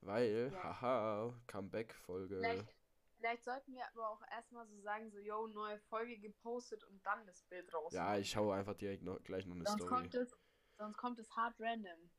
Weil, 0.00 0.50
Ja. 0.52 0.80
haha, 0.80 1.34
Comeback-Folge. 1.46 2.36
Vielleicht, 2.36 2.74
vielleicht 3.18 3.44
sollten 3.44 3.74
wir 3.74 3.86
aber 3.88 4.10
auch 4.10 4.22
erstmal 4.32 4.66
so 4.66 4.80
sagen, 4.80 5.10
so, 5.10 5.18
yo, 5.18 5.46
neue 5.46 5.78
Folge 5.78 6.18
gepostet 6.18 6.82
und 6.84 7.04
dann 7.06 7.24
das 7.26 7.42
Bild 7.44 7.72
raus. 7.72 7.92
Ja, 7.92 8.16
ich 8.18 8.30
schaue 8.30 8.54
einfach 8.54 8.74
direkt 8.74 9.04
noch, 9.04 9.22
gleich 9.22 9.46
noch 9.46 9.54
eine 9.54 9.64
sonst 9.64 9.82
Story. 9.82 9.94
kommt 9.94 10.14
es, 10.14 10.34
sonst 10.78 10.96
kommt 10.96 11.18
es 11.20 11.30
hart 11.36 11.54
random. 11.60 12.10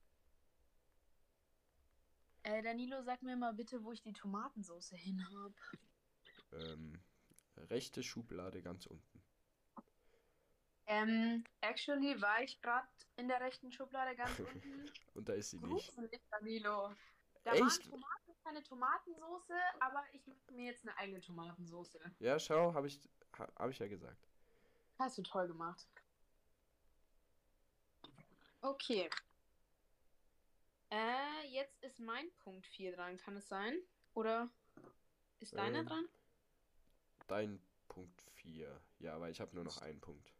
Äh, 2.44 2.62
Danilo, 2.62 3.02
sag 3.04 3.22
mir 3.22 3.36
mal 3.38 3.54
bitte, 3.54 3.84
wo 3.84 3.92
ich 3.92 4.02
die 4.02 4.13
Tomatensauce 4.13 4.92
hin 4.92 5.26
habe. 5.34 5.56
Ähm, 6.52 7.00
rechte 7.70 8.04
Schublade 8.04 8.62
ganz 8.62 8.86
unten. 8.86 9.23
Ähm, 10.94 11.44
actually 11.62 12.22
war 12.22 12.42
ich 12.44 12.62
gerade 12.62 12.88
in 13.18 13.28
der 13.28 13.40
rechten 13.42 13.72
Schublade 13.72 14.16
ganz 14.16 14.40
unten. 14.40 14.92
Und 15.16 15.28
da 15.28 15.34
ist 15.34 15.52
sie 15.52 15.58
nicht. 15.58 15.94
Gruselig, 15.96 16.22
Danilo. 16.30 16.94
Da 17.44 17.52
Echt? 17.52 17.62
waren 17.62 17.90
Tomaten, 17.90 18.36
keine 18.44 18.64
Tomatensauce, 18.64 19.52
aber 19.80 20.04
ich 20.14 20.26
mache 20.28 20.54
mir 20.54 20.66
jetzt 20.68 20.88
eine 20.88 20.98
eigene 20.98 21.20
Tomatensauce. 21.20 21.98
Ja, 22.20 22.40
schau, 22.40 22.74
habe 22.74 22.88
ich, 22.88 23.00
ha, 23.38 23.52
hab 23.58 23.70
ich 23.70 23.80
ja 23.80 23.88
gesagt. 23.88 24.28
Hast 25.00 25.18
du 25.18 25.24
toll 25.24 25.48
gemacht. 25.48 25.88
Okay. 28.62 29.10
Äh, 30.90 31.48
jetzt 31.50 31.82
ist 31.84 32.00
mein 32.00 32.32
Punkt 32.44 32.66
4 32.68 32.96
dran, 32.96 33.18
kann 33.18 33.36
es 33.36 33.48
sein? 33.50 33.78
Oder 34.14 34.50
ist 35.40 35.54
deiner 35.56 35.80
Ähm, 35.80 35.86
dran? 35.88 36.06
Dein 37.28 37.62
Punkt 37.90 38.22
4. 38.36 38.80
Ja, 39.00 39.16
aber 39.16 39.30
ich 39.30 39.42
habe 39.42 39.56
nur 39.56 39.64
noch 39.66 39.82
einen 39.82 40.00
Punkt. 40.00 40.33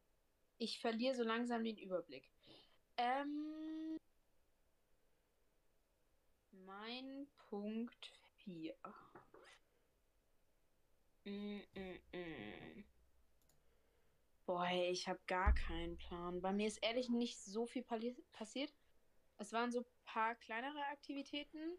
Ich 0.58 0.80
verliere 0.80 1.16
so 1.16 1.24
langsam 1.24 1.64
den 1.64 1.78
Überblick. 1.78 2.30
Ähm. 2.98 4.00
Mein 6.52 7.28
Punkt 7.50 8.12
4. 8.44 8.76
Mm, 11.26 11.60
mm, 11.76 12.00
mm. 12.14 12.84
Boah, 14.46 14.70
ich 14.72 15.08
habe 15.08 15.20
gar 15.28 15.54
keinen 15.54 15.98
Plan. 15.98 16.42
Bei 16.42 16.52
mir 16.52 16.68
ist 16.68 16.84
ehrlich 16.84 17.10
nicht 17.10 17.40
so 17.40 17.66
viel 17.66 17.84
passiert. 17.84 18.74
Es 19.38 19.54
waren 19.54 19.72
so 19.72 19.80
ein 19.80 19.86
paar 20.06 20.36
kleinere 20.36 20.86
Aktivitäten, 20.92 21.78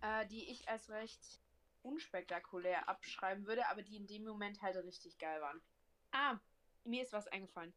äh, 0.00 0.26
die 0.26 0.50
ich 0.50 0.68
als 0.68 0.90
recht 0.90 1.40
unspektakulär 1.82 2.88
abschreiben 2.88 3.46
würde, 3.46 3.68
aber 3.68 3.82
die 3.82 3.96
in 3.96 4.06
dem 4.06 4.24
Moment 4.24 4.62
halt 4.62 4.76
richtig 4.76 5.18
geil 5.18 5.40
waren. 5.40 5.60
Ah, 6.12 6.38
mir 6.84 7.02
ist 7.02 7.12
was 7.12 7.28
eingefallen. 7.28 7.74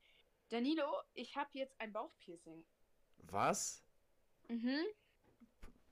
Danilo, 0.49 1.03
ich 1.13 1.35
habe 1.37 1.49
jetzt 1.53 1.79
ein 1.79 1.93
Bauchpiercing. 1.93 2.65
Was? 3.31 3.83
Mhm. 4.49 4.85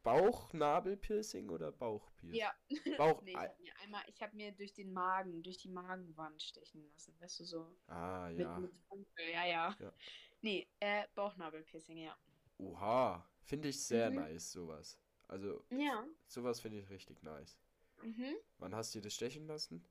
Bauchnabelpiercing 0.04 1.50
oder 1.50 1.72
Bauchpiercing? 1.72 2.38
Ja. 2.38 2.54
Bauch. 2.98 3.22
Nee, 3.24 3.32
ich 3.32 3.38
habe 3.38 3.62
mir 3.62 3.74
einmal, 3.80 4.04
ich 4.08 4.22
habe 4.22 4.36
mir 4.36 4.52
durch 4.52 4.74
den 4.74 4.94
Magen, 4.94 5.42
durch 5.42 5.58
die 5.58 5.70
Magenwand 5.70 6.42
stechen 6.44 6.88
lassen. 6.92 7.20
Weißt 7.20 7.40
du 7.40 7.44
so? 7.44 7.76
Ah, 7.88 8.30
ja. 8.30 8.60
mit 8.60 8.72
ja, 9.18 9.46
ja. 9.46 9.76
Ja. 9.80 9.94
Nee, 10.42 10.68
äh, 10.80 11.08
Bauchnabelpiercing, 11.16 11.98
ja. 11.98 12.18
Oha. 12.58 13.30
Finde 13.42 13.70
ich 13.70 13.84
sehr 13.86 14.10
Mhm. 14.10 14.16
nice, 14.16 14.52
sowas. 14.52 15.02
Also, 15.28 15.64
Ja. 15.72 16.06
sowas 16.28 16.62
finde 16.62 16.80
ich 16.80 16.90
richtig 16.90 17.24
nice. 17.24 17.60
Mhm. 18.04 18.36
Wann 18.58 18.76
hast 18.76 18.94
du 18.96 19.00
dir 19.00 19.04
das 19.04 19.14
stechen 19.16 19.48
lassen? 19.48 19.86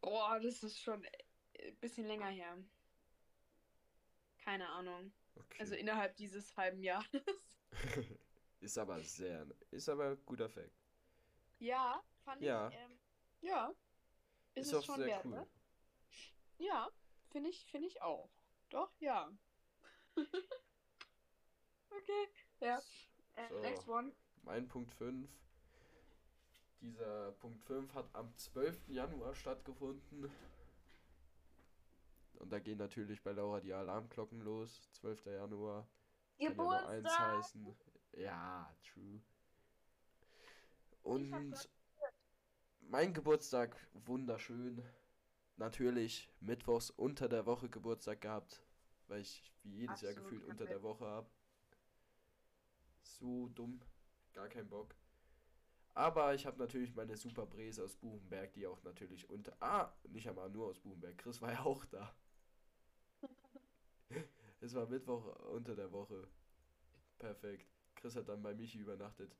Boah, 0.00 0.40
das 0.40 0.62
ist 0.62 0.78
schon 0.80 1.04
ein 1.04 1.78
bisschen 1.80 2.06
länger 2.06 2.28
her. 2.28 2.64
Keine 4.46 4.68
Ahnung. 4.68 5.12
Okay. 5.34 5.56
Also 5.58 5.74
innerhalb 5.74 6.14
dieses 6.16 6.56
halben 6.56 6.80
Jahres. 6.80 7.08
ist 8.60 8.78
aber 8.78 9.00
sehr, 9.02 9.44
ist 9.72 9.88
aber 9.88 10.14
guter 10.18 10.48
Fact. 10.48 10.70
ja, 11.58 12.00
fand 12.24 12.40
Ja. 12.42 12.68
ich. 12.68 12.74
Ähm, 12.76 12.98
ja. 13.40 13.74
Ist, 14.54 14.68
Ist 14.68 14.72
es 14.72 14.78
auch 14.78 14.84
schon 14.84 14.96
sehr 14.98 15.06
wert, 15.08 15.24
cool. 15.24 15.30
ne? 15.32 15.46
Ja, 16.58 16.88
finde 17.30 17.50
ich, 17.50 17.66
finde 17.66 17.88
ich 17.88 18.00
auch. 18.02 18.30
Doch, 18.70 18.92
ja. 19.00 19.30
okay, 21.90 22.28
ja. 22.60 22.78
Äh, 23.34 23.48
So. 23.48 23.58
Next 23.60 23.88
one. 23.88 24.12
Mein 24.42 24.68
Punkt 24.68 24.92
5. 24.94 25.28
Dieser 26.80 27.32
Punkt 27.32 27.60
5 27.64 27.92
hat 27.94 28.14
am 28.14 28.32
12. 28.36 28.88
Januar 28.90 29.34
stattgefunden. 29.34 30.30
Und 32.38 32.52
da 32.52 32.58
gehen 32.58 32.78
natürlich 32.78 33.22
bei 33.22 33.32
Laura 33.32 33.60
die 33.60 33.72
Alarmglocken 33.72 34.40
los. 34.40 34.90
12. 34.92 35.26
Januar. 35.26 35.88
Kann 36.38 36.42
ja 36.42 36.48
Geburtstag. 36.50 37.38
heißen. 37.38 37.76
Ja, 38.12 38.74
true. 38.82 39.20
Und 41.02 41.68
mein 42.80 43.14
Geburtstag 43.14 43.76
wunderschön. 43.92 44.82
Natürlich 45.56 46.30
mittwochs 46.40 46.90
unter 46.90 47.28
der 47.28 47.46
Woche 47.46 47.70
Geburtstag 47.70 48.20
gehabt, 48.20 48.62
weil 49.08 49.22
ich 49.22 49.52
wie 49.62 49.76
jedes 49.76 50.02
Jahr 50.02 50.10
Absolut 50.10 50.24
gefühlt 50.24 50.42
kein 50.42 50.50
unter 50.50 50.66
der 50.66 50.76
Witz. 50.76 50.82
Woche 50.82 51.06
habe. 51.06 51.30
So 53.02 53.48
dumm, 53.48 53.80
gar 54.34 54.48
kein 54.48 54.68
Bock. 54.68 54.94
Aber 55.94 56.34
ich 56.34 56.44
habe 56.44 56.58
natürlich 56.58 56.94
meine 56.94 57.16
Super 57.16 57.46
Bres 57.46 57.80
aus 57.80 57.96
Buchenberg, 57.96 58.52
die 58.52 58.66
auch 58.66 58.82
natürlich 58.82 59.30
unter. 59.30 59.56
Ah, 59.60 59.90
nicht 60.08 60.28
einmal 60.28 60.50
nur 60.50 60.66
aus 60.66 60.78
Buchenberg. 60.78 61.16
Chris 61.16 61.40
war 61.40 61.52
ja 61.52 61.64
auch 61.64 61.86
da. 61.86 62.14
Es 64.66 64.74
war 64.74 64.86
Mittwoch 64.86 65.24
unter 65.50 65.74
der 65.74 65.92
Woche. 65.92 66.28
Perfekt. 67.18 67.66
Chris 67.94 68.16
hat 68.16 68.28
dann 68.28 68.42
bei 68.42 68.54
Michi 68.54 68.78
übernachtet. 68.78 69.36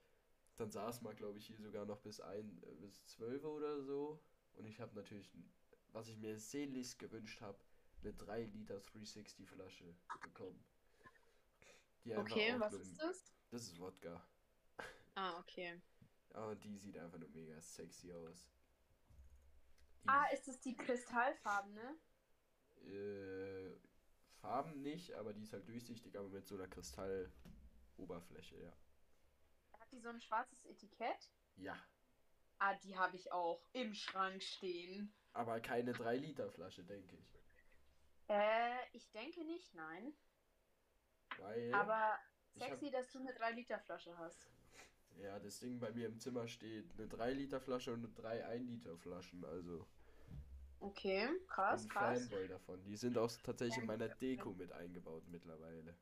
Dann 0.56 0.70
saß 0.70 1.02
man, 1.02 1.14
glaube 1.16 1.38
ich, 1.38 1.46
hier 1.46 1.60
sogar 1.60 1.84
noch 1.84 2.00
bis 2.00 2.20
ein, 2.20 2.62
äh, 2.62 2.74
bis 2.76 3.04
12 3.06 3.44
oder 3.44 3.82
so. 3.82 4.22
Und 4.54 4.66
ich 4.66 4.80
habe 4.80 4.94
natürlich, 4.94 5.30
was 5.92 6.08
ich 6.08 6.16
mir 6.16 6.38
sehnlichst 6.38 6.98
gewünscht 6.98 7.40
habe, 7.42 7.58
eine 8.02 8.14
3 8.14 8.44
Liter 8.44 8.80
360 8.80 9.48
Flasche 9.48 9.94
bekommen. 10.22 10.64
Okay, 12.06 12.54
was 12.58 12.72
ist 12.74 12.96
das? 13.02 13.34
Das 13.50 13.62
ist 13.62 13.78
Wodka. 13.80 14.24
Ah, 15.14 15.38
okay. 15.40 15.80
Und 16.30 16.62
die 16.62 16.76
sieht 16.78 16.96
einfach 16.98 17.18
nur 17.18 17.30
mega 17.30 17.60
sexy 17.60 18.12
aus. 18.12 18.48
Die, 20.04 20.08
Ah, 20.08 20.26
ist 20.32 20.46
das 20.46 20.60
die 20.60 20.76
kristallfarbene? 20.76 21.96
äh, 22.84 23.70
Farben 24.40 24.82
nicht, 24.82 25.12
aber 25.14 25.32
die 25.32 25.42
ist 25.42 25.52
halt 25.52 25.66
durchsichtig, 25.68 26.16
aber 26.18 26.28
mit 26.28 26.46
so 26.46 26.54
einer 26.56 26.68
Kristalloberfläche, 26.68 28.56
ja. 28.62 28.72
Hat 29.80 29.90
die 29.92 30.00
so 30.00 30.08
ein 30.08 30.20
schwarzes 30.20 30.64
Etikett? 30.64 31.30
Ja, 31.56 31.76
Ah, 32.58 32.74
die 32.84 32.96
habe 32.96 33.16
ich 33.16 33.30
auch 33.32 33.62
im 33.74 33.92
Schrank 33.92 34.42
stehen. 34.42 35.12
aber 35.34 35.60
keine 35.60 35.92
3 35.92 36.16
Liter 36.16 36.48
Flasche, 36.50 36.82
denke 36.84 37.16
ich. 37.16 37.34
Äh, 38.28 38.78
ich 38.92 39.10
denke 39.10 39.44
nicht, 39.44 39.74
nein. 39.74 40.14
Weil, 41.38 41.72
Aber 41.74 42.18
ich 42.54 42.62
hab- 42.62 42.70
sexy, 42.70 42.90
dass 42.90 43.12
du 43.12 43.18
eine 43.18 43.32
3-Liter-Flasche 43.34 44.16
hast. 44.16 44.48
ja, 45.18 45.38
das 45.38 45.60
Ding 45.60 45.78
bei 45.78 45.90
mir 45.92 46.06
im 46.06 46.18
Zimmer 46.18 46.48
steht 46.48 46.90
eine 46.98 47.08
3 47.08 47.32
Liter 47.34 47.60
Flasche 47.60 47.92
und 47.92 48.04
eine 48.04 48.14
3 48.14 48.44
1 48.46 48.66
Liter 48.66 48.96
Flaschen, 48.96 49.44
also 49.44 49.86
Okay, 50.80 51.28
ich 51.40 51.48
krass, 51.48 51.82
bin 51.82 51.88
krass. 51.90 52.18
Fanboy 52.20 52.48
davon. 52.48 52.84
Die 52.84 52.96
sind 52.96 53.16
auch 53.18 53.30
tatsächlich 53.42 53.78
in 53.78 53.86
meiner. 53.86 54.08
Deko 54.08 54.52
mit 54.52 54.72
eingebaut 54.72 55.24
mittlerweile. 55.28 55.96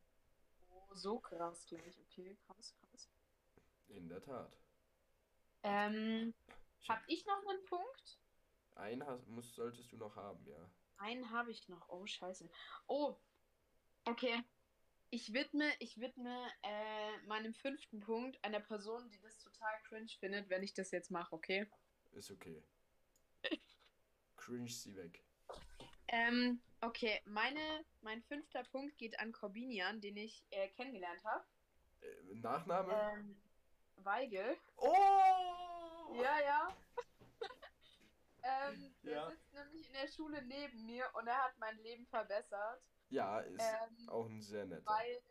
Oh, 0.70 0.94
so 0.94 1.18
krass 1.18 1.66
gleich. 1.66 1.98
Okay, 2.00 2.36
krass, 2.46 2.74
krass. 2.80 3.08
In 3.88 4.08
der 4.08 4.22
Tat. 4.22 4.56
Ähm, 5.62 6.34
Ich 6.80 6.90
hab, 6.90 7.02
ich 7.06 7.24
noch 7.26 7.46
einen 7.48 7.64
Punkt? 7.64 8.18
einen 8.76 9.06
hast, 9.06 9.26
muss, 9.28 9.54
solltest 9.54 9.92
du 9.92 9.96
noch 9.96 10.16
haben, 10.16 10.44
ja. 10.46 10.70
Einen 10.98 11.30
habe 11.30 11.50
ich 11.50 11.68
noch. 11.68 11.88
Oh, 11.88 12.04
scheiße. 12.06 12.48
Oh, 12.86 13.16
okay. 14.04 14.42
Ich 15.10 15.32
widme, 15.32 15.70
ich 15.78 16.00
widme 16.00 16.36
äh, 16.62 17.18
meinem 17.26 17.54
fünften 17.54 18.00
Punkt 18.00 18.42
einer 18.44 18.60
Person, 18.60 19.08
die 19.10 19.20
das 19.20 19.38
total 19.38 19.80
cringe 19.84 20.08
findet, 20.18 20.50
wenn 20.50 20.62
ich 20.62 20.74
das 20.74 20.90
jetzt 20.90 21.10
mache, 21.10 21.32
okay? 21.34 21.70
Ist 22.12 22.30
okay. 22.30 22.62
Cringe 24.44 24.68
sie 24.68 24.94
weg. 24.94 25.24
Ähm, 26.08 26.60
okay, 26.82 27.22
meine, 27.24 27.84
mein 28.02 28.22
fünfter 28.24 28.62
Punkt 28.64 28.98
geht 28.98 29.18
an 29.18 29.32
Corbinian, 29.32 30.02
den 30.02 30.18
ich 30.18 30.44
äh, 30.50 30.68
kennengelernt 30.68 31.24
habe. 31.24 31.44
Äh, 32.02 32.34
Nachname? 32.34 32.92
Ähm, 32.92 33.36
Weigel. 33.96 34.56
Oh! 34.76 34.92
Ja, 36.22 36.38
ja. 36.40 36.76
ähm, 38.42 38.94
der 39.02 39.12
Ja. 39.14 39.30
sitzt 39.30 39.54
nämlich 39.54 39.86
in 39.86 39.92
der 39.94 40.08
Schule 40.08 40.42
neben 40.42 40.84
mir 40.84 41.08
und 41.14 41.26
er 41.26 41.42
hat 41.44 41.58
mein 41.58 41.78
Leben 41.78 42.06
verbessert, 42.06 42.82
Ja, 43.08 43.40
ist 43.40 43.62
Ähm, 43.62 44.08
auch 44.10 44.26
ein 44.26 44.42
sehr 44.42 44.66
netter. 44.66 44.84
weil, 44.84 45.22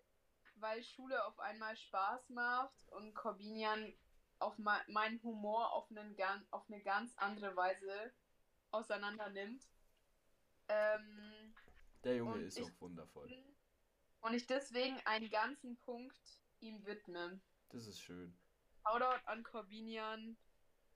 weil 0.55 0.83
Schule 0.83 1.23
auf 1.25 1.39
einmal 1.39 1.77
Spaß 1.77 2.29
macht 2.29 2.87
und 2.89 3.13
Corbinian 3.13 3.93
auf 4.39 4.57
meinen 4.57 5.21
Humor 5.21 5.71
auf, 5.71 5.89
einen 5.91 6.17
auf 6.49 6.67
eine 6.67 6.81
ganz 6.81 7.15
andere 7.17 7.55
Weise 7.55 8.11
auseinander 8.73 9.29
nimmt. 9.29 9.63
Ähm, 10.67 11.53
Der 12.03 12.17
Junge 12.17 12.39
ist 12.41 12.57
ich- 12.57 12.65
auch 12.65 12.81
wundervoll. 12.81 13.31
und 14.21 14.33
ich 14.33 14.47
deswegen 14.47 14.99
einen 15.05 15.29
ganzen 15.29 15.77
Punkt 15.77 16.19
ihm 16.59 16.85
widme. 16.85 17.39
Das 17.69 17.87
ist 17.87 17.99
schön. 18.01 18.33
Shoutout 18.85 19.21
an 19.25 19.43
Corbinian. 19.43 20.37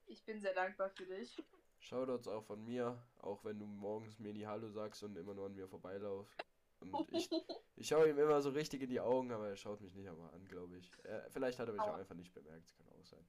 Ich 0.05 0.23
bin 0.23 0.39
sehr 0.39 0.53
dankbar 0.53 0.89
für 0.89 1.05
dich. 1.05 1.41
Shoutouts 1.79 2.27
auch 2.27 2.43
von 2.43 2.63
mir, 2.63 3.01
auch 3.19 3.43
wenn 3.43 3.59
du 3.59 3.65
morgens 3.65 4.19
mir 4.19 4.33
nie 4.33 4.45
Hallo 4.45 4.69
sagst 4.69 5.03
und 5.03 5.15
immer 5.17 5.33
nur 5.33 5.45
an 5.47 5.53
mir 5.55 5.67
vorbeilaufst. 5.67 6.35
Und 6.79 7.11
ich, 7.11 7.29
ich 7.75 7.87
schaue 7.87 8.09
ihm 8.09 8.17
immer 8.17 8.41
so 8.41 8.49
richtig 8.51 8.81
in 8.81 8.89
die 8.89 8.99
Augen, 8.99 9.31
aber 9.31 9.49
er 9.49 9.55
schaut 9.55 9.81
mich 9.81 9.93
nicht 9.93 10.07
einmal 10.07 10.33
an, 10.33 10.45
glaube 10.45 10.77
ich. 10.77 10.91
Er, 11.03 11.29
vielleicht 11.31 11.59
hat 11.59 11.67
er 11.67 11.73
mich 11.73 11.81
auch 11.81 11.87
Aua. 11.89 11.97
einfach 11.97 12.15
nicht 12.15 12.33
bemerkt, 12.33 12.73
kann 12.77 12.87
auch 12.89 13.05
sein. 13.05 13.27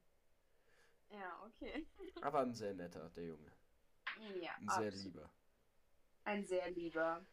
Ja, 1.11 1.43
okay. 1.47 1.87
Aber 2.21 2.41
ein 2.41 2.55
sehr 2.55 2.75
netter, 2.75 3.09
der 3.11 3.25
Junge. 3.25 3.51
Ja, 4.41 4.53
Ein 4.57 4.69
sehr 4.69 4.89
absolut. 4.89 5.05
lieber. 5.05 5.31
Ein 6.25 6.45
sehr 6.45 6.71
lieber. 6.71 7.25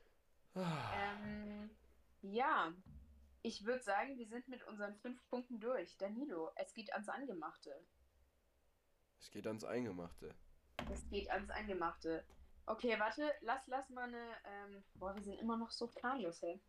Ah, 0.55 0.91
Ähm, 0.93 1.69
ja, 2.21 2.73
ich 3.41 3.65
würde 3.65 3.83
sagen, 3.83 4.17
wir 4.17 4.27
sind 4.27 4.47
mit 4.47 4.63
unseren 4.67 4.95
fünf 4.95 5.23
Punkten 5.29 5.59
durch. 5.59 5.97
Danilo, 5.97 6.51
es 6.55 6.73
geht 6.73 6.91
ans 6.93 7.09
Angemachte. 7.09 7.75
Es 9.19 9.31
geht 9.31 9.47
ans 9.47 9.63
Eingemachte. 9.63 10.33
Es 10.91 11.07
geht 11.09 11.29
ans 11.29 11.49
Angemachte. 11.49 12.23
Okay, 12.67 12.99
warte, 12.99 13.33
lass, 13.41 13.67
lass 13.67 13.89
mal 13.89 14.03
eine. 14.07 14.37
Ähm, 14.45 14.83
boah, 14.95 15.15
wir 15.15 15.21
sind 15.23 15.39
immer 15.39 15.57
noch 15.57 15.71
so 15.71 15.87
planlos, 15.87 16.41
hey. 16.41 16.59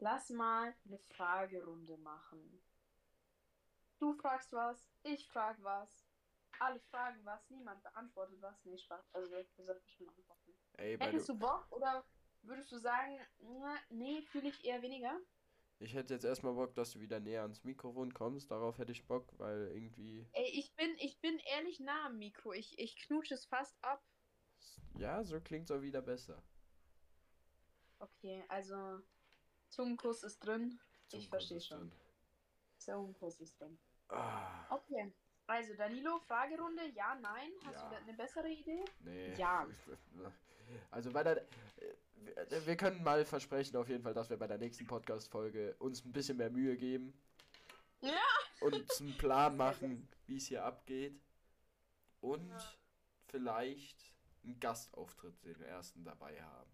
Lass 0.00 0.30
mal 0.30 0.74
eine 0.86 0.98
Fragerunde 0.98 1.96
machen. 1.98 2.60
Du 3.98 4.12
fragst 4.14 4.52
was, 4.52 4.88
ich 5.02 5.26
frag 5.28 5.56
was. 5.62 6.07
Alle 6.60 6.80
fragen 6.90 7.24
was, 7.24 7.48
niemand 7.50 7.82
beantwortet 7.82 8.40
was. 8.40 8.64
Nee, 8.64 8.76
Spaß. 8.78 9.04
Also, 9.12 9.30
wir 9.30 9.64
sollten 9.64 9.88
schon 9.88 10.08
antworten. 10.08 10.54
Ey, 10.78 10.96
Hättest 10.98 11.28
du, 11.28 11.32
du 11.34 11.38
Bock 11.40 11.70
oder 11.70 12.04
würdest 12.42 12.72
du 12.72 12.78
sagen, 12.78 13.18
nee, 13.90 14.22
fühle 14.22 14.48
ich 14.48 14.64
eher 14.64 14.82
weniger? 14.82 15.18
ich 15.80 15.94
hätte 15.94 16.14
jetzt 16.14 16.24
erstmal 16.24 16.54
Bock, 16.54 16.74
dass 16.74 16.90
du 16.92 17.00
wieder 17.00 17.20
näher 17.20 17.42
ans 17.42 17.62
Mikrofon 17.62 18.12
kommst. 18.12 18.50
Darauf 18.50 18.78
hätte 18.78 18.90
ich 18.92 19.06
Bock, 19.06 19.28
weil 19.38 19.68
irgendwie. 19.72 20.26
Ey, 20.32 20.50
ich 20.58 20.74
bin, 20.74 20.92
ich 20.98 21.20
bin 21.20 21.38
ehrlich 21.38 21.78
nah 21.78 22.06
am 22.06 22.18
Mikro. 22.18 22.52
Ich, 22.52 22.76
ich 22.80 22.96
knutsche 22.96 23.34
es 23.34 23.46
fast 23.46 23.76
ab. 23.84 24.02
Ja, 24.98 25.22
so 25.22 25.40
klingt's 25.40 25.70
auch 25.70 25.80
wieder 25.80 26.02
besser. 26.02 26.42
Okay, 28.00 28.44
also 28.48 29.00
Zungenkuss 29.68 30.22
ist 30.24 30.40
drin. 30.40 30.80
Zum 31.08 31.20
Ich 31.20 31.28
verstehe 31.28 31.60
schon. 31.60 31.90
drin. 31.90 31.92
Zungenkuss 32.78 33.40
ist 33.40 33.60
drin. 33.60 33.78
Ah, 34.08 34.66
Okay. 34.74 35.12
Also 35.48 35.74
Danilo, 35.74 36.18
Fragerunde, 36.20 36.88
ja, 36.94 37.14
nein. 37.16 37.50
Hast 37.64 37.74
Ja. 37.76 37.88
du 37.88 37.94
da 37.94 38.00
eine 38.02 38.12
bessere 38.14 38.48
Idee? 38.48 38.84
nee. 39.00 39.34
Ja. 39.34 39.66
Also 40.90 41.10
bei 41.10 41.22
der. 41.24 41.38
äh, 41.40 42.66
Wir 42.66 42.76
können 42.76 43.02
mal 43.02 43.24
versprechen 43.24 43.74
auf 43.78 43.88
jeden 43.88 44.02
Fall, 44.02 44.12
dass 44.12 44.28
wir 44.28 44.36
bei 44.36 44.46
der 44.46 44.58
nächsten 44.58 44.86
Podcast-Folge 44.86 45.74
uns 45.78 46.04
ein 46.04 46.12
bisschen 46.12 46.36
mehr 46.36 46.50
Mühe 46.50 46.76
geben. 46.76 47.18
Ja. 48.02 48.12
Und 48.60 48.74
uns 48.74 49.00
einen 49.00 49.16
Plan 49.16 49.56
machen, 49.56 50.06
wie 50.26 50.36
es 50.36 50.46
hier 50.48 50.62
abgeht. 50.64 51.18
Und 52.20 52.50
Ja. 52.50 52.58
vielleicht 53.28 54.14
einen 54.44 54.60
Gastauftritt, 54.60 55.42
den 55.42 55.62
ersten 55.62 56.04
dabei 56.04 56.42
haben. 56.42 56.70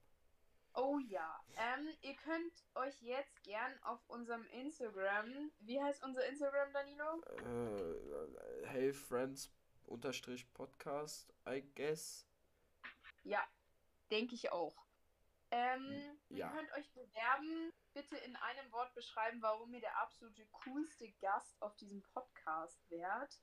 Oh 0.74 0.98
ja. 1.08 1.40
Ähm, 1.56 1.88
ihr 2.02 2.16
könnt 2.16 2.52
euch 2.74 3.00
jetzt 3.00 3.42
gern 3.44 3.72
auf 3.84 4.00
unserem 4.08 4.44
Instagram. 4.48 5.52
Wie 5.60 5.80
heißt 5.80 6.02
unser 6.02 6.26
Instagram, 6.26 6.72
Danilo? 6.72 7.22
Äh, 7.22 8.66
hey 8.66 8.92
Friends 8.92 9.52
unterstrich 9.86 10.52
Podcast, 10.52 11.32
I 11.48 11.62
guess. 11.76 12.26
Ja, 13.22 13.42
denke 14.10 14.34
ich 14.34 14.50
auch. 14.50 14.84
Ähm, 15.50 16.18
Ja. 16.28 16.48
Ihr 16.48 16.56
könnt 16.56 16.72
euch 16.72 16.90
bewerben. 16.92 17.72
Bitte 17.92 18.16
in 18.16 18.34
einem 18.34 18.72
Wort 18.72 18.92
beschreiben, 18.94 19.40
warum 19.40 19.72
ihr 19.72 19.80
der 19.80 19.96
absolute 20.00 20.44
coolste 20.64 21.08
Gast 21.20 21.60
auf 21.62 21.76
diesem 21.76 22.02
Podcast 22.02 22.90
wärt. 22.90 23.38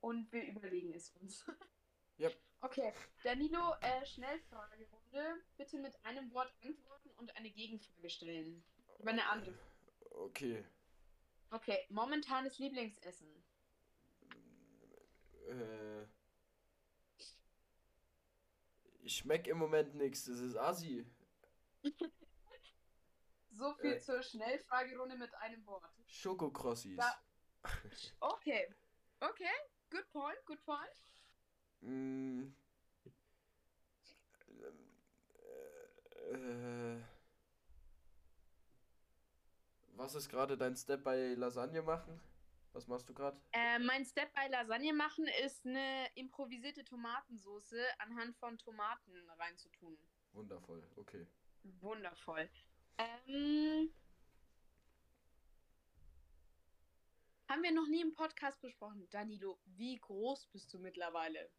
Und 0.00 0.30
wir 0.30 0.44
überlegen 0.44 0.92
es 0.92 1.10
uns. 1.12 1.46
Yep. 2.18 2.34
Okay, 2.62 2.92
Danilo, 3.22 3.74
äh, 3.80 4.04
Schnellfragerunde. 4.06 5.42
Bitte 5.56 5.78
mit 5.78 5.94
einem 6.04 6.32
Wort 6.32 6.52
antworten 6.64 7.10
und 7.18 7.36
eine 7.36 7.50
Gegenfrage 7.50 8.08
stellen. 8.10 8.64
Über 8.98 9.10
eine 9.10 9.26
andere. 9.28 9.58
Okay. 10.10 10.64
Okay, 11.50 11.86
momentanes 11.90 12.58
Lieblingsessen. 12.58 13.28
Äh, 15.48 16.02
ich 19.02 19.16
schmeck 19.18 19.46
im 19.46 19.58
Moment 19.58 19.94
nichts, 19.94 20.24
das 20.24 20.38
ist 20.38 20.56
Assi. 20.56 21.06
So 23.58 23.72
viel 23.76 23.94
Äh. 23.94 24.00
zur 24.00 24.22
Schnellfragerunde 24.22 25.16
mit 25.16 25.34
einem 25.36 25.64
Wort. 25.66 25.82
Schokokrossis. 26.06 26.96
Da- 26.98 27.22
Okay, 28.20 28.68
okay, 29.20 29.50
good 29.88 30.06
point, 30.12 30.36
good 30.44 30.62
point. 30.66 30.90
Mm. 31.80 32.52
Äh, 36.32 37.00
was 39.94 40.14
ist 40.14 40.28
gerade 40.28 40.56
dein 40.56 40.76
Step 40.76 41.04
bei 41.04 41.34
Lasagne 41.34 41.82
machen? 41.82 42.20
Was 42.72 42.86
machst 42.88 43.08
du 43.08 43.14
gerade? 43.14 43.40
Äh, 43.52 43.78
mein 43.78 44.04
Step 44.04 44.32
bei 44.34 44.48
Lasagne 44.48 44.92
machen 44.92 45.26
ist 45.44 45.64
eine 45.64 46.08
improvisierte 46.14 46.84
Tomatensoße 46.84 47.80
anhand 47.98 48.36
von 48.36 48.58
Tomaten 48.58 49.30
reinzutun. 49.38 49.96
Wundervoll, 50.32 50.82
okay. 50.96 51.26
Wundervoll. 51.80 52.50
Ähm, 52.98 53.90
haben 57.48 57.62
wir 57.62 57.72
noch 57.72 57.86
nie 57.86 58.02
im 58.02 58.12
Podcast 58.12 58.60
besprochen. 58.60 59.08
Danilo, 59.10 59.58
wie 59.64 59.96
groß 59.96 60.46
bist 60.48 60.72
du 60.74 60.78
mittlerweile? 60.78 61.50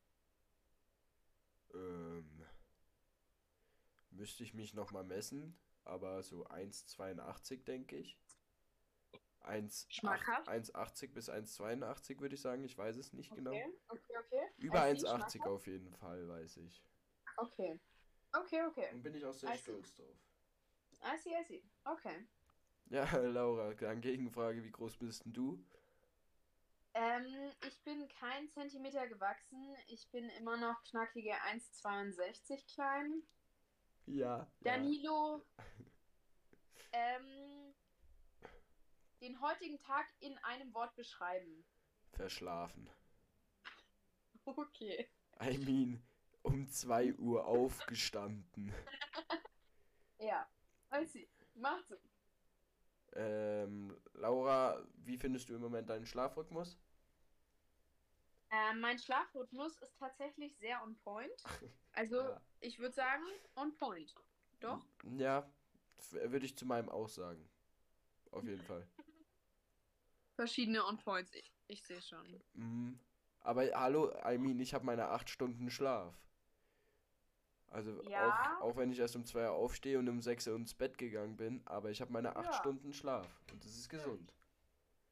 Ähm, 1.73 2.45
müsste 4.11 4.43
ich 4.43 4.53
mich 4.53 4.73
noch 4.73 4.91
mal 4.91 5.03
messen, 5.03 5.57
aber 5.83 6.23
so 6.23 6.47
1,82 6.47 7.63
denke 7.63 7.97
ich. 7.97 8.19
1,8 9.41 9.85
Schmackhaft? 9.89 10.49
1,80 10.49 11.13
bis 11.13 11.29
1,82 11.29 12.19
würde 12.19 12.35
ich 12.35 12.41
sagen, 12.41 12.63
ich 12.63 12.77
weiß 12.77 12.97
es 12.97 13.13
nicht 13.13 13.33
genau. 13.33 13.51
Okay, 13.51 13.73
okay, 13.87 14.13
okay. 14.19 14.47
Über 14.57 14.91
I 14.91 14.95
see, 14.97 15.05
1,80 15.05 15.09
schmackhaft. 15.09 15.47
auf 15.47 15.67
jeden 15.67 15.91
Fall, 15.95 16.27
weiß 16.27 16.57
ich. 16.57 16.83
Okay. 17.37 17.79
Okay, 18.33 18.63
okay. 18.67 18.89
Und 18.93 19.03
bin 19.03 19.15
ich 19.15 19.25
auch 19.25 19.33
sehr 19.33 19.49
I 19.49 19.53
see. 19.53 19.63
stolz 19.63 19.95
drauf. 19.95 20.17
I 21.01 21.17
see, 21.17 21.29
I 21.29 21.43
see. 21.45 21.63
Okay. 21.85 22.27
Ja, 22.89 23.05
Laura, 23.21 23.73
dann 23.75 24.01
Gegenfrage, 24.01 24.63
wie 24.63 24.71
groß 24.71 24.97
bist 24.97 25.25
denn 25.25 25.33
du? 25.33 25.63
Ähm, 26.99 27.51
ich 27.67 27.79
bin 27.83 28.07
kein 28.19 28.49
Zentimeter 28.49 29.07
gewachsen. 29.07 29.75
Ich 29.87 30.09
bin 30.09 30.29
immer 30.29 30.57
noch 30.57 30.83
knackige 30.85 31.31
1,62 31.43 32.73
klein. 32.73 33.21
Ja. 34.07 34.51
Danilo, 34.61 35.45
ähm, 36.91 37.75
den 39.21 39.39
heutigen 39.39 39.79
Tag 39.79 40.07
in 40.21 40.35
einem 40.39 40.73
Wort 40.73 40.95
beschreiben. 40.95 41.63
Verschlafen. 42.13 42.89
Okay. 44.45 45.07
I 45.39 45.55
mean, 45.59 46.01
um 46.41 46.67
2 46.67 47.13
Uhr 47.15 47.45
aufgestanden. 47.45 48.73
Ja, 50.19 50.49
I 50.91 51.05
see. 51.05 51.29
Macht 51.53 51.87
Sinn. 51.89 51.99
Ähm, 53.13 53.95
Laura, 54.13 54.83
wie 54.95 55.15
findest 55.15 55.47
du 55.47 55.53
im 55.53 55.61
Moment 55.61 55.91
deinen 55.91 56.07
Schlafrhythmus? 56.07 56.75
Ähm, 58.49 58.79
mein 58.79 58.97
Schlafrhythmus 58.97 59.77
ist 59.77 59.97
tatsächlich 59.99 60.55
sehr 60.57 60.81
on 60.83 60.95
point. 60.99 61.43
Also, 61.93 62.15
Ja. 62.29 62.41
ich 62.61 62.79
würde 62.79 62.95
sagen, 62.95 63.23
on 63.55 63.75
point. 63.75 64.13
Doch? 64.59 64.85
Ja, 65.17 65.49
würde 66.11 66.45
ich 66.45 66.57
zu 66.57 66.65
meinem 66.65 66.89
auch 66.89 67.09
sagen. 67.09 67.47
Auf 68.31 68.43
jeden 68.45 68.63
Fall. 68.63 68.87
Verschiedene 70.35 70.85
on 70.85 70.97
points. 70.97 71.33
Ich, 71.33 71.51
ich 71.67 71.83
sehe 71.83 72.01
schon. 72.01 72.41
Mhm. 72.53 72.99
Aber 73.39 73.63
hallo, 73.73 74.11
I 74.25 74.37
mean, 74.37 74.59
ich 74.59 74.73
habe 74.73 74.85
meine 74.85 75.07
8 75.09 75.29
Stunden 75.29 75.69
Schlaf. 75.71 76.13
Also 77.69 78.01
Ja. 78.03 78.57
auch, 78.59 78.61
auch 78.61 78.77
wenn 78.77 78.91
ich 78.91 78.99
erst 78.99 79.15
um 79.15 79.25
2 79.25 79.43
Uhr 79.49 79.51
aufstehe 79.51 79.99
und 79.99 80.07
um 80.09 80.21
6 80.21 80.47
Uhr 80.47 80.55
ins 80.55 80.73
Bett 80.73 80.97
gegangen 80.97 81.35
bin, 81.37 81.61
aber 81.65 81.89
ich 81.91 82.01
habe 82.01 82.11
meine 82.13 82.35
8 82.35 82.45
Ja. 82.45 82.53
Stunden 82.53 82.93
Schlaf. 82.93 83.27
Und 83.51 83.63
das 83.63 83.75
ist 83.77 83.89
gesund. 83.89 84.33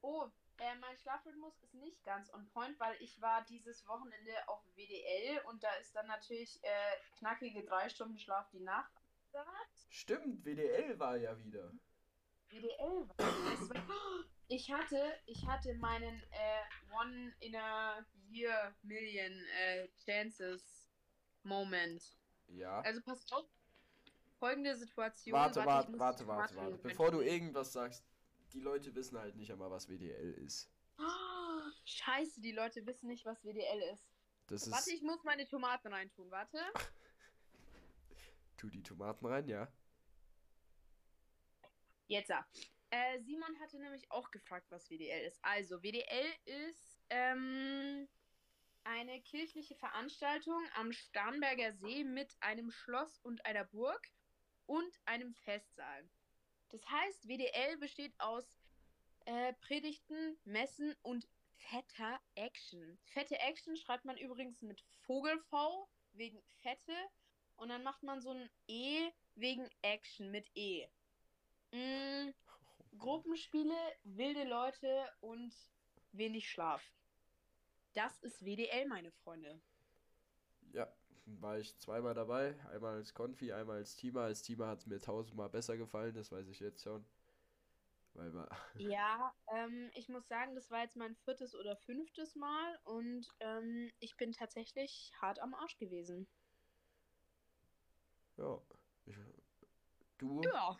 Oh, 0.02 0.26
äh, 0.58 0.74
mein 0.80 0.96
Schlafrhythmus 0.98 1.58
ist 1.62 1.74
nicht 1.74 2.04
ganz 2.04 2.32
on 2.32 2.46
point, 2.48 2.78
weil 2.80 2.96
ich 3.00 3.20
war 3.20 3.44
dieses 3.44 3.86
Wochenende 3.86 4.32
auf 4.46 4.62
WDL 4.74 5.40
und 5.48 5.62
da 5.62 5.72
ist 5.80 5.94
dann 5.94 6.06
natürlich 6.06 6.58
äh, 6.62 6.68
knackige 7.18 7.62
drei 7.64 7.88
Stunden 7.88 8.18
Schlaf 8.18 8.48
die 8.50 8.60
Nacht. 8.60 8.92
Stimmt, 9.90 10.44
WDL 10.44 10.98
war 10.98 11.16
ja 11.16 11.38
wieder. 11.44 11.70
WDL 12.48 13.08
war 13.16 14.24
Ich 14.48 14.70
hatte, 14.72 15.02
ich 15.26 15.46
hatte 15.46 15.74
meinen 15.74 16.22
äh, 16.30 16.94
One 16.94 17.34
in 17.40 17.56
a 17.56 18.04
Year 18.28 18.74
Million 18.82 19.32
äh, 19.32 19.88
Chances 20.04 20.88
Moment. 21.42 22.02
Ja. 22.48 22.80
Also 22.80 23.00
pass 23.02 23.30
auf. 23.32 23.46
Folgende 24.38 24.76
Situation. 24.76 25.32
Warte, 25.32 25.64
warte, 25.64 25.98
warte, 25.98 26.26
warte, 26.26 26.56
warte. 26.56 26.78
Bevor 26.78 27.10
du 27.10 27.20
irgendwas 27.20 27.72
sagst, 27.72 28.04
die 28.52 28.60
Leute 28.60 28.94
wissen 28.94 29.18
halt 29.18 29.36
nicht 29.36 29.50
einmal, 29.52 29.70
was 29.70 29.88
WDL 29.88 30.32
ist. 30.44 30.70
Scheiße, 31.84 32.40
die 32.40 32.52
Leute 32.52 32.86
wissen 32.86 33.06
nicht, 33.08 33.24
was 33.24 33.42
WDL 33.44 33.82
ist. 33.92 34.08
Das 34.48 34.70
Warte, 34.70 34.90
ist. 34.90 34.96
ich 34.96 35.02
muss 35.02 35.22
meine 35.24 35.46
Tomaten 35.46 35.92
reintun. 35.92 36.30
Warte. 36.30 36.58
Tu 38.56 38.70
die 38.70 38.82
Tomaten 38.82 39.26
rein, 39.26 39.48
ja. 39.48 39.70
Jetzt. 42.06 42.30
ja. 42.30 42.46
Äh, 42.90 43.20
Simon 43.20 43.58
hatte 43.60 43.78
nämlich 43.78 44.10
auch 44.10 44.30
gefragt, 44.30 44.66
was 44.70 44.88
WDL 44.88 45.26
ist. 45.26 45.38
Also, 45.42 45.82
WDL 45.82 46.32
ist 46.44 47.00
ähm, 47.10 48.08
eine 48.84 49.20
kirchliche 49.22 49.74
Veranstaltung 49.74 50.62
am 50.76 50.92
Starnberger 50.92 51.72
See 51.72 52.04
mit 52.04 52.34
einem 52.40 52.70
Schloss 52.70 53.18
und 53.18 53.44
einer 53.44 53.64
Burg 53.64 54.08
und 54.66 55.00
einem 55.04 55.34
Festsaal. 55.34 56.08
Das 56.70 56.88
heißt, 56.88 57.28
WDL 57.28 57.76
besteht 57.78 58.12
aus 58.18 58.44
äh, 59.26 59.52
Predigten, 59.54 60.36
Messen 60.44 60.94
und 61.02 61.28
fetter 61.56 62.20
Action. 62.34 62.98
Fette 63.04 63.38
Action 63.38 63.76
schreibt 63.76 64.04
man 64.04 64.16
übrigens 64.16 64.62
mit 64.62 64.84
Vogel 65.06 65.38
V 65.50 65.88
wegen 66.12 66.42
Fette 66.62 66.96
und 67.56 67.68
dann 67.68 67.82
macht 67.82 68.02
man 68.02 68.20
so 68.20 68.30
ein 68.30 68.50
E 68.68 69.10
wegen 69.34 69.68
Action 69.82 70.30
mit 70.30 70.48
E. 70.54 70.86
Mm, 71.72 72.30
Gruppenspiele, 72.98 73.76
wilde 74.04 74.44
Leute 74.44 75.08
und 75.20 75.54
wenig 76.12 76.48
Schlaf. 76.48 76.82
Das 77.94 78.18
ist 78.20 78.44
WDL, 78.44 78.86
meine 78.86 79.10
Freunde. 79.10 79.60
War 81.26 81.58
ich 81.58 81.76
zweimal 81.78 82.14
dabei. 82.14 82.54
Einmal 82.70 82.94
als 82.94 83.12
Konfi, 83.12 83.52
einmal 83.52 83.78
als 83.78 83.96
Teamer. 83.96 84.22
Als 84.22 84.42
Teamer 84.42 84.68
hat 84.68 84.78
es 84.78 84.86
mir 84.86 85.00
tausendmal 85.00 85.48
besser 85.48 85.76
gefallen, 85.76 86.14
das 86.14 86.30
weiß 86.30 86.46
ich 86.48 86.60
jetzt 86.60 86.82
schon. 86.82 87.04
Weil 88.14 88.30
man. 88.30 88.48
Ja, 88.78 89.34
ähm, 89.52 89.90
ich 89.94 90.08
muss 90.08 90.28
sagen, 90.28 90.54
das 90.54 90.70
war 90.70 90.82
jetzt 90.82 90.96
mein 90.96 91.16
viertes 91.16 91.54
oder 91.56 91.76
fünftes 91.76 92.36
Mal 92.36 92.78
und 92.84 93.26
ähm, 93.40 93.90
ich 93.98 94.16
bin 94.16 94.32
tatsächlich 94.32 95.12
hart 95.20 95.40
am 95.40 95.54
Arsch 95.54 95.76
gewesen. 95.78 96.28
Ja. 98.36 98.60
Ich, 99.06 99.16
du? 100.18 100.42
Ja. 100.42 100.76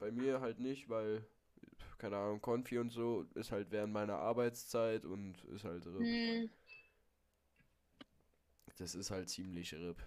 Bei 0.00 0.10
mir 0.10 0.40
halt 0.40 0.58
nicht, 0.58 0.88
weil, 0.88 1.24
keine 1.98 2.16
Ahnung, 2.16 2.40
Konfi 2.40 2.78
und 2.78 2.90
so 2.90 3.22
ist 3.34 3.52
halt 3.52 3.70
während 3.70 3.92
meiner 3.92 4.18
Arbeitszeit 4.18 5.04
und 5.04 5.44
ist 5.44 5.64
halt. 5.64 5.84
Hm, 5.84 6.50
Das 8.76 8.94
ist 8.94 9.10
halt 9.10 9.28
ziemlich 9.30 9.74
RIP. 9.74 10.02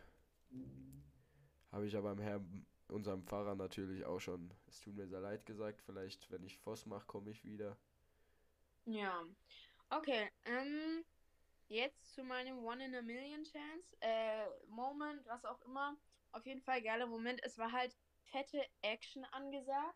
Habe 1.72 1.88
ich 1.88 1.96
aber 1.98 2.12
am 2.12 2.20
Herrn, 2.20 2.66
unserem 2.88 3.24
Pfarrer 3.26 3.56
natürlich 3.56 4.06
auch 4.06 4.20
schon. 4.20 4.54
Es 4.68 4.80
tut 4.82 4.96
mir 4.96 5.08
sehr 5.08 5.22
leid 5.22 5.46
gesagt. 5.46 5.82
Vielleicht, 5.82 6.30
wenn 6.32 6.44
ich 6.44 6.58
Voss 6.60 6.86
mache, 6.86 7.06
komme 7.06 7.32
ich 7.32 7.44
wieder. 7.44 7.78
ja. 8.86 9.24
Okay, 9.90 10.32
ähm, 10.46 11.06
jetzt 11.68 12.14
zu 12.14 12.24
meinem 12.24 12.64
One 12.66 12.86
in 12.86 12.96
a 12.96 13.02
Million 13.04 13.44
Chance, 13.44 13.96
äh, 14.02 14.48
Moment, 14.68 15.26
was 15.28 15.46
auch 15.46 15.62
immer. 15.62 15.98
Auf 16.32 16.46
jeden 16.46 16.62
Fall 16.62 16.82
geiler 16.82 17.08
Moment. 17.08 17.42
Es 17.44 17.58
war 17.58 17.72
halt 17.72 17.96
fette 18.24 18.62
Action 18.82 19.24
angesagt. 19.26 19.96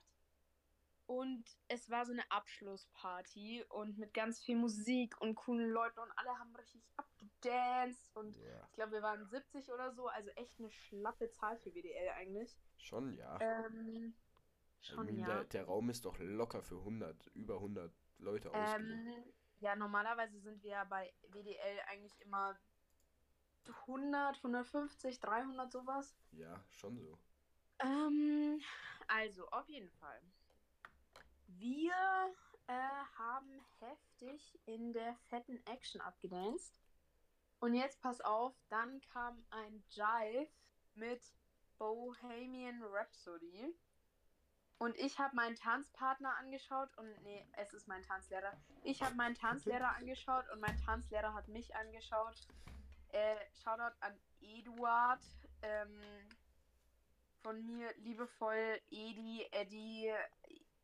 Und 1.08 1.44
es 1.68 1.90
war 1.90 2.06
so 2.06 2.14
eine 2.14 2.30
Abschlussparty 2.32 3.66
und 3.70 3.98
mit 3.98 4.14
ganz 4.14 4.42
viel 4.44 4.56
Musik 4.58 5.20
und 5.20 5.36
coolen 5.36 5.72
Leuten 5.72 6.00
und 6.00 6.12
alle 6.16 6.38
haben 6.38 6.56
richtig 6.56 6.84
abgedanced 7.40 8.16
und 8.16 8.36
Ja. 8.38 8.64
ich 8.70 8.74
glaube, 8.74 8.92
wir 8.94 9.02
waren 9.02 9.26
70 9.26 9.72
oder 9.72 9.92
so, 9.92 10.08
also 10.08 10.30
echt 10.32 10.60
eine 10.60 10.70
schlappe 10.70 11.30
Zahl 11.32 11.58
für 11.58 11.74
WDL 11.74 12.10
eigentlich. 12.10 12.58
Schon, 12.78 13.14
ja. 13.14 13.38
Ähm, 13.40 14.14
schon 14.82 15.06
meine, 15.06 15.20
ja. 15.20 15.26
der, 15.26 15.44
der 15.46 15.66
Raum 15.66 15.90
ist 15.90 16.06
doch 16.06 16.18
locker 16.20 16.62
für 16.62 16.78
100, 16.78 17.28
über 17.36 17.56
100 17.56 17.92
Leute 18.20 18.52
ausgelegt. 18.52 19.08
Ähm, 19.08 19.34
ja, 19.60 19.76
normalerweise 19.76 20.40
sind 20.40 20.64
wir 20.64 20.72
ja 20.72 20.84
bei 20.86 21.14
WDL 21.30 21.80
eigentlich 21.88 22.20
immer 22.22 22.58
100, 23.88 24.38
150, 24.38 25.20
300 25.20 25.72
sowas. 25.72 26.16
Ja, 26.32 26.64
schon 26.70 26.98
so. 26.98 27.20
Ähm, 27.80 28.62
also, 29.08 29.48
auf 29.50 29.68
jeden 29.70 29.90
Fall. 29.92 30.22
Wir 31.48 31.94
äh, 32.68 32.74
haben 33.18 33.60
heftig 33.80 34.60
in 34.66 34.94
der 34.94 35.16
fetten 35.30 35.60
Action 35.66 36.00
abgedanced. 36.02 36.80
Und 37.60 37.74
jetzt 37.74 38.02
pass 38.02 38.22
auf, 38.22 38.54
dann 38.70 39.02
kam 39.12 39.44
ein 39.50 39.84
Jive 39.90 40.48
mit 40.96 41.22
Bohemian 41.78 42.82
Rhapsody. 42.84 43.76
Und 44.78 44.98
ich 44.98 45.20
habe 45.20 45.36
meinen 45.36 45.56
Tanzpartner 45.56 46.38
angeschaut 46.38 46.90
und 46.98 47.22
nee, 47.24 47.46
es 47.58 47.74
ist 47.74 47.88
mein 47.90 48.02
Tanzlehrer. 48.04 48.54
Ich 48.84 49.02
habe 49.02 49.14
meinen 49.16 49.36
Tanzlehrer 49.36 49.94
angeschaut 49.98 50.46
und 50.54 50.62
mein 50.62 50.78
Tanzlehrer 50.78 51.34
hat 51.34 51.50
mich 51.50 51.76
angeschaut. 51.76 52.48
Äh, 53.10 53.36
Shoutout 53.62 53.96
an 54.00 54.18
Eduard. 54.40 55.22
Ähm, 55.62 56.30
von 57.42 57.66
mir 57.66 57.94
liebevoll 57.98 58.80
Edi, 58.90 59.46
Eddie, 59.52 60.14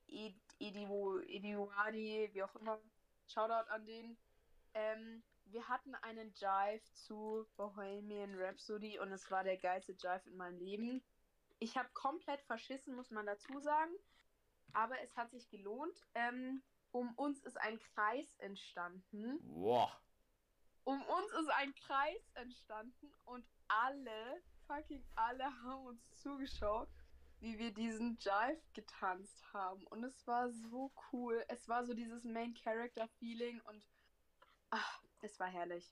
Ed, 0.07 0.35
Ediwo, 0.59 1.19
Ediwadi, 1.19 2.29
wie 2.33 2.43
auch 2.43 2.55
immer. 2.55 2.79
Shoutout 3.27 3.69
an 3.69 3.85
den. 3.85 4.17
Ähm, 4.73 5.23
wir 5.45 5.67
hatten 5.67 5.95
einen 5.95 6.33
Jive 6.33 6.83
zu 6.93 7.47
Bohemian 7.55 8.35
Rhapsody 8.35 8.99
und 8.99 9.11
es 9.11 9.29
war 9.31 9.43
der 9.43 9.57
geilste 9.57 9.93
Jive 9.93 10.27
in 10.29 10.37
meinem 10.37 10.59
Leben. 10.59 11.03
Ich 11.59 11.77
habe 11.77 11.89
komplett 11.93 12.41
verschissen, 12.43 12.95
muss 12.95 13.11
man 13.11 13.25
dazu 13.25 13.59
sagen. 13.59 13.93
Aber 14.73 14.99
es 15.01 15.15
hat 15.15 15.31
sich 15.31 15.47
gelohnt. 15.49 16.05
Ähm, 16.15 16.61
um 16.91 17.13
uns 17.15 17.41
ist 17.43 17.57
ein 17.57 17.79
Kreis 17.79 18.35
entstanden. 18.37 19.39
Boah. 19.41 19.91
Um 20.83 21.01
uns 21.01 21.31
ist 21.33 21.49
ein 21.49 21.73
Kreis 21.75 22.29
entstanden 22.35 23.11
und 23.23 23.45
alle, 23.67 24.41
fucking 24.67 25.03
alle 25.15 25.45
haben 25.63 25.87
uns 25.87 26.21
zugeschaut, 26.21 26.89
wie 27.39 27.57
wir 27.57 27.73
diesen 27.73 28.17
Jive 28.19 28.61
getanzt 28.73 29.51
haben. 29.53 29.85
Und 29.87 30.03
es 30.03 30.27
war 30.27 30.51
so 30.51 30.91
cool. 31.11 31.43
Es 31.47 31.67
war 31.67 31.85
so 31.85 31.93
dieses 31.93 32.23
Main 32.23 32.53
Character 32.53 33.07
Feeling 33.19 33.61
und 33.61 33.87
ach, 34.69 35.04
es 35.25 35.39
war 35.39 35.47
herrlich. 35.47 35.91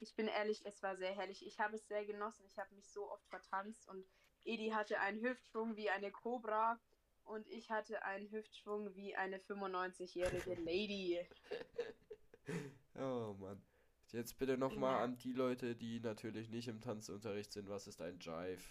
Ich 0.00 0.14
bin 0.14 0.28
ehrlich, 0.28 0.64
es 0.66 0.82
war 0.82 0.96
sehr 0.96 1.14
herrlich. 1.14 1.46
Ich 1.46 1.58
habe 1.60 1.76
es 1.76 1.86
sehr 1.88 2.04
genossen. 2.04 2.44
Ich 2.46 2.58
habe 2.58 2.74
mich 2.74 2.88
so 2.90 3.10
oft 3.10 3.26
vertanzt 3.28 3.88
und 3.88 4.04
Edi 4.44 4.70
hatte 4.70 5.00
einen 5.00 5.22
Hüftschwung 5.22 5.76
wie 5.76 5.88
eine 5.88 6.10
Cobra 6.10 6.78
und 7.24 7.48
ich 7.48 7.70
hatte 7.70 8.02
einen 8.02 8.30
Hüftschwung 8.30 8.94
wie 8.94 9.16
eine 9.16 9.38
95-jährige 9.38 10.54
Lady. 10.60 11.26
Oh 12.96 13.34
Mann. 13.38 13.64
Jetzt 14.08 14.38
bitte 14.38 14.58
nochmal 14.58 14.98
Ja. 14.98 15.04
an 15.04 15.16
die 15.16 15.32
Leute, 15.32 15.74
die 15.74 15.98
natürlich 16.00 16.48
nicht 16.50 16.68
im 16.68 16.80
Tanzunterricht 16.80 17.52
sind. 17.52 17.68
Was 17.68 17.86
ist 17.86 18.00
ein 18.02 18.18
Jive? 18.20 18.62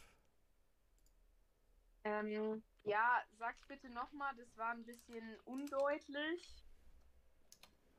Ähm, 2.06 2.62
ja, 2.84 3.24
sag's 3.38 3.66
bitte 3.66 3.90
nochmal, 3.90 4.34
das 4.36 4.56
war 4.58 4.72
ein 4.72 4.86
bisschen 4.86 5.40
undeutlich. 5.46 6.63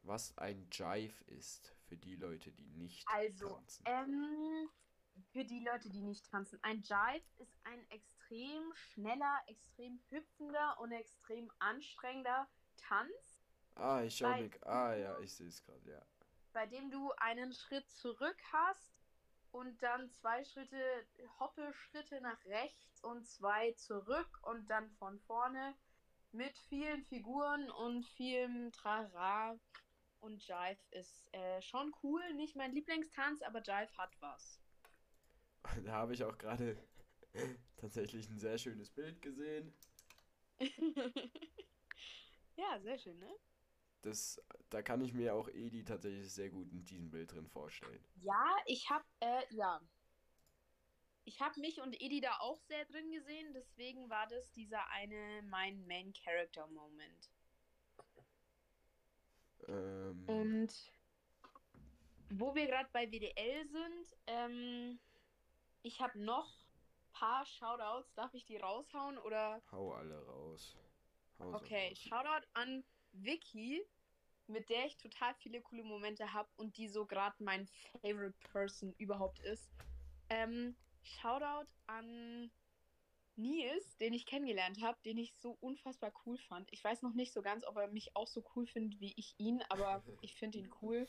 Was 0.05 0.37
ein 0.39 0.69
Jive 0.71 1.25
ist 1.25 1.75
für 1.89 1.97
die 1.97 2.17
Leute, 2.17 2.53
die 2.53 2.69
nicht 2.69 3.07
Also, 3.09 3.49
tanzen. 3.49 3.83
ähm, 3.87 4.69
für 5.33 5.45
die 5.45 5.61
Leute, 5.65 5.89
die 5.89 6.03
nicht 6.03 6.31
tanzen, 6.31 6.59
ein 6.63 6.83
Jive 6.83 7.25
ist 7.39 7.59
ein 7.65 7.91
extrem 7.91 8.73
schneller, 8.75 9.41
extrem 9.47 9.99
hüpfender 10.11 10.79
und 10.81 10.93
extrem 10.93 11.51
anstrengender 11.59 12.49
Tanz, 12.77 13.41
Ah, 13.77 14.03
ich 14.03 14.17
schau 14.17 14.29
mir. 14.37 14.51
Ah 14.67 14.95
ja, 14.95 15.19
ich 15.19 15.35
sehe 15.35 15.49
es 15.49 15.61
gerade, 15.65 15.91
ja. 15.91 16.03
bei 16.53 16.65
dem 16.67 16.91
du 16.93 17.11
einen 17.17 17.53
Schritt 17.53 17.89
zurück 17.91 18.37
hast 18.53 18.95
und 19.51 19.83
dann 19.83 20.09
zwei 20.11 20.45
Schritte, 20.45 21.07
Hoppe-Schritte 21.41 22.21
nach 22.21 22.45
rechts 22.45 23.03
und 23.03 23.27
zwei 23.27 23.73
zurück 23.73 24.39
und 24.43 24.69
dann 24.69 24.89
von 24.93 25.19
vorne 25.21 25.75
mit 26.31 26.57
vielen 26.69 27.03
Figuren 27.05 27.69
und 27.71 28.05
vielem 28.07 28.71
Trara. 28.71 29.59
Und 30.25 30.43
Jive 30.43 30.81
ist 30.93 31.29
äh, 31.35 31.61
schon 31.61 31.95
cool. 32.03 32.23
Nicht 32.33 32.57
mein 32.57 32.73
Lieblingstanz, 32.73 33.43
aber 33.43 33.61
Jive 33.61 33.95
hat 33.99 34.17
was. 34.21 34.59
Da 35.85 35.93
habe 35.93 36.15
ich 36.15 36.25
auch 36.25 36.39
gerade 36.39 36.79
tatsächlich 37.77 38.29
ein 38.31 38.39
sehr 38.39 38.57
schönes 38.57 38.91
Bild 38.91 39.21
gesehen. 39.21 39.75
ja, 42.57 42.81
sehr 42.81 42.99
schön, 42.99 43.19
ne? 43.19 43.35
Das, 44.01 44.41
da 44.71 44.81
kann 44.83 45.03
ich 45.03 45.13
mir 45.13 45.35
auch 45.35 45.49
Edi 45.49 45.85
tatsächlich 45.85 46.33
sehr 46.33 46.49
gut 46.49 46.71
in 46.73 46.85
diesem 46.85 47.11
Bild 47.11 47.33
drin 47.33 47.49
vorstellen. 47.49 48.03
Ja, 48.23 48.57
ich 48.65 48.89
hab, 48.89 49.05
äh, 49.21 49.43
ja. 49.51 49.81
Ich 51.25 51.41
habe 51.41 51.61
mich 51.61 51.81
und 51.81 52.01
Edi 52.01 52.21
da 52.21 52.39
auch 52.41 52.61
sehr 52.61 52.87
drin 52.87 53.11
gesehen, 53.11 53.53
deswegen 53.53 54.09
war 54.09 54.27
das 54.29 54.53
dieser 54.53 54.89
eine 54.91 55.43
mein 55.43 55.87
Main 55.87 56.15
Character 56.15 56.67
Moment. 56.69 57.31
Ähm, 59.69 60.25
Und 60.27 60.93
wo 62.31 62.55
wir 62.55 62.67
gerade 62.67 62.89
bei 62.93 63.07
WDL 63.11 63.69
sind, 63.69 64.17
ähm, 64.27 64.99
ich 65.83 66.01
habe 66.01 66.19
noch 66.19 66.51
paar 67.13 67.47
Shoutouts. 67.47 68.13
Darf 68.15 68.35
ich 68.35 68.45
die 68.45 68.57
raushauen 68.57 69.19
oder? 69.19 69.63
hau 69.71 69.93
alle 69.93 70.25
raus. 70.27 70.77
Hau 71.39 71.51
sie 71.51 71.57
Okay, 71.57 71.89
raus. 71.91 71.99
Shoutout 71.99 72.47
an 72.55 72.85
Vicky. 73.13 73.87
mit 74.47 74.69
der 74.69 74.85
ich 74.85 74.99
total 74.99 75.35
viele 75.37 75.63
coole 75.63 75.83
Momente 75.85 76.31
habe 76.35 76.51
und 76.57 76.77
die 76.77 76.89
so 76.89 77.07
gerade 77.07 77.43
mein 77.43 77.67
Favorite 78.03 78.37
Person 78.53 78.93
überhaupt 78.99 79.39
ist. 79.41 79.71
Ähm, 80.29 80.77
Shoutout 81.03 81.67
an 81.87 82.51
Nils, 83.37 83.97
den 83.99 84.13
ich 84.13 84.27
kennengelernt 84.27 84.81
habe, 84.83 84.99
den 85.05 85.19
ich 85.19 85.35
so 85.37 85.57
unfassbar 85.61 86.13
cool 86.25 86.39
fand. 86.39 86.73
Ich 86.73 86.83
weiß 86.83 87.03
noch 87.03 87.15
nicht 87.15 87.33
so 87.33 87.43
ganz, 87.43 87.65
ob 87.65 87.77
er 87.77 87.89
mich 87.89 88.15
auch 88.17 88.27
so 88.27 88.45
cool 88.55 88.67
findet 88.67 89.01
wie 89.01 89.13
ich 89.17 89.35
ihn, 89.39 89.63
aber 89.69 90.03
ich 90.23 90.35
finde 90.35 90.59
ihn 90.59 90.71
cool. 90.83 91.07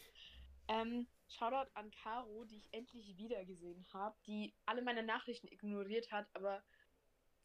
Ähm, 0.67 1.07
Shoutout 1.28 1.69
an 1.76 1.91
Caro, 1.91 2.45
die 2.45 2.57
ich 2.57 2.73
endlich 2.73 3.17
wiedergesehen 3.17 3.86
habe, 3.93 4.15
die 4.26 4.53
alle 4.65 4.82
meine 4.82 5.03
Nachrichten 5.03 5.47
ignoriert 5.47 6.11
hat, 6.11 6.28
aber 6.34 6.63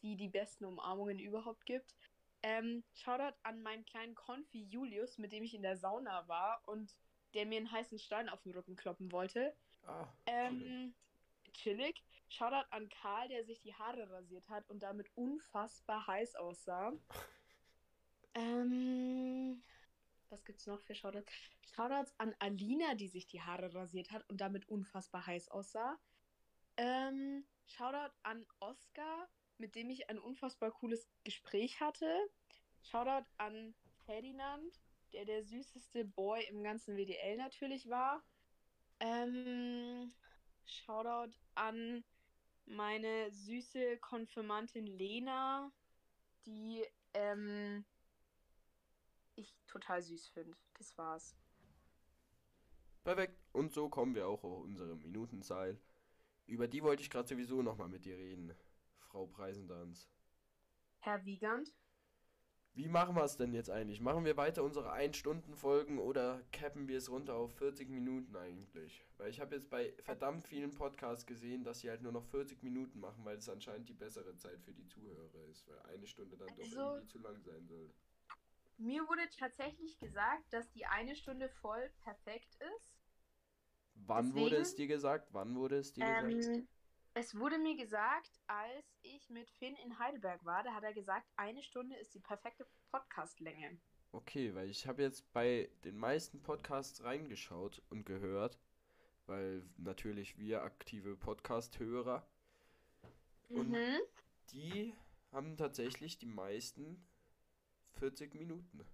die 0.03 0.17
die 0.17 0.29
besten 0.29 0.65
Umarmungen 0.65 1.19
überhaupt 1.19 1.67
gibt. 1.67 1.95
Ähm, 2.43 2.83
Shoutout 2.95 3.37
an 3.43 3.63
meinen 3.63 3.85
kleinen 3.85 4.15
Konfi 4.15 4.63
Julius, 4.65 5.19
mit 5.19 5.33
dem 5.33 5.45
ich 5.45 5.55
in 5.55 5.63
der 5.63 5.77
Sauna 5.77 6.27
war 6.29 6.63
und 6.67 6.95
der 7.35 7.45
mir 7.47 7.59
einen 7.59 7.71
heißen 7.71 7.99
Stein 7.99 8.29
auf 8.29 8.43
den 8.43 8.53
Rücken 8.53 8.77
kloppen 8.77 9.13
wollte. 9.13 9.55
Ah, 9.87 10.07
Ähm, 10.27 10.95
chillig. 11.53 12.03
Shoutout 12.31 12.67
an 12.71 12.89
Karl, 12.89 13.29
der 13.29 13.45
sich 13.45 13.61
die 13.61 13.75
Haare 13.75 14.09
rasiert 14.09 14.49
hat 14.49 14.69
und 14.71 14.83
damit 14.83 15.11
unfassbar 15.17 16.07
heiß 16.07 16.37
aussah. 16.37 16.93
ähm, 18.35 19.63
was 20.29 20.45
gibt's 20.45 20.67
noch 20.67 20.81
für 20.81 20.95
Shoutouts? 20.95 21.33
Shoutouts 21.75 22.15
an 22.19 22.35
Alina, 22.39 22.95
die 22.95 23.09
sich 23.09 23.27
die 23.27 23.43
Haare 23.43 23.75
rasiert 23.75 24.13
hat 24.13 24.29
und 24.31 24.41
damit 24.41 24.69
unfassbar 24.69 25.27
heiß 25.27 25.49
aussah. 25.49 25.99
Ähm, 26.77 27.45
Shoutout 27.67 28.15
an 28.23 28.47
Oscar, 28.61 29.29
mit 29.59 29.75
dem 29.75 29.91
ich 29.91 30.09
ein 30.09 30.19
unfassbar 30.19 30.71
cooles 30.71 31.09
Gespräch 31.25 31.81
hatte. 31.81 32.09
Shoutout 32.83 33.27
an 33.39 33.75
Ferdinand, 34.07 34.81
der 35.13 35.25
der 35.25 35.43
süßeste 35.43 36.05
Boy 36.05 36.45
im 36.45 36.63
ganzen 36.63 36.97
WDL 36.97 37.37
natürlich 37.37 37.89
war. 37.89 38.23
Ähm, 39.01 40.13
Shoutout 40.65 41.37
an 41.57 42.05
meine 42.67 43.31
süße 43.31 43.99
Konfirmantin 43.99 44.87
Lena, 44.87 45.73
die 46.47 46.85
ähm, 47.15 47.85
ich 49.37 49.55
total 49.67 50.03
süß 50.03 50.29
finde. 50.29 50.57
Das 50.75 50.97
war's. 50.97 51.37
Perfekt. 53.03 53.41
Und 53.53 53.73
so 53.73 53.89
kommen 53.89 54.15
wir 54.15 54.29
auch 54.29 54.45
auf 54.45 54.61
unsere 54.63 54.97
Minutenzahl. 54.97 55.81
Über 56.47 56.69
die 56.69 56.83
wollte 56.83 57.03
ich 57.03 57.11
gerade 57.11 57.29
sowieso 57.29 57.63
nochmal 57.63 57.89
mit 57.89 58.05
dir 58.05 58.17
reden, 58.17 58.55
Frau 58.99 59.27
Preisendanz. 59.27 60.09
Herr 60.99 61.25
Wiegand? 61.25 61.73
Wie 62.75 62.89
machen 62.89 63.17
wir 63.17 63.25
es 63.25 63.37
denn 63.37 63.53
jetzt 63.53 63.69
eigentlich? 63.69 64.01
Machen 64.01 64.25
wir 64.25 64.37
weiter 64.37 64.63
unsere 64.63 64.93
1-Stunden-Folgen 64.93 65.99
oder 65.99 66.41
cappen 66.53 66.87
wir 66.87 66.99
es 66.99 67.11
runter 67.11 67.35
auf 67.35 67.53
40 67.57 67.91
Minuten 67.91 68.37
eigentlich? 68.37 69.05
Weil 69.19 69.31
ich 69.31 69.41
habe 69.41 69.57
jetzt 69.57 69.69
bei 69.69 69.93
verdammt 70.01 70.47
vielen 70.47 70.73
Podcasts 70.73 71.27
gesehen, 71.27 71.65
dass 71.65 71.81
sie 71.81 71.91
halt 71.91 72.01
nur 72.03 72.13
noch 72.13 72.25
40 72.25 72.63
Minuten 72.63 73.01
machen, 73.01 73.25
weil 73.25 73.37
es 73.37 73.49
anscheinend 73.49 73.89
die 73.89 73.93
bessere 73.95 74.37
Zeit 74.37 74.63
für 74.63 74.73
die 74.73 74.87
Zuhörer 74.87 75.45
ist, 75.51 75.67
weil 75.69 75.81
eine 75.93 76.07
Stunde 76.07 76.37
dann 76.37 76.49
doch 76.49 76.59
Also- 76.59 76.81
irgendwie 76.95 77.09
zu 77.09 77.19
lang 77.19 77.43
sein 77.43 77.67
soll. 77.67 77.91
Mir 78.79 79.03
wurde 79.09 79.29
tatsächlich 79.37 79.99
gesagt, 79.99 80.51
dass 80.53 80.71
die 80.71 80.87
eine 80.87 81.15
Stunde 81.15 81.51
voll 81.51 81.91
perfekt 82.03 82.55
ist. 82.77 82.95
Wann 83.95 84.33
wurde 84.35 84.57
es 84.57 84.71
Deswegen, 84.71 84.89
dir 84.89 84.95
gesagt? 84.95 85.29
Wann 85.33 85.55
wurde 85.57 85.77
es 85.77 85.93
dir 85.93 86.05
gesagt? 86.07 86.69
Es 87.15 87.37
wurde 87.37 87.59
mir 87.59 87.77
gesagt, 87.77 88.41
als 88.47 88.97
ich 89.03 89.29
mit 89.31 89.51
Finn 89.51 89.75
in 89.85 89.99
Heidelberg 89.99 90.45
war, 90.45 90.63
da 90.63 90.73
hat 90.75 90.85
er 90.85 90.93
gesagt, 90.95 91.27
eine 91.37 91.63
Stunde 91.63 91.97
ist 91.97 92.15
die 92.15 92.21
perfekte 92.21 92.67
Podcastlänge. 92.93 93.79
Okay, 94.13 94.55
weil 94.55 94.69
ich 94.71 94.87
habe 94.87 95.03
jetzt 95.03 95.33
bei 95.33 95.71
den 95.85 95.97
meisten 95.97 96.41
Podcasts 96.43 97.03
reingeschaut 97.03 97.83
und 97.91 98.05
gehört, 98.05 98.59
weil 99.27 99.65
natürlich 99.77 100.39
wir 100.39 100.63
aktive 100.63 101.17
Podcast-Hörer 101.17 102.27
Und- 103.49 103.71
Mhm. 103.71 103.99
Die 104.53 104.95
haben 105.33 105.57
tatsächlich 105.57 106.19
die 106.19 106.27
meisten 106.27 107.05
40 107.95 108.35
Minuten. 108.35 108.85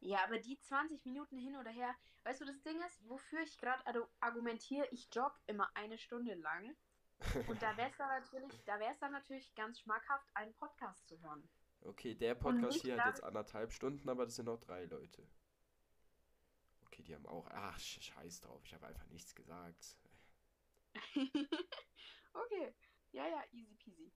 Ja, 0.00 0.24
aber 0.24 0.38
die 0.38 0.58
20 0.58 1.04
Minuten 1.04 1.36
hin 1.38 1.56
oder 1.56 1.70
her, 1.70 1.94
weißt 2.24 2.40
du, 2.40 2.46
das 2.46 2.60
Ding 2.62 2.80
ist, 2.82 3.06
wofür 3.08 3.40
ich 3.42 3.58
gerade 3.58 4.08
argumentiere, 4.20 4.86
ich 4.90 5.08
jogge 5.12 5.38
immer 5.46 5.70
eine 5.76 5.98
Stunde 5.98 6.34
lang. 6.34 6.74
Und 7.48 7.60
da 7.60 7.76
wäre 7.76 7.90
es 7.90 7.96
dann 7.98 8.08
natürlich, 8.08 8.64
da 8.64 8.78
wäre 8.80 8.92
es 8.92 8.98
dann 8.98 9.12
natürlich 9.12 9.54
ganz 9.54 9.78
schmackhaft, 9.80 10.26
einen 10.34 10.54
Podcast 10.54 11.06
zu 11.06 11.20
hören. 11.20 11.46
Okay, 11.82 12.14
der 12.14 12.34
Podcast 12.34 12.80
hier 12.80 12.96
hat 13.02 13.06
jetzt 13.14 13.22
anderthalb 13.22 13.72
Stunden, 13.72 14.08
aber 14.08 14.24
das 14.24 14.36
sind 14.36 14.46
noch 14.46 14.58
drei 14.58 14.84
Leute. 14.86 15.26
Okay, 16.86 17.02
die 17.02 17.14
haben 17.14 17.26
auch. 17.26 17.46
Ach, 17.50 17.78
sch- 17.78 18.02
scheiß 18.02 18.40
drauf, 18.40 18.62
ich 18.64 18.72
habe 18.74 18.86
einfach 18.86 19.06
nichts 19.08 19.34
gesagt. 19.34 19.96
okay. 22.32 22.74
Ja, 23.12 23.26
ja, 23.26 23.44
easy 23.52 23.74
peasy. 23.76 24.12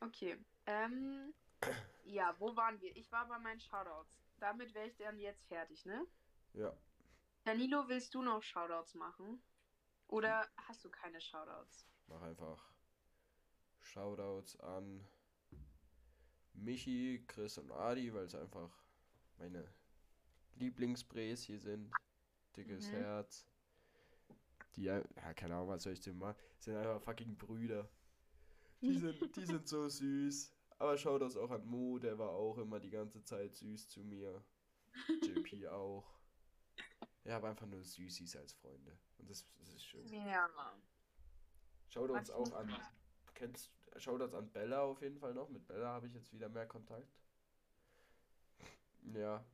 Okay. 0.00 0.44
Ähm, 0.66 1.34
ja, 2.04 2.34
wo 2.40 2.54
waren 2.56 2.80
wir? 2.80 2.96
Ich 2.96 3.10
war 3.12 3.26
bei 3.28 3.38
meinen 3.38 3.60
Shoutouts. 3.60 4.22
Damit 4.40 4.74
wäre 4.74 4.86
ich 4.86 4.96
dann 4.96 5.18
jetzt 5.18 5.44
fertig, 5.46 5.84
ne? 5.84 6.06
Ja. 6.54 6.76
Danilo, 7.44 7.88
willst 7.88 8.14
du 8.14 8.22
noch 8.22 8.42
Shoutouts 8.42 8.94
machen? 8.94 9.42
Oder 10.06 10.48
hast 10.56 10.84
du 10.84 10.90
keine 10.90 11.20
Shoutouts? 11.20 11.86
Mach 12.06 12.22
einfach 12.22 12.72
Shoutouts 13.80 14.58
an 14.60 15.06
Michi, 16.54 17.24
Chris 17.26 17.58
und 17.58 17.70
Adi, 17.70 18.12
weil 18.12 18.24
es 18.24 18.34
einfach 18.34 18.70
meine 19.38 19.72
Lieblingsbres 20.56 21.42
hier 21.42 21.58
sind. 21.60 21.90
Dickes 22.56 22.88
Mhm. 22.88 22.96
Herz. 22.96 23.46
Die, 24.76 24.84
ja, 24.84 25.00
keine 25.34 25.54
Ahnung, 25.54 25.68
was 25.68 25.82
soll 25.82 25.92
ich 25.92 26.00
denn 26.00 26.18
machen? 26.18 26.36
Sind 26.58 26.76
einfach 26.76 27.00
fucking 27.02 27.36
Brüder. 27.36 27.88
Die 28.80 28.98
sind, 28.98 29.36
die 29.36 29.44
sind 29.44 29.68
so 29.68 29.88
süß. 29.88 30.52
Aber 30.78 30.96
Shoutouts 30.96 31.36
auch 31.36 31.50
an 31.50 31.66
Mo, 31.66 31.98
der 31.98 32.18
war 32.18 32.30
auch 32.30 32.58
immer 32.58 32.78
die 32.78 32.90
ganze 32.90 33.22
Zeit 33.24 33.54
süß 33.54 33.88
zu 33.88 34.00
mir. 34.00 34.42
JP 35.22 35.68
auch. 35.68 36.04
Ja, 37.24 37.36
aber 37.36 37.48
einfach 37.48 37.66
nur 37.66 37.82
Süßis 37.82 38.36
als 38.36 38.52
Freunde. 38.52 38.96
Und 39.18 39.28
das, 39.28 39.46
das 39.58 39.74
ist 39.74 39.84
schön. 39.84 40.06
Ja, 40.06 40.48
Mann. 40.54 40.80
Shoutouts 41.88 42.28
ich 42.28 42.34
auch 42.34 42.52
an. 42.52 42.74
Kennst 43.34 43.70
Shoutouts 43.96 44.34
an 44.34 44.50
Bella 44.50 44.82
auf 44.82 45.02
jeden 45.02 45.18
Fall 45.18 45.34
noch. 45.34 45.48
Mit 45.48 45.66
Bella 45.66 45.88
habe 45.88 46.06
ich 46.06 46.14
jetzt 46.14 46.32
wieder 46.32 46.48
mehr 46.48 46.66
Kontakt. 46.66 47.08
Ja. 49.14 49.44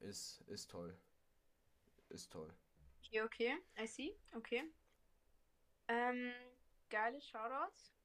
Ist, 0.00 0.40
ist 0.42 0.70
toll. 0.70 0.96
Ist 2.08 2.32
toll. 2.32 2.52
Okay, 3.06 3.22
okay. 3.22 3.58
I 3.78 3.86
see. 3.86 4.14
Okay. 4.34 4.64
Ähm, 5.88 6.32
geile 6.90 7.20
Shoutouts. 7.20 7.97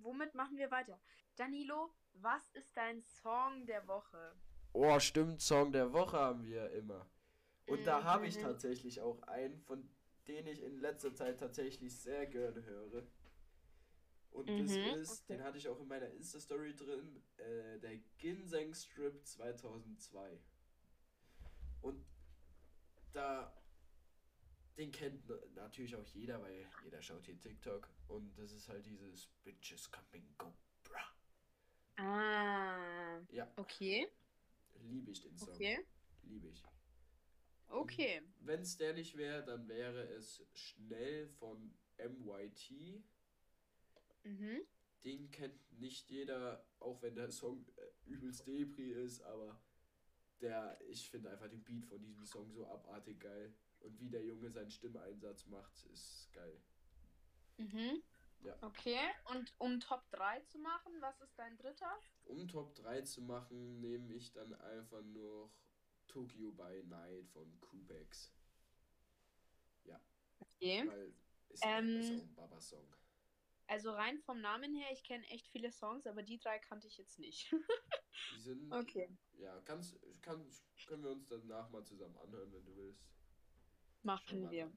Womit 0.00 0.34
machen 0.34 0.56
wir 0.56 0.70
weiter? 0.70 1.00
Danilo, 1.36 1.94
was 2.14 2.48
ist 2.50 2.76
dein 2.76 3.02
Song 3.02 3.66
der 3.66 3.86
Woche? 3.86 4.34
Oh, 4.74 4.98
stimmt, 5.00 5.40
Song 5.40 5.72
der 5.72 5.92
Woche 5.92 6.18
haben 6.18 6.44
wir 6.44 6.70
immer. 6.72 7.06
Und 7.66 7.86
da 7.86 8.04
habe 8.04 8.26
ich 8.26 8.34
Mhm. 8.34 8.42
tatsächlich 8.42 9.00
auch 9.00 9.22
einen, 9.24 9.60
von 9.60 9.88
dem 10.28 10.46
ich 10.46 10.62
in 10.62 10.78
letzter 10.78 11.14
Zeit 11.14 11.38
tatsächlich 11.40 11.98
sehr 12.00 12.26
gerne 12.26 12.64
höre. 12.64 13.06
Und 14.30 14.58
das 14.58 14.76
Mhm, 14.76 14.84
ist, 15.02 15.10
okay. 15.10 15.36
den 15.36 15.42
hatte 15.44 15.58
ich 15.58 15.68
auch 15.68 15.78
in 15.80 15.88
meiner 15.88 16.08
Insta-Story 16.10 16.74
drin, 16.74 17.22
äh, 17.36 17.78
der 17.80 17.98
Ginseng 18.18 18.74
Strip 18.74 19.24
2002. 19.26 20.38
Und 21.82 22.04
da, 23.12 23.52
den 24.76 24.90
kennt 24.90 25.28
na- 25.28 25.36
natürlich 25.54 25.94
auch 25.96 26.06
jeder, 26.06 26.40
weil 26.42 26.66
jeder 26.84 27.02
schaut 27.02 27.26
hier 27.26 27.38
TikTok. 27.38 27.88
Und 28.08 28.36
das 28.38 28.52
ist 28.52 28.68
halt 28.68 28.86
dieses 28.86 29.26
Bitches 29.44 29.90
Coming 29.90 30.34
Go, 30.38 30.52
bruh. 30.84 32.02
Ah, 32.02 33.20
Ja, 33.30 33.50
okay. 33.56 34.08
liebe 34.80 35.10
ich 35.10 35.20
den 35.20 35.36
Song. 35.36 35.54
Okay. 35.54 35.78
Liebe 36.22 36.48
ich. 36.48 36.62
Okay. 37.68 38.22
Wenn 38.40 38.60
es 38.60 38.76
der 38.76 38.92
nicht 38.94 39.16
wäre, 39.16 39.44
dann 39.44 39.66
wäre 39.68 40.02
es 40.14 40.42
schnell 40.52 41.28
von 41.28 41.74
MYT. 41.98 43.02
Mhm. 44.24 44.62
Den 45.04 45.30
kennt 45.30 45.72
nicht 45.80 46.10
jeder, 46.10 46.64
auch 46.78 47.02
wenn 47.02 47.14
der 47.14 47.30
Song 47.30 47.66
äh, 47.76 48.10
übelst 48.10 48.46
Depri 48.46 48.92
ist, 48.92 49.20
aber 49.22 49.60
der, 50.40 50.78
ich 50.88 51.08
finde 51.10 51.30
einfach 51.30 51.48
den 51.48 51.64
Beat 51.64 51.86
von 51.86 52.00
diesem 52.02 52.24
Song 52.24 52.52
so 52.52 52.66
abartig 52.66 53.18
geil. 53.20 53.52
Und 53.82 54.00
wie 54.00 54.10
der 54.10 54.24
Junge 54.24 54.50
seinen 54.50 54.70
Stimmeinsatz 54.70 55.46
macht, 55.46 55.84
ist 55.86 56.32
geil. 56.32 56.62
Mhm. 57.56 58.02
Ja. 58.44 58.56
Okay. 58.60 58.98
Und 59.30 59.54
um 59.58 59.78
Top 59.80 60.08
3 60.10 60.40
zu 60.40 60.58
machen, 60.58 60.92
was 61.00 61.20
ist 61.20 61.38
dein 61.38 61.56
dritter? 61.56 61.92
Um 62.24 62.48
Top 62.48 62.74
3 62.74 63.02
zu 63.02 63.22
machen, 63.22 63.80
nehme 63.80 64.12
ich 64.14 64.32
dann 64.32 64.54
einfach 64.54 65.02
noch 65.02 65.52
Tokyo 66.06 66.50
by 66.52 66.82
Night 66.84 67.28
von 67.28 67.60
Kubex. 67.60 68.32
Okay. 70.62 70.86
Weil 70.86 71.14
ist, 71.48 71.62
Ähm, 71.64 72.00
ist 72.00 72.10
auch 72.12 72.22
ein 72.22 72.34
Baba-Song. 72.34 72.96
Also 73.66 73.92
rein 73.92 74.18
vom 74.20 74.40
Namen 74.40 74.74
her, 74.74 74.88
ich 74.92 75.02
kenne 75.04 75.26
echt 75.28 75.48
viele 75.48 75.70
Songs, 75.70 76.06
aber 76.06 76.22
die 76.22 76.38
drei 76.38 76.58
kannte 76.58 76.86
ich 76.86 76.98
jetzt 76.98 77.18
nicht. 77.18 77.52
Die 78.34 78.40
sind. 78.40 78.72
Okay. 78.72 79.08
Ja, 79.38 79.60
kannst, 79.62 79.98
kann, 80.22 80.46
können 80.86 81.02
wir 81.02 81.10
uns 81.10 81.26
danach 81.26 81.70
mal 81.70 81.84
zusammen 81.84 82.16
anhören, 82.18 82.52
wenn 82.52 82.64
du 82.64 82.76
willst. 82.76 83.08
Machen 84.02 84.50
wir. 84.50 84.70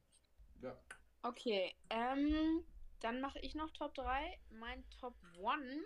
Ja. 0.61 0.77
Okay, 1.21 1.75
ähm, 1.89 2.63
dann 2.99 3.19
mache 3.21 3.39
ich 3.39 3.55
noch 3.55 3.71
Top 3.71 3.93
3. 3.95 4.39
Mein 4.51 4.87
Top 4.89 5.15
1 5.37 5.83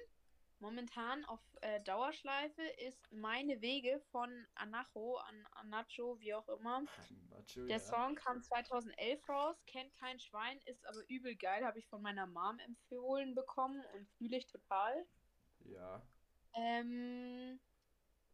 momentan 0.59 1.23
auf 1.25 1.39
äh, 1.61 1.81
Dauerschleife 1.81 2.61
ist 2.61 3.11
Meine 3.11 3.61
Wege 3.61 4.01
von 4.11 4.29
Anacho, 4.55 5.17
An 5.17 5.47
Anacho, 5.51 6.19
wie 6.19 6.33
auch 6.33 6.47
immer. 6.49 6.81
Macho, 7.29 7.65
Der 7.65 7.77
ja. 7.77 7.79
Song 7.79 8.15
kam 8.15 8.41
2011 8.41 9.27
raus, 9.29 9.55
kennt 9.65 9.93
kein 9.95 10.19
Schwein, 10.19 10.59
ist 10.65 10.85
aber 10.85 10.99
übel 11.07 11.35
geil, 11.35 11.65
habe 11.65 11.79
ich 11.79 11.87
von 11.87 12.01
meiner 12.01 12.27
Mom 12.27 12.59
empfohlen 12.59 13.35
bekommen 13.35 13.83
und 13.93 14.09
fühle 14.17 14.37
ich 14.37 14.47
total. 14.47 15.05
Ja. 15.65 16.01
Ähm, 16.53 17.59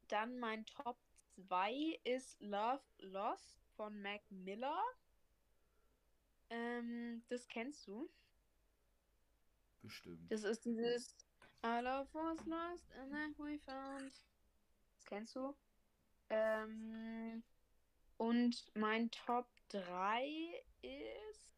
dann 0.07 0.39
mein 0.39 0.65
Top 0.65 0.97
2 1.47 1.99
ist 2.03 2.39
Love 2.41 2.83
Lost 2.99 3.64
von 3.76 4.01
Mac 4.01 4.21
Miller. 4.30 4.82
Ähm, 6.49 7.23
das 7.30 7.47
kennst 7.47 7.88
du. 7.88 8.09
Bestimmt. 9.82 10.32
Das 10.32 10.43
ist 10.43 10.65
dieses 10.65 11.15
I 11.63 11.80
love 11.82 12.07
was 12.13 12.45
lost 12.45 12.91
and 12.99 13.11
then 13.11 13.36
we 13.38 13.59
found. 13.59 14.11
Das 14.95 15.05
kennst 15.05 15.36
du. 15.36 15.55
Ähm, 16.30 17.43
und 18.17 18.71
mein 18.76 19.11
Top 19.11 19.47
3 19.69 20.63
ist. 20.82 21.51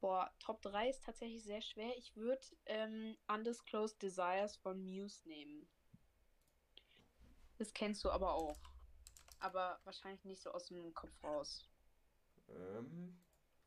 Boah, 0.00 0.30
Top 0.38 0.62
3 0.62 0.90
ist 0.90 1.04
tatsächlich 1.04 1.42
sehr 1.42 1.60
schwer. 1.60 1.96
Ich 1.96 2.14
würde 2.16 2.42
ähm, 2.66 3.16
Undisclosed 3.28 4.00
Desires 4.02 4.56
von 4.56 4.84
Muse 4.84 5.26
nehmen. 5.28 5.68
Das 7.58 7.72
kennst 7.72 8.04
du 8.04 8.10
aber 8.10 8.32
auch. 8.32 8.71
Aber 9.42 9.80
wahrscheinlich 9.82 10.24
nicht 10.24 10.40
so 10.40 10.52
aus 10.52 10.66
dem 10.66 10.94
Kopf 10.94 11.12
raus. 11.24 11.68
Ähm, 12.48 13.20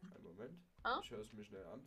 einen 0.09 0.23
Moment. 0.23 0.63
Ah? 0.84 0.99
Ich 1.03 1.11
höre 1.11 1.19
es 1.19 1.34
mir 1.34 1.43
schnell 1.43 1.65
an. 1.65 1.86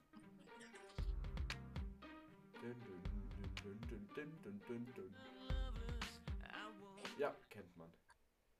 Ja, 7.18 7.34
kennt 7.48 7.74
man. 7.78 7.90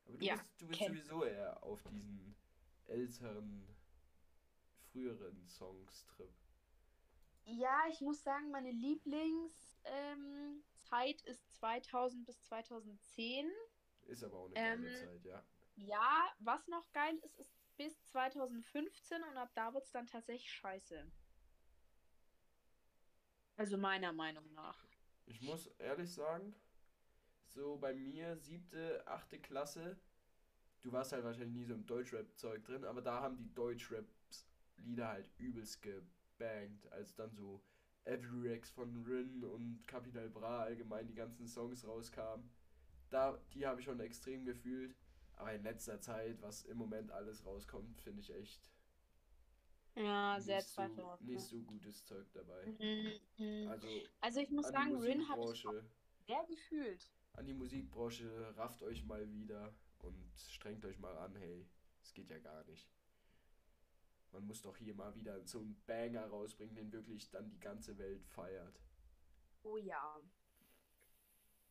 Aber 0.06 0.16
du 0.16 0.24
Ja, 0.24 0.34
bist, 0.36 0.60
du 0.62 0.66
bist 0.66 0.80
sowieso 0.80 1.24
eher 1.24 1.62
auf 1.62 1.82
diesen 1.84 2.34
älteren, 2.86 3.68
früheren 4.90 5.46
Songs-Trip. 5.46 6.32
Ja, 7.44 7.86
ich 7.90 8.00
muss 8.00 8.22
sagen, 8.22 8.50
meine 8.50 8.70
Lieblingszeit 8.72 9.84
ähm, 9.84 10.62
ist 11.26 11.54
2000 11.58 12.26
bis 12.26 12.42
2010. 12.44 13.50
Ist 14.08 14.24
aber 14.24 14.38
auch 14.38 14.46
eine 14.46 14.56
Ähm, 14.56 14.82
geile 14.82 14.94
Zeit, 14.94 15.24
ja. 15.24 15.44
Ja, 15.76 16.28
was 16.40 16.66
noch 16.66 16.90
geil 16.92 17.16
ist, 17.22 17.38
ist 17.38 17.52
bis 17.76 18.04
2015 18.06 19.22
und 19.22 19.36
ab 19.36 19.50
da 19.54 19.72
wird 19.72 19.84
es 19.84 19.92
dann 19.92 20.06
tatsächlich 20.06 20.50
scheiße. 20.50 21.06
Also 23.56 23.76
meiner 23.76 24.12
Meinung 24.12 24.52
nach. 24.54 24.84
Ich 25.26 25.42
muss 25.42 25.66
ehrlich 25.78 26.12
sagen, 26.12 26.54
so 27.46 27.76
bei 27.76 27.94
mir 27.94 28.36
siebte, 28.36 29.06
achte 29.06 29.38
Klasse, 29.38 29.98
du 30.80 30.90
warst 30.92 31.12
halt 31.12 31.24
wahrscheinlich 31.24 31.54
nie 31.54 31.64
so 31.64 31.74
im 31.74 31.86
Deutschrap-Zeug 31.86 32.64
drin, 32.64 32.84
aber 32.84 33.02
da 33.02 33.20
haben 33.20 33.36
die 33.36 33.52
Deutschrap-Lieder 33.54 35.08
halt 35.08 35.30
übelst 35.38 35.82
gebankt, 35.82 36.90
als 36.92 37.14
dann 37.14 37.34
so 37.34 37.62
Every 38.04 38.48
Rex 38.48 38.70
von 38.70 39.04
Rin 39.04 39.44
und 39.44 39.86
Capital 39.86 40.30
Bra 40.30 40.62
allgemein 40.62 41.06
die 41.06 41.14
ganzen 41.14 41.46
Songs 41.46 41.86
rauskamen. 41.86 42.50
Da, 43.10 43.38
die 43.54 43.66
habe 43.66 43.80
ich 43.80 43.86
schon 43.86 44.00
extrem 44.00 44.44
gefühlt, 44.44 44.96
aber 45.36 45.52
in 45.54 45.62
letzter 45.62 46.00
Zeit, 46.00 46.40
was 46.42 46.64
im 46.64 46.78
Moment 46.78 47.10
alles 47.12 47.44
rauskommt, 47.44 48.00
finde 48.00 48.20
ich 48.20 48.30
echt 48.34 48.70
Ja, 49.94 50.40
sehr 50.40 50.62
nicht, 50.62 50.68
so, 50.68 50.74
zweifelhaft. 50.74 51.22
nicht 51.22 51.34
ne? 51.34 51.40
so 51.40 51.60
gutes 51.62 52.04
Zeug 52.04 52.26
dabei. 52.32 52.66
Mhm, 52.78 53.20
mhm. 53.38 53.68
Also 53.68 53.88
Also 54.20 54.40
ich 54.40 54.50
muss 54.50 54.66
an 54.66 54.72
sagen, 54.72 54.96
die 55.00 55.06
Rin 55.06 55.28
habe 55.28 55.44
ich 55.44 55.74
sehr 56.26 56.44
gefühlt. 56.46 57.10
an 57.32 57.46
die 57.46 57.54
Musikbranche, 57.54 58.54
rafft 58.56 58.82
euch 58.82 59.04
mal 59.04 59.30
wieder 59.32 59.74
und 60.00 60.30
strengt 60.36 60.84
euch 60.84 60.98
mal 60.98 61.16
an, 61.16 61.34
hey, 61.36 61.66
es 62.02 62.12
geht 62.12 62.28
ja 62.30 62.38
gar 62.38 62.64
nicht. 62.64 62.90
Man 64.32 64.46
muss 64.46 64.62
doch 64.62 64.76
hier 64.76 64.94
mal 64.94 65.14
wieder 65.14 65.44
so 65.46 65.58
einen 65.60 65.82
Banger 65.86 66.26
rausbringen, 66.26 66.74
den 66.74 66.92
wirklich 66.92 67.30
dann 67.30 67.50
die 67.50 67.60
ganze 67.60 67.98
Welt 67.98 68.24
feiert. 68.26 68.80
Oh 69.64 69.76
ja. 69.78 70.20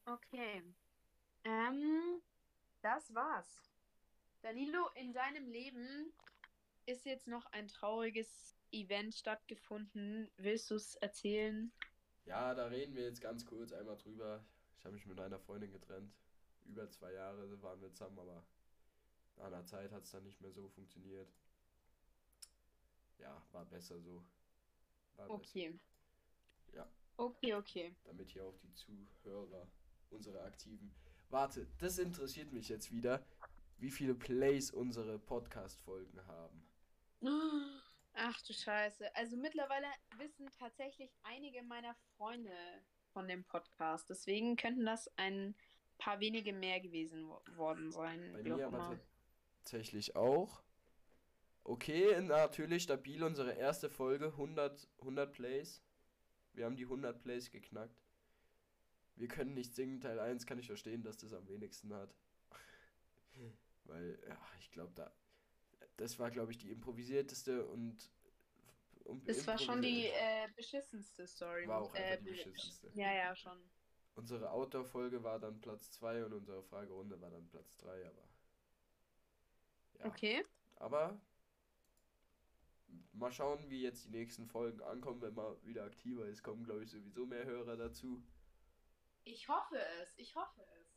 Okay. 0.07 0.63
Ähm, 1.47 2.21
das 2.81 3.13
war's. 3.15 3.71
Danilo, 4.41 4.89
in 4.95 5.13
deinem 5.13 5.47
Leben 5.47 6.11
ist 6.85 7.05
jetzt 7.05 7.27
noch 7.27 7.45
ein 7.53 7.69
trauriges 7.69 8.57
Event 8.73 9.15
stattgefunden. 9.15 10.29
Willst 10.35 10.69
du 10.69 10.75
es 10.75 10.95
erzählen? 10.95 11.71
Ja, 12.25 12.53
da 12.53 12.65
reden 12.65 12.95
wir 12.95 13.03
jetzt 13.03 13.21
ganz 13.21 13.45
kurz 13.45 13.71
einmal 13.71 13.95
drüber. 13.95 14.43
Ich 14.77 14.83
habe 14.83 14.95
mich 14.95 15.05
mit 15.05 15.21
einer 15.21 15.39
Freundin 15.39 15.71
getrennt. 15.71 16.13
Über 16.65 16.89
zwei 16.91 17.13
Jahre 17.13 17.61
waren 17.61 17.79
wir 17.79 17.93
zusammen, 17.93 18.19
aber 18.19 18.45
nach 19.37 19.45
einer 19.45 19.65
Zeit 19.65 19.93
hat 19.93 20.03
es 20.03 20.11
dann 20.11 20.25
nicht 20.25 20.41
mehr 20.41 20.51
so 20.51 20.67
funktioniert. 20.67 21.33
Ja, 23.19 23.41
war 23.53 23.63
besser 23.63 24.01
so. 24.01 24.21
War 25.15 25.27
besser. 25.27 25.33
Okay. 25.33 25.79
Ja. 26.73 26.91
Okay, 27.15 27.53
okay. 27.53 27.95
damit 28.03 28.29
hier 28.31 28.43
auch 28.43 28.57
die 28.57 28.73
Zuhörer, 28.73 29.65
unsere 30.09 30.41
aktiven. 30.43 30.93
Warte, 31.29 31.67
das 31.79 31.97
interessiert 31.97 32.53
mich 32.53 32.69
jetzt 32.69 32.91
wieder, 32.91 33.25
wie 33.77 33.91
viele 33.91 34.15
Plays 34.15 34.71
unsere 34.71 35.19
Podcast-Folgen 35.19 36.25
haben. 36.25 36.63
Ach 38.13 38.41
du 38.41 38.53
Scheiße. 38.53 39.13
Also 39.15 39.37
mittlerweile 39.37 39.87
wissen 40.17 40.49
tatsächlich 40.57 41.11
einige 41.23 41.61
meiner 41.63 41.95
Freunde 42.15 42.51
von 43.11 43.27
dem 43.27 43.43
Podcast. 43.43 44.09
Deswegen 44.09 44.55
könnten 44.55 44.85
das 44.85 45.09
ein 45.17 45.55
paar 45.97 46.19
wenige 46.19 46.53
mehr 46.53 46.79
gewesen 46.79 47.27
wo- 47.27 47.41
worden 47.55 47.91
sein. 47.91 48.31
Bei 48.33 48.43
mir 48.43 48.67
aber 48.67 48.99
tatsächlich 49.59 50.15
auch. 50.15 50.63
Okay, 51.63 52.21
natürlich 52.21 52.83
stabil 52.83 53.21
unsere 53.23 53.51
erste 53.51 53.89
Folge, 53.89 54.27
100, 54.27 54.87
100 54.99 55.33
Plays. 55.33 55.83
Wir 56.53 56.65
haben 56.65 56.77
die 56.77 56.85
100 56.85 57.21
Plays 57.21 57.51
geknackt. 57.51 58.01
Wir 59.17 59.27
können 59.27 59.53
nicht 59.53 59.73
singen, 59.73 59.99
Teil 59.99 60.19
1 60.19 60.45
kann 60.45 60.59
ich 60.59 60.67
verstehen, 60.67 61.03
dass 61.03 61.17
das 61.17 61.33
am 61.33 61.47
wenigsten 61.47 61.93
hat. 61.93 62.13
Weil, 63.85 64.19
ja, 64.27 64.37
ich 64.59 64.71
glaube, 64.71 64.93
da. 64.95 65.11
Das 65.97 66.19
war, 66.19 66.29
glaube 66.29 66.51
ich, 66.51 66.57
die 66.57 66.69
improvisierteste 66.71 67.65
und. 67.65 68.11
und 69.05 69.27
Das 69.27 69.45
war 69.47 69.57
schon 69.57 69.81
die 69.81 70.05
äh, 70.05 70.47
beschissenste 70.55 71.25
Story. 71.27 71.67
War 71.67 71.81
auch 71.81 71.95
äh, 71.95 71.99
einfach 71.99 72.17
die 72.19 72.23
be- 72.25 72.31
beschissenste. 72.31 72.91
Ja, 72.93 73.11
ja, 73.13 73.35
schon. 73.35 73.57
Unsere 74.15 74.49
Outdoor-Folge 74.51 75.23
war 75.23 75.39
dann 75.39 75.59
Platz 75.61 75.91
2 75.91 76.25
und 76.25 76.33
unsere 76.33 76.63
Fragerunde 76.63 77.19
war 77.21 77.29
dann 77.29 77.47
Platz 77.49 77.75
3, 77.77 78.07
aber. 78.07 78.23
Ja. 79.99 80.05
Okay. 80.05 80.45
Aber 80.75 81.19
mal 83.13 83.31
schauen, 83.31 83.69
wie 83.69 83.81
jetzt 83.81 84.05
die 84.05 84.09
nächsten 84.09 84.47
Folgen 84.47 84.81
ankommen, 84.81 85.21
wenn 85.21 85.33
man 85.33 85.55
wieder 85.65 85.83
aktiver 85.85 86.25
ist. 86.25 86.43
Kommen, 86.43 86.63
glaube 86.63 86.83
ich, 86.83 86.91
sowieso 86.91 87.25
mehr 87.25 87.45
Hörer 87.45 87.77
dazu. 87.77 88.23
Ich 89.29 89.49
hoffe 89.49 89.77
es. 90.01 90.17
Ich 90.17 90.35
hoffe 90.35 90.61
es. 90.61 90.87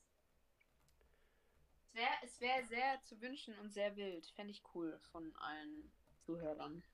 Es 1.83 1.95
wäre 1.95 2.13
es 2.23 2.41
wär 2.41 2.65
sehr 2.67 3.03
zu 3.03 3.21
wünschen 3.21 3.59
und 3.59 3.73
sehr 3.73 3.97
wild. 3.97 4.25
Fände 4.27 4.53
ich 4.53 4.63
cool 4.73 4.97
von 5.11 5.35
allen 5.37 5.91
Zuhörern. 6.21 6.85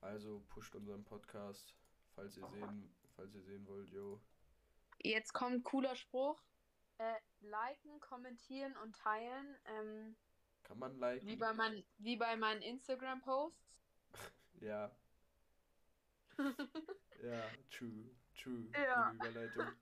Also 0.00 0.40
pusht 0.48 0.76
unseren 0.76 1.04
Podcast, 1.04 1.74
falls 2.14 2.36
ihr 2.36 2.48
sehen, 2.48 2.94
falls 3.16 3.34
ihr 3.34 3.42
sehen 3.42 3.66
wollt, 3.66 3.90
yo. 3.90 4.20
Jetzt 5.02 5.32
kommt 5.32 5.64
cooler 5.64 5.96
Spruch. 5.96 6.40
Äh, 6.98 7.14
liken, 7.40 7.98
kommentieren 7.98 8.76
und 8.76 8.94
teilen. 8.94 9.56
Ähm, 9.64 10.16
Kann 10.62 10.78
man 10.78 10.96
liken? 10.96 11.26
wie, 11.26 11.36
bei 11.36 11.52
mein, 11.52 11.84
wie 11.98 12.16
bei 12.16 12.36
meinen 12.36 12.62
Instagram-Posts. 12.62 13.74
Ja. 14.60 14.90
ja, 17.22 17.44
true, 17.70 18.10
true. 18.42 18.70
Ja. 18.74 19.10
Gute 19.12 19.28
Überleitung. 19.28 19.66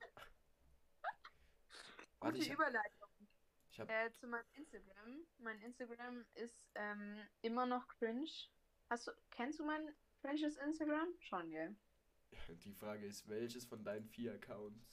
Warte, 2.20 2.38
Gute 2.38 2.38
ich, 2.38 2.50
Überleitung. 2.50 3.09
ich 3.70 3.80
hab, 3.80 3.90
Äh, 3.90 4.11
zu 4.12 4.26
meinem 4.26 4.46
Instagram. 4.54 5.26
Mein 5.38 5.61
Instagram 5.61 6.24
ist 6.34 6.70
ähm, 6.74 7.20
immer 7.42 7.66
noch 7.66 7.86
cringe. 7.88 8.28
Hast 8.88 9.07
du, 9.07 9.12
kennst 9.30 9.59
du 9.59 9.64
mein 9.64 9.94
cringes 10.20 10.57
Instagram? 10.57 11.09
Schon, 11.20 11.50
gell? 11.50 11.76
die 12.64 12.72
Frage 12.72 13.07
ist, 13.07 13.28
welches 13.28 13.64
von 13.66 13.84
deinen 13.84 14.09
vier 14.09 14.34
Accounts? 14.34 14.86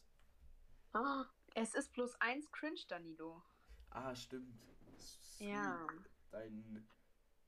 Ah, 0.94 1.26
es 1.56 1.74
ist 1.74 1.92
plus 1.94 2.14
eins 2.22 2.52
cringe, 2.52 2.82
Danilo. 2.88 3.42
Ah, 3.90 4.14
stimmt. 4.16 4.60
Sweet. 5.00 5.50
Ja. 5.50 5.88
Dein 6.32 6.88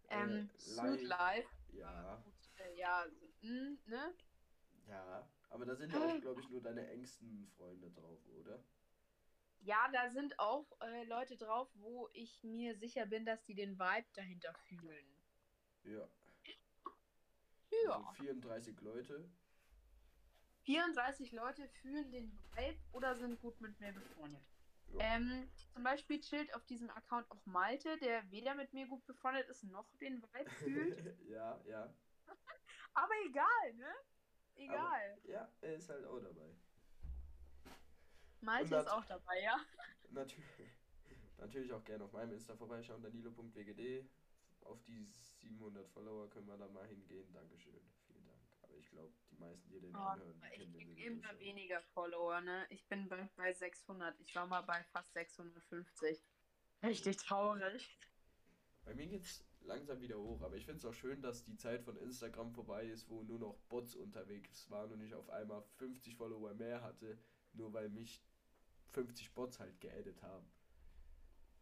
Ähm, 0.09 0.49
Äh, 0.53 0.57
Suit 0.59 1.01
live. 1.01 1.01
Live. 1.03 1.49
Ja, 1.73 2.23
äh, 2.57 2.77
ja, 2.79 3.05
mm, 3.41 3.77
ne? 3.85 4.13
ja. 4.87 5.27
Aber 5.55 5.65
da 5.65 5.75
sind 5.77 5.93
ja 5.93 5.99
auch, 5.99 6.19
glaube 6.19 6.41
ich, 6.41 6.49
nur 6.49 6.61
deine 6.61 6.85
engsten 6.89 7.47
Freunde 7.55 7.89
drauf, 7.89 8.19
oder? 8.27 8.61
Ja, 9.61 9.87
da 9.93 10.09
sind 10.09 10.37
auch 10.37 10.69
äh, 10.81 11.05
Leute 11.05 11.37
drauf, 11.37 11.69
wo 11.75 12.09
ich 12.11 12.43
mir 12.43 12.75
sicher 12.75 13.05
bin, 13.05 13.23
dass 13.23 13.41
die 13.45 13.55
den 13.55 13.79
Vibe 13.79 14.07
dahinter 14.15 14.53
fühlen. 14.67 15.05
Ja. 15.83 16.09
Ja. 17.85 17.95
Also 17.95 18.11
34 18.15 18.81
Leute. 18.81 19.29
34 20.65 21.31
Leute 21.31 21.69
fühlen 21.69 22.11
den 22.11 22.37
Vibe 22.53 22.79
oder 22.91 23.15
sind 23.15 23.39
gut 23.39 23.61
mit 23.61 23.79
mir 23.79 23.93
befreundet. 23.93 24.43
Ja. 24.89 24.99
Ähm, 24.99 25.49
zum 25.73 25.83
Beispiel 25.83 26.19
chillt 26.19 26.53
auf 26.53 26.65
diesem 26.65 26.89
Account 26.89 27.31
auch 27.31 27.45
Malte, 27.45 27.97
der 27.99 28.29
weder 28.29 28.55
mit 28.55 28.73
mir 28.73 28.87
gut 28.87 29.05
befreundet 29.05 29.47
ist, 29.47 29.63
noch 29.63 29.89
den 30.01 30.21
Vibe 30.21 30.49
fühlt. 30.49 30.97
ja, 31.29 31.61
ja. 31.65 31.95
Aber 32.93 33.13
egal, 33.25 33.73
ne? 33.75 33.93
Egal. 34.55 35.17
Aber, 35.21 35.29
ja, 35.29 35.49
er 35.61 35.75
ist 35.75 35.89
halt 35.89 36.05
auch 36.05 36.19
dabei. 36.19 36.55
Malte 38.41 38.75
ist 38.75 38.87
auch 38.87 39.05
dabei, 39.05 39.41
ja? 39.41 39.59
Natürlich, 40.11 40.45
natürlich 41.37 41.73
auch 41.73 41.83
gerne 41.83 42.03
auf 42.03 42.13
meinem 42.13 42.33
Insta 42.33 42.55
vorbeischauen, 42.55 43.01
danilo.wgd. 43.01 44.05
Auf 44.61 44.81
die 44.83 45.05
700 45.05 45.87
Follower 45.89 46.29
können 46.29 46.47
wir 46.47 46.57
da 46.57 46.67
mal 46.67 46.87
hingehen. 46.87 47.31
Dankeschön. 47.33 47.81
Vielen 48.07 48.25
Dank. 48.25 48.39
Aber 48.63 48.75
ich 48.75 48.89
glaube, 48.89 49.13
die 49.31 49.35
meisten, 49.37 49.69
die 49.69 49.79
den 49.79 49.95
Oh, 49.95 49.99
anhören, 49.99 50.39
die 50.41 50.47
ich 50.47 50.53
kennen 50.53 50.73
den 50.73 50.79
krieg 50.81 50.87
sowieso 50.97 51.07
immer 51.11 51.29
schon. 51.29 51.39
weniger 51.39 51.81
Follower, 51.93 52.41
ne? 52.41 52.65
Ich 52.69 52.87
bin 52.87 53.07
bei, 53.07 53.29
bei 53.35 53.53
600. 53.53 54.19
Ich 54.21 54.33
war 54.35 54.47
mal 54.47 54.61
bei 54.61 54.83
fast 54.85 55.13
650. 55.13 56.19
Richtig 56.83 57.17
traurig. 57.17 57.97
Bei 58.83 58.93
mir 58.95 59.07
geht's 59.07 59.43
langsam 59.65 60.01
wieder 60.01 60.17
hoch, 60.17 60.41
aber 60.41 60.55
ich 60.55 60.65
finde 60.65 60.79
es 60.79 60.85
auch 60.85 60.93
schön, 60.93 61.21
dass 61.21 61.43
die 61.43 61.57
Zeit 61.57 61.83
von 61.83 61.97
Instagram 61.97 62.53
vorbei 62.53 62.85
ist, 62.85 63.09
wo 63.09 63.23
nur 63.23 63.39
noch 63.39 63.57
Bots 63.69 63.95
unterwegs 63.95 64.69
waren 64.69 64.91
und 64.91 65.01
ich 65.01 65.13
auf 65.13 65.29
einmal 65.29 65.63
50 65.77 66.15
Follower 66.15 66.53
mehr 66.53 66.81
hatte, 66.81 67.17
nur 67.53 67.73
weil 67.73 67.89
mich 67.89 68.23
50 68.91 69.33
Bots 69.33 69.59
halt 69.59 69.79
geaddet 69.81 70.21
haben. 70.21 70.47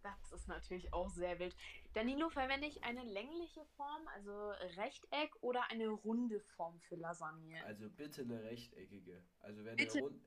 Das 0.03 0.33
ist 0.33 0.49
natürlich 0.49 0.91
auch 0.93 1.09
sehr 1.09 1.39
wild. 1.39 1.55
Danilo, 1.93 2.29
verwende 2.29 2.67
ich 2.67 2.83
eine 2.83 3.05
längliche 3.05 3.65
Form, 3.77 4.05
also 4.09 4.49
Rechteck, 4.75 5.33
oder 5.39 5.69
eine 5.71 5.87
runde 5.87 6.41
Form 6.41 6.77
für 6.81 6.95
Lasagne? 6.95 7.63
Also 7.63 7.89
bitte 7.89 8.23
eine 8.23 8.43
rechteckige. 8.43 9.23
Also 9.39 9.63
Bitte. 9.63 9.93
eine, 9.93 10.01
Rund 10.01 10.21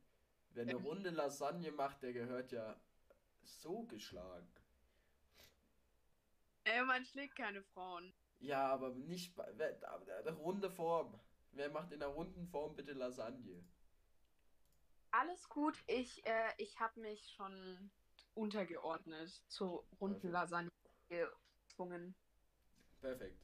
wer 0.51 0.63
eine 0.63 0.77
runde 0.77 1.11
Lasagne 1.11 1.73
macht, 1.73 2.03
der 2.03 2.15
gehört 2.15 2.53
ja 2.53 2.81
so 3.43 3.83
geschlagen. 3.83 4.49
Ey, 6.67 6.85
man 6.85 7.05
schlägt 7.05 7.37
keine 7.37 7.63
Frauen. 7.63 8.13
Ja, 8.41 8.73
aber 8.73 8.91
nicht 8.91 9.37
bei 9.37 9.47
wer, 9.57 9.79
aber 9.89 10.33
runde 10.33 10.69
Form. 10.69 11.19
Wer 11.53 11.71
macht 11.71 11.93
in 11.93 12.01
der 12.01 12.09
runden 12.09 12.49
Form 12.49 12.75
bitte 12.75 12.93
Lasagne? 12.93 13.65
Alles 15.13 15.49
gut, 15.49 15.79
ich, 15.87 16.27
äh, 16.27 16.53
ich 16.59 16.81
habe 16.81 17.01
mich 17.01 17.31
schon 17.37 17.91
untergeordnet 18.35 19.31
zur 19.49 19.85
runden 20.01 20.33
Perfekt. 20.33 20.33
Lasagne 20.33 20.71
gezwungen. 21.09 22.15
Perfekt. 23.01 23.41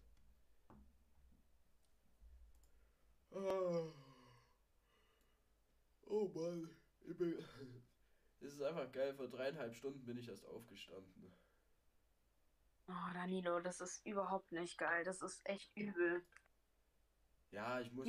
Oh, 3.31 3.93
oh 6.09 6.29
Mann. 6.35 6.69
Ich 7.07 7.17
bin... 7.17 7.39
Es 8.41 8.55
ist 8.55 8.63
einfach 8.63 8.91
geil, 8.91 9.15
vor 9.15 9.29
dreieinhalb 9.29 9.73
Stunden 9.73 10.05
bin 10.05 10.19
ich 10.19 10.29
erst 10.29 10.45
aufgestanden. 10.47 11.33
Oh, 12.93 13.13
Danilo, 13.15 13.61
das 13.61 13.81
ist 13.81 14.05
überhaupt 14.05 14.53
nicht 14.53 14.77
geil. 14.77 15.03
Das 15.05 15.23
ist 15.23 15.41
echt 15.47 15.75
übel. 15.75 16.23
Ja, 17.51 17.81
ich 17.81 17.91
muss 17.93 18.07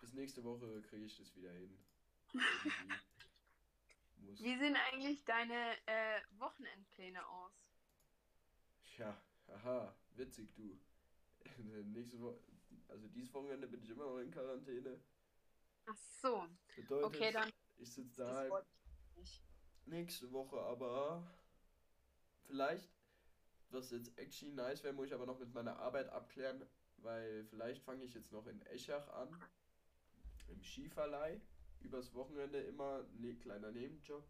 bis 0.00 0.12
nächste 0.14 0.44
Woche 0.44 0.82
kriege 0.82 1.04
ich 1.06 1.16
das 1.16 1.34
wieder 1.36 1.52
hin. 1.52 1.76
Wie 4.16 4.56
sehen 4.58 4.76
eigentlich 4.76 5.24
deine 5.24 5.76
äh, 5.86 6.20
Wochenendpläne 6.38 7.26
aus? 7.26 7.52
Ja, 8.98 9.16
haha, 9.48 9.94
witzig 10.14 10.54
du. 10.54 10.78
Nächste 11.92 12.20
Woche, 12.20 12.38
also 12.88 13.08
dieses 13.08 13.32
Wochenende 13.34 13.66
bin 13.66 13.82
ich 13.82 13.90
immer 13.90 14.06
noch 14.06 14.18
in 14.18 14.30
Quarantäne. 14.30 15.00
Ach 15.86 15.96
so, 15.96 16.46
Bedeutet, 16.76 17.04
okay, 17.04 17.32
dann 17.32 17.52
ich 17.78 17.92
sitze 17.92 18.22
daheim. 18.22 18.52
nicht. 19.16 19.42
Nächste 19.86 20.30
Woche 20.30 20.60
aber 20.60 21.28
vielleicht, 22.46 22.88
was 23.72 23.90
jetzt 23.90 24.16
actually 24.18 24.52
nice 24.52 24.82
wäre, 24.84 24.94
muss 24.94 25.06
ich 25.08 25.14
aber 25.14 25.26
noch 25.26 25.38
mit 25.38 25.52
meiner 25.54 25.78
Arbeit 25.78 26.08
abklären, 26.08 26.66
weil 26.98 27.44
vielleicht 27.46 27.82
fange 27.82 28.04
ich 28.04 28.14
jetzt 28.14 28.32
noch 28.32 28.46
in 28.46 28.60
Eschach 28.66 29.08
an, 29.08 29.28
im 30.48 30.62
Skiverleih, 30.62 31.40
übers 31.80 32.14
Wochenende 32.14 32.58
immer 32.60 33.00
ein 33.00 33.38
kleiner 33.40 33.70
Nebenjob. 33.72 34.24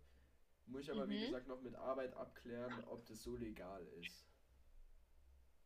Muss 0.67 0.83
ich 0.83 0.91
aber 0.93 1.09
wie 1.09 1.19
Mhm. 1.19 1.25
gesagt 1.25 1.49
noch 1.49 1.61
mit 1.61 1.75
Arbeit 1.75 2.15
abklären, 2.15 2.85
ob 2.85 3.05
das 3.07 3.23
so 3.23 3.37
legal 3.37 3.85
ist. 4.01 4.27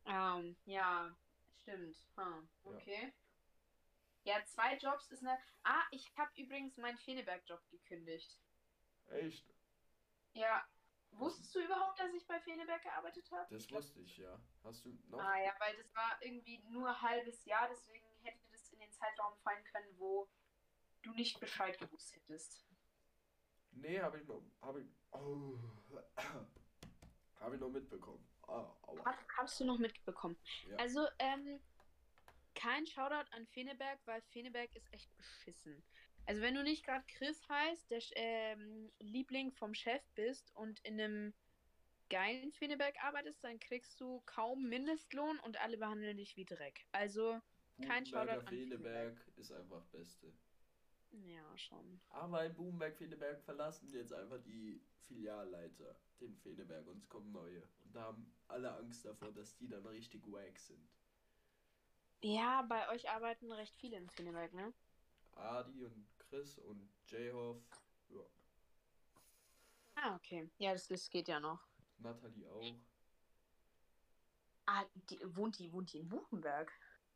Ähm, 0.06 0.56
ja, 0.64 1.14
stimmt. 1.62 1.96
Hm, 2.16 2.48
Ja. 2.64 2.70
okay. 2.72 3.12
Ja. 4.24 4.44
zwei 4.46 4.76
Jobs 4.78 5.10
ist 5.10 5.22
eine. 5.22 5.38
Ah, 5.62 5.84
ich 5.90 6.10
habe 6.16 6.30
übrigens 6.40 6.76
meinen 6.78 6.96
Feneberg-Job 6.98 7.60
gekündigt. 7.70 8.38
Echt? 9.08 9.44
Ja. 10.34 10.64
Wusstest 11.18 11.54
du 11.54 11.60
überhaupt, 11.60 11.98
dass 11.98 12.12
ich 12.12 12.26
bei 12.26 12.38
Feneberg 12.40 12.82
gearbeitet 12.82 13.30
habe? 13.30 13.46
Das 13.54 13.70
wusste 13.70 14.00
ich, 14.00 14.18
ja. 14.18 14.38
Hast 14.64 14.84
du 14.84 14.98
noch? 15.08 15.18
Ah 15.18 15.38
ja, 15.38 15.54
weil 15.58 15.76
das 15.76 15.94
war 15.94 16.18
irgendwie 16.20 16.58
nur 16.68 16.88
ein 16.88 17.02
halbes 17.02 17.44
Jahr, 17.44 17.68
deswegen 17.68 18.06
hätte 18.22 18.38
das 18.50 18.70
in 18.70 18.78
den 18.80 18.92
Zeitraum 18.92 19.36
fallen 19.38 19.64
können, 19.64 19.98
wo 19.98 20.28
du 21.02 21.12
nicht 21.12 21.40
Bescheid 21.40 21.78
gewusst 21.78 22.14
hättest. 22.14 22.66
Nee, 23.72 24.00
habe 24.00 24.18
ich 24.18 24.26
noch, 24.26 24.42
habe 24.62 24.82
ich, 24.82 24.88
oh, 25.12 25.58
habe 27.40 27.54
ich 27.54 27.60
noch 27.60 27.68
mitbekommen. 27.68 28.26
Ah. 28.48 28.74
Hast, 29.04 29.18
hast 29.36 29.60
du 29.60 29.64
noch 29.64 29.78
mitbekommen? 29.78 30.36
Ja. 30.68 30.76
Also, 30.76 31.06
ähm, 31.18 31.60
kein 32.54 32.86
Shoutout 32.86 33.30
an 33.32 33.46
Feneberg, 33.48 33.98
weil 34.06 34.22
Feneberg 34.22 34.74
ist 34.74 34.92
echt 34.92 35.14
beschissen. 35.16 35.82
Also, 36.26 36.42
wenn 36.42 36.54
du 36.54 36.62
nicht 36.62 36.84
gerade 36.84 37.04
Chris 37.06 37.48
heißt, 37.48 37.90
der 37.90 38.02
ähm, 38.16 38.90
Liebling 38.98 39.52
vom 39.52 39.74
Chef 39.74 40.02
bist 40.14 40.54
und 40.56 40.80
in 40.80 41.00
einem 41.00 41.34
geilen 42.08 42.52
Feneberg 42.52 42.94
arbeitest, 43.02 43.42
dann 43.44 43.58
kriegst 43.60 44.00
du 44.00 44.22
kaum 44.26 44.68
Mindestlohn 44.68 45.38
und 45.40 45.60
alle 45.60 45.78
behandeln 45.78 46.16
dich 46.16 46.36
wie 46.36 46.44
Dreck. 46.44 46.86
Also, 46.92 47.40
kein 47.82 48.06
Shoutout 48.06 48.40
an 48.40 48.46
Feneberg 48.46 49.20
ist 49.36 49.52
einfach 49.52 49.84
Beste. 49.86 50.32
ja, 51.12 51.56
schon. 51.56 52.00
Aber 52.08 52.44
in 52.44 52.54
Buchenberg 52.54 52.96
Feneberg 52.96 53.42
verlassen 53.42 53.88
jetzt 53.90 54.12
einfach 54.12 54.42
die 54.42 54.80
Filialleiter 55.06 55.96
den 56.20 56.34
Feneberg 56.36 56.86
und 56.86 56.98
es 56.98 57.08
kommen 57.08 57.32
neue. 57.32 57.62
Und 57.84 57.94
da 57.94 58.02
haben 58.02 58.32
alle 58.48 58.74
Angst 58.76 59.04
davor, 59.04 59.32
dass 59.32 59.56
die 59.56 59.68
dann 59.68 59.86
richtig 59.86 60.26
wack 60.26 60.58
sind. 60.58 60.88
Ja, 62.22 62.62
bei 62.62 62.88
euch 62.88 63.10
arbeiten 63.10 63.52
recht 63.52 63.76
viele 63.76 63.98
in 63.98 64.08
Feneberg, 64.08 64.52
ne? 64.54 64.72
Adi 65.32 65.84
und 65.84 66.15
Chris 66.36 66.58
und 66.58 66.86
Jayhoff, 67.06 67.62
ja, 68.10 68.20
Ah, 69.94 70.16
okay. 70.16 70.50
Ja, 70.58 70.72
das, 70.72 70.86
das 70.86 71.08
geht 71.08 71.28
ja 71.28 71.40
noch. 71.40 71.66
Nathalie 71.96 72.46
auch. 72.52 72.74
Ah, 74.66 74.84
die, 75.08 75.18
wohnt 75.34 75.58
die, 75.58 75.72
wohnt 75.72 75.94
die 75.94 76.00
in 76.00 76.08
Buchenberg? 76.10 76.70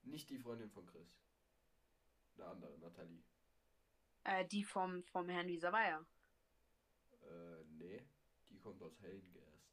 Nicht 0.05 0.31
die 0.31 0.39
Freundin 0.39 0.71
von 0.71 0.87
Chris. 0.87 1.21
Eine 2.37 2.47
andere, 2.47 2.79
Nathalie. 2.79 3.23
Äh, 4.25 4.47
die 4.47 4.64
vom, 4.64 5.05
vom 5.05 5.29
Herrn 5.29 5.49
Wieserweier. 5.49 6.07
Äh, 7.23 7.64
nee, 7.73 8.03
die 8.49 8.59
kommt 8.59 8.83
aus 8.83 8.99
Hellengast. 9.03 9.68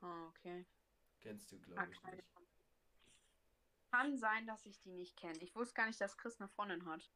Ah, 0.00 0.28
okay. 0.28 0.64
Kennst 1.20 1.50
du, 1.50 1.56
Ah, 1.56 1.86
glaube 1.86 1.90
ich, 1.90 2.02
nicht. 2.04 2.24
Kann 3.90 4.16
sein, 4.16 4.46
dass 4.46 4.64
ich 4.64 4.80
die 4.80 4.92
nicht 4.92 5.16
kenne. 5.16 5.38
Ich 5.40 5.56
wusste 5.56 5.74
gar 5.74 5.86
nicht, 5.86 6.00
dass 6.00 6.16
Chris 6.16 6.40
eine 6.40 6.48
Freundin 6.48 6.86
hat. 6.86 7.10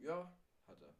Ja, 0.00 0.32
hat 0.66 0.82
er. 0.82 0.94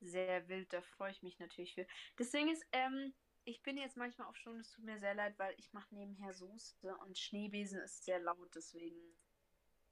Sehr 0.00 0.48
wild, 0.48 0.72
da 0.72 0.80
freue 0.80 1.12
ich 1.12 1.22
mich 1.22 1.38
natürlich 1.38 1.74
für. 1.74 1.86
Das 2.16 2.30
Ding 2.30 2.50
ist, 2.50 2.64
ähm, 2.72 3.12
ich 3.44 3.62
bin 3.62 3.76
jetzt 3.76 3.96
manchmal 3.96 4.28
auf 4.28 4.36
schon, 4.36 4.58
es 4.58 4.70
tut 4.70 4.84
mir 4.84 4.98
sehr 4.98 5.14
leid, 5.14 5.38
weil 5.38 5.54
ich 5.58 5.72
mache 5.72 5.94
nebenher 5.94 6.32
Soße 6.32 6.96
und 6.98 7.18
Schneebesen 7.18 7.78
ist 7.80 8.04
sehr 8.04 8.18
laut, 8.18 8.54
deswegen 8.54 8.96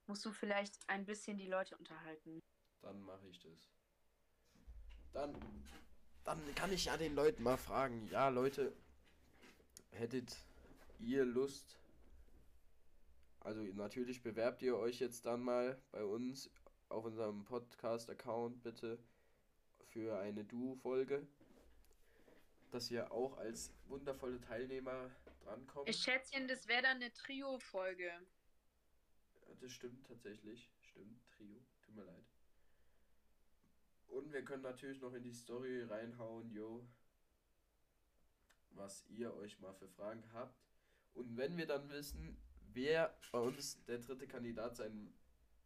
musst 0.06 0.24
du 0.24 0.32
vielleicht 0.32 0.78
ein 0.88 1.04
bisschen 1.04 1.36
die 1.36 1.46
Leute 1.46 1.76
unterhalten. 1.76 2.40
Dann 2.80 3.02
mache 3.02 3.26
ich 3.28 3.38
das. 3.40 3.70
Dann, 5.12 5.34
dann 6.24 6.54
kann 6.54 6.72
ich 6.72 6.86
ja 6.86 6.96
den 6.96 7.14
Leuten 7.14 7.42
mal 7.42 7.56
fragen. 7.56 8.08
Ja, 8.08 8.28
Leute, 8.28 8.74
hättet 9.90 10.36
ihr 10.98 11.24
Lust? 11.24 11.77
Also 13.48 13.62
natürlich 13.62 14.22
bewerbt 14.22 14.60
ihr 14.60 14.76
euch 14.76 15.00
jetzt 15.00 15.24
dann 15.24 15.40
mal 15.40 15.80
bei 15.90 16.04
uns 16.04 16.50
auf 16.90 17.06
unserem 17.06 17.46
Podcast-Account 17.46 18.62
bitte 18.62 18.98
für 19.86 20.18
eine 20.18 20.44
Duo-Folge. 20.44 21.26
dass 22.70 22.90
ihr 22.90 23.10
auch 23.10 23.38
als 23.38 23.72
wundervolle 23.86 24.38
Teilnehmer 24.42 25.10
drankommt. 25.40 25.88
Ich 25.88 25.96
schätze, 25.96 26.46
das 26.46 26.68
wäre 26.68 26.82
dann 26.82 26.96
eine 26.96 27.10
Trio-Folge. 27.10 28.12
Das 29.62 29.72
stimmt 29.72 30.06
tatsächlich. 30.06 30.70
Stimmt, 30.82 31.18
Trio. 31.34 31.56
Tut 31.80 31.94
mir 31.94 32.04
leid. 32.04 32.26
Und 34.08 34.30
wir 34.30 34.44
können 34.44 34.62
natürlich 34.62 35.00
noch 35.00 35.14
in 35.14 35.22
die 35.22 35.32
Story 35.32 35.84
reinhauen, 35.84 36.50
yo, 36.50 36.86
was 38.72 39.06
ihr 39.08 39.34
euch 39.36 39.58
mal 39.60 39.72
für 39.72 39.88
Fragen 39.88 40.22
habt. 40.34 40.62
Und 41.14 41.34
wenn 41.38 41.56
wir 41.56 41.66
dann 41.66 41.88
wissen, 41.88 42.36
wer 42.74 43.18
bei 43.32 43.40
uns 43.40 43.84
der 43.84 43.98
dritte 43.98 44.26
Kandidat 44.26 44.76
sein 44.76 45.12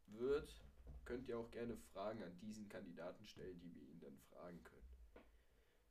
wird, 0.07 0.65
könnt 1.05 1.29
ihr 1.29 1.39
auch 1.39 1.51
gerne 1.51 1.77
Fragen 1.77 2.23
an 2.23 2.39
diesen 2.41 2.69
Kandidaten 2.69 3.27
stellen, 3.27 3.59
die 3.61 3.75
wir 3.75 3.83
ihn 3.83 4.01
dann 4.01 4.19
fragen 4.19 4.63
können. 4.65 4.83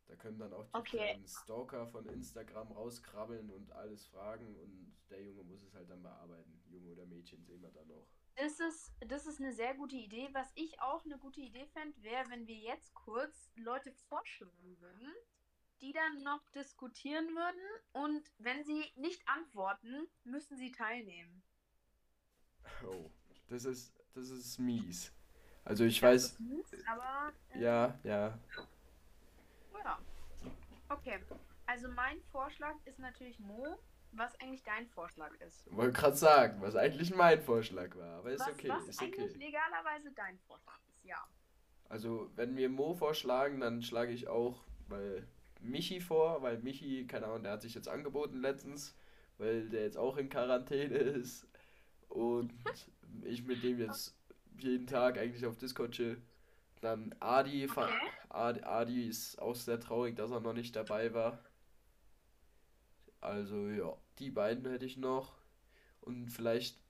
Da 0.05 0.15
können 0.15 0.37
dann 0.37 0.53
auch 0.53 0.67
die 0.67 0.79
Okay. 0.79 1.23
Stalker 1.25 1.87
von 1.87 2.05
Instagram 2.07 2.71
rauskrabbeln 2.71 3.49
und 3.49 3.71
alles 3.71 4.05
fragen 4.05 4.55
und 4.57 4.93
der 5.09 5.23
Junge 5.23 5.43
muss 5.43 5.63
es 5.63 5.73
halt 5.73 5.89
dann 5.89 6.03
bearbeiten. 6.03 6.61
Junge 6.69 6.91
oder 6.91 7.05
Mädchen 7.07 7.43
sehen 7.45 7.61
wir 7.61 7.71
dann 7.71 7.91
auch. 7.91 8.07
Das 8.35 8.59
ist, 8.59 8.93
das 9.07 9.25
ist 9.25 9.39
eine 9.39 9.53
sehr 9.53 9.73
gute 9.75 9.95
Idee. 9.95 10.29
Was 10.33 10.51
ich 10.55 10.81
auch 10.81 11.05
eine 11.05 11.17
gute 11.17 11.39
Idee 11.41 11.65
fände, 11.67 12.01
wäre, 12.03 12.29
wenn 12.29 12.47
wir 12.47 12.55
jetzt 12.57 12.93
kurz 12.93 13.51
Leute 13.55 13.91
vorschlagen 13.93 14.79
würden, 14.79 15.13
die 15.81 15.93
dann 15.93 16.23
noch 16.23 16.41
diskutieren 16.51 17.27
würden 17.35 17.61
und 17.93 18.23
wenn 18.39 18.63
sie 18.63 18.91
nicht 18.95 19.21
antworten, 19.27 20.07
müssen 20.23 20.57
sie 20.57 20.71
teilnehmen. 20.71 21.41
Oh, 22.85 23.09
das 23.49 23.65
ist, 23.65 23.93
das 24.13 24.29
ist 24.29 24.59
mies. 24.59 25.11
Also 25.65 25.83
ich 25.83 25.99
Das 25.99 26.09
weiß, 26.09 26.39
mies, 26.39 26.73
aber 26.87 27.33
äh, 27.53 27.61
ja, 27.61 27.99
ja, 28.03 28.37
ja. 29.83 29.99
Okay. 30.89 31.19
Also 31.65 31.87
mein 31.89 32.21
Vorschlag 32.31 32.75
ist 32.85 32.99
natürlich 32.99 33.39
Mo, 33.39 33.77
was 34.11 34.37
eigentlich 34.41 34.63
dein 34.63 34.87
Vorschlag 34.87 35.31
ist. 35.39 35.71
wollte 35.71 35.93
gerade 35.93 36.17
sagen, 36.17 36.61
was 36.61 36.75
eigentlich 36.75 37.15
mein 37.15 37.41
Vorschlag 37.41 37.95
war, 37.95 38.19
aber 38.19 38.31
ist 38.31 38.41
was, 38.41 38.49
okay, 38.49 38.69
was 38.69 38.87
ist 38.87 39.01
eigentlich 39.01 39.35
okay. 39.35 39.45
legalerweise 39.45 40.11
dein 40.11 40.37
Vorschlag 40.39 40.79
ist, 40.89 41.05
ja. 41.05 41.23
Also 41.87 42.29
wenn 42.35 42.55
wir 42.55 42.69
Mo 42.69 42.93
vorschlagen, 42.93 43.59
dann 43.59 43.81
schlage 43.81 44.11
ich 44.11 44.27
auch 44.27 44.63
weil 44.91 45.27
Michi 45.61 46.01
vor, 46.01 46.41
weil 46.41 46.59
Michi, 46.59 47.05
keine 47.07 47.27
Ahnung, 47.27 47.43
der 47.43 47.53
hat 47.53 47.61
sich 47.61 47.73
jetzt 47.73 47.87
angeboten 47.87 48.41
letztens, 48.41 48.95
weil 49.37 49.69
der 49.69 49.83
jetzt 49.83 49.97
auch 49.97 50.17
in 50.17 50.29
Quarantäne 50.29 50.97
ist 50.97 51.47
und 52.09 52.53
ich 53.23 53.43
mit 53.43 53.63
dem 53.63 53.79
jetzt 53.79 54.15
jeden 54.57 54.87
Tag 54.87 55.17
eigentlich 55.17 55.45
auf 55.45 55.57
Discord 55.57 55.91
chill. 55.91 56.21
Dann 56.81 57.13
Adi, 57.19 57.69
Okay. 57.69 57.89
Adi, 58.29 58.61
Adi 58.63 59.07
ist 59.07 59.39
auch 59.39 59.55
sehr 59.55 59.79
traurig, 59.79 60.15
dass 60.15 60.31
er 60.31 60.39
noch 60.39 60.53
nicht 60.53 60.75
dabei 60.75 61.13
war. 61.13 61.39
Also 63.19 63.69
ja, 63.69 63.95
die 64.17 64.31
beiden 64.31 64.65
hätte 64.69 64.85
ich 64.85 64.97
noch. 64.97 65.37
Und 66.01 66.29
vielleicht, 66.29 66.81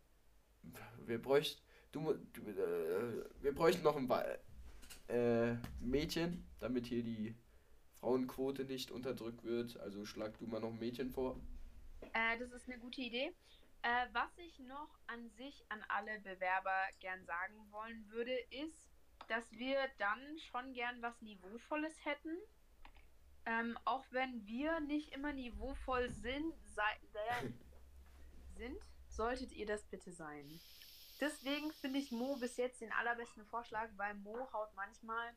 wir 1.06 1.22
bräuchten, 1.22 1.62
du, 1.92 2.14
du 2.34 2.42
äh, 2.42 3.26
wir 3.42 3.54
bräuchten 3.54 3.84
noch 3.84 3.98
ein 3.98 4.10
äh, 5.10 5.56
Mädchen, 5.82 6.46
damit 6.60 6.86
hier 6.86 7.04
die 7.04 7.36
Frauenquote 8.02 8.66
nicht 8.66 8.91
unterdrückt 8.91 9.43
wird. 9.43 9.78
Also 9.80 10.06
schlag 10.06 10.38
du 10.39 10.47
mal 10.47 10.60
noch 10.60 10.70
ein 10.70 10.80
Mädchen 10.80 11.12
vor. 11.12 11.39
Äh, 12.14 12.38
das 12.39 12.52
ist 12.52 12.68
eine 12.68 12.80
gute 12.80 13.02
Idee. 13.02 13.34
Äh, 13.84 14.08
was 14.12 14.30
ich 14.38 14.60
noch 14.60 14.89
an 15.08 15.30
sich 15.30 15.64
an 15.70 15.84
alle 15.88 16.20
Bewerber 16.20 16.88
gern 16.99 17.24
sagen 17.26 17.56
wollen 17.72 18.06
würde, 18.10 18.34
ist, 18.49 18.84
dass 19.28 19.49
wir 19.52 19.78
dann 19.97 20.20
schon 20.49 20.74
gern 20.74 21.02
was 21.02 21.22
Niveauvolles 21.22 22.04
hätten. 22.04 22.38
Ähm, 23.45 23.78
auch 23.86 24.04
wenn 24.12 24.45
wir 24.45 24.80
nicht 24.82 25.14
immer 25.14 25.34
niveauvoll 25.34 26.10
sind, 26.12 26.54
äh, 26.54 27.47
sind, 28.58 28.78
solltet 29.10 29.52
ihr 29.54 29.66
das 29.66 29.84
bitte 29.86 30.12
sein. 30.12 30.60
Deswegen 31.20 31.72
finde 31.74 31.99
ich 31.99 32.12
Mo 32.12 32.36
bis 32.38 32.58
jetzt 32.58 32.82
den 32.82 32.91
allerbesten 32.91 33.45
Vorschlag, 33.45 33.89
weil 33.95 34.16
Mo 34.16 34.52
haut 34.54 34.70
manchmal 34.76 35.36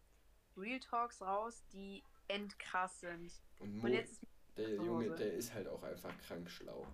Real 0.56 0.80
Talks 0.80 1.20
raus, 1.20 1.62
die 1.72 2.02
endkrass 2.28 3.00
sind. 3.00 3.32
Und 3.60 3.76
Mo, 3.76 3.86
Und 3.86 3.92
jetzt 3.92 4.22
ist 4.22 4.26
der 4.56 4.74
Junge, 4.74 5.10
der 5.14 5.34
ist 5.34 5.52
halt 5.52 5.68
auch 5.68 5.82
einfach 5.82 6.16
krank 6.26 6.50
schlau. 6.50 6.86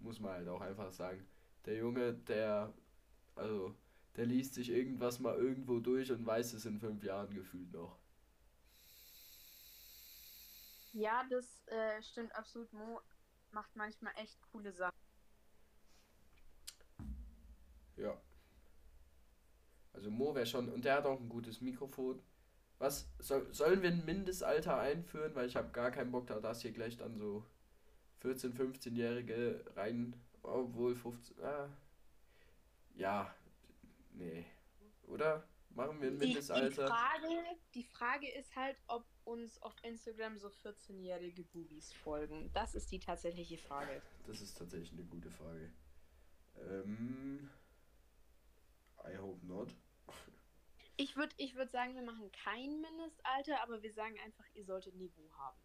Muss 0.00 0.20
man 0.20 0.32
halt 0.32 0.48
auch 0.48 0.60
einfach 0.60 0.92
sagen. 0.92 1.26
Der 1.64 1.76
Junge, 1.76 2.14
der, 2.14 2.72
also, 3.34 3.74
der 4.16 4.26
liest 4.26 4.54
sich 4.54 4.70
irgendwas 4.70 5.18
mal 5.18 5.36
irgendwo 5.36 5.80
durch 5.80 6.10
und 6.10 6.24
weiß 6.24 6.52
es 6.54 6.64
in 6.66 6.78
fünf 6.78 7.02
Jahren 7.02 7.34
gefühlt 7.34 7.72
noch. 7.72 7.98
Ja, 10.92 11.24
das 11.28 11.66
äh, 11.66 12.02
stimmt 12.02 12.34
absolut. 12.34 12.72
Mo 12.72 13.00
macht 13.52 13.74
manchmal 13.76 14.12
echt 14.16 14.40
coole 14.52 14.72
Sachen. 14.72 14.98
Ja. 17.96 18.20
Also 19.92 20.10
Mo 20.10 20.34
wäre 20.34 20.46
schon, 20.46 20.68
und 20.68 20.84
der 20.84 20.94
hat 20.94 21.06
auch 21.06 21.20
ein 21.20 21.28
gutes 21.28 21.60
Mikrofon. 21.60 22.22
Was, 22.78 23.08
soll, 23.18 23.52
sollen 23.52 23.82
wir 23.82 23.90
ein 23.90 24.04
Mindestalter 24.04 24.78
einführen? 24.78 25.34
Weil 25.34 25.48
ich 25.48 25.56
habe 25.56 25.70
gar 25.70 25.90
keinen 25.90 26.12
Bock 26.12 26.26
da, 26.28 26.40
dass 26.40 26.62
hier 26.62 26.72
gleich 26.72 26.96
dann 26.96 27.16
so 27.18 27.44
14-, 28.22 28.54
15-Jährige 28.54 29.64
rein, 29.74 30.14
obwohl 30.42 30.94
15, 30.94 31.42
ah, 31.44 31.68
ja, 32.94 33.34
nee. 34.12 34.46
Oder? 35.06 35.44
Machen 35.70 36.00
wir 36.00 36.08
ein 36.08 36.14
Die, 36.14 36.20
die, 36.20 36.26
Mindestalter? 36.26 36.88
Frage, 36.88 37.28
die 37.74 37.84
Frage 37.84 38.28
ist 38.32 38.56
halt, 38.56 38.76
ob 38.88 39.04
uns 39.24 39.60
auf 39.62 39.74
Instagram 39.82 40.38
so 40.38 40.48
14-jährige 40.48 41.44
Bubis 41.44 41.92
folgen. 41.92 42.50
Das 42.52 42.74
ist 42.74 42.90
die 42.90 42.98
tatsächliche 42.98 43.58
Frage. 43.58 44.02
Das 44.26 44.40
ist 44.40 44.56
tatsächlich 44.56 44.92
eine 44.92 45.04
gute 45.04 45.30
Frage. 45.30 45.72
Ähm, 46.56 47.48
I 49.04 49.16
hope 49.18 49.46
not. 49.46 49.74
Ich 51.00 51.14
würde 51.16 51.32
ich 51.38 51.54
würd 51.54 51.70
sagen, 51.70 51.94
wir 51.94 52.02
machen 52.02 52.30
kein 52.32 52.80
Mindestalter, 52.80 53.62
aber 53.62 53.82
wir 53.82 53.92
sagen 53.92 54.16
einfach, 54.24 54.44
ihr 54.54 54.64
solltet 54.64 54.96
Niveau 54.96 55.32
haben. 55.38 55.56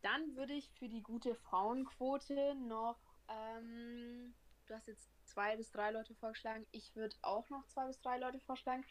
Dann 0.00 0.34
würde 0.36 0.54
ich 0.54 0.70
für 0.78 0.88
die 0.88 1.02
gute 1.02 1.34
Frauenquote 1.34 2.54
noch, 2.54 2.98
ähm, 3.28 4.34
du 4.66 4.74
hast 4.74 4.88
jetzt 4.88 5.10
zwei 5.26 5.54
bis 5.56 5.70
drei 5.70 5.90
Leute 5.90 6.14
vorgeschlagen. 6.14 6.66
Ich 6.70 6.96
würde 6.96 7.14
auch 7.20 7.50
noch 7.50 7.66
zwei 7.68 7.86
bis 7.88 8.00
drei 8.00 8.16
Leute 8.18 8.40
vorschlagen. 8.40 8.82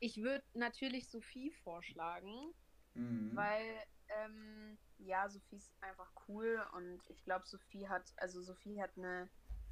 Ich 0.00 0.16
würde 0.20 0.44
natürlich 0.54 1.08
Sophie 1.08 1.52
vorschlagen, 1.62 2.52
Mhm. 2.94 3.36
weil, 3.36 3.82
ähm, 4.08 4.78
ja, 4.98 5.28
Sophie 5.28 5.56
ist 5.58 5.72
einfach 5.80 6.10
cool 6.26 6.60
und 6.72 7.00
ich 7.08 7.22
glaube, 7.22 7.46
Sophie 7.46 7.88
hat, 7.88 8.12
also 8.16 8.42
Sophie 8.42 8.82
hat 8.82 8.90
eine 8.96 9.28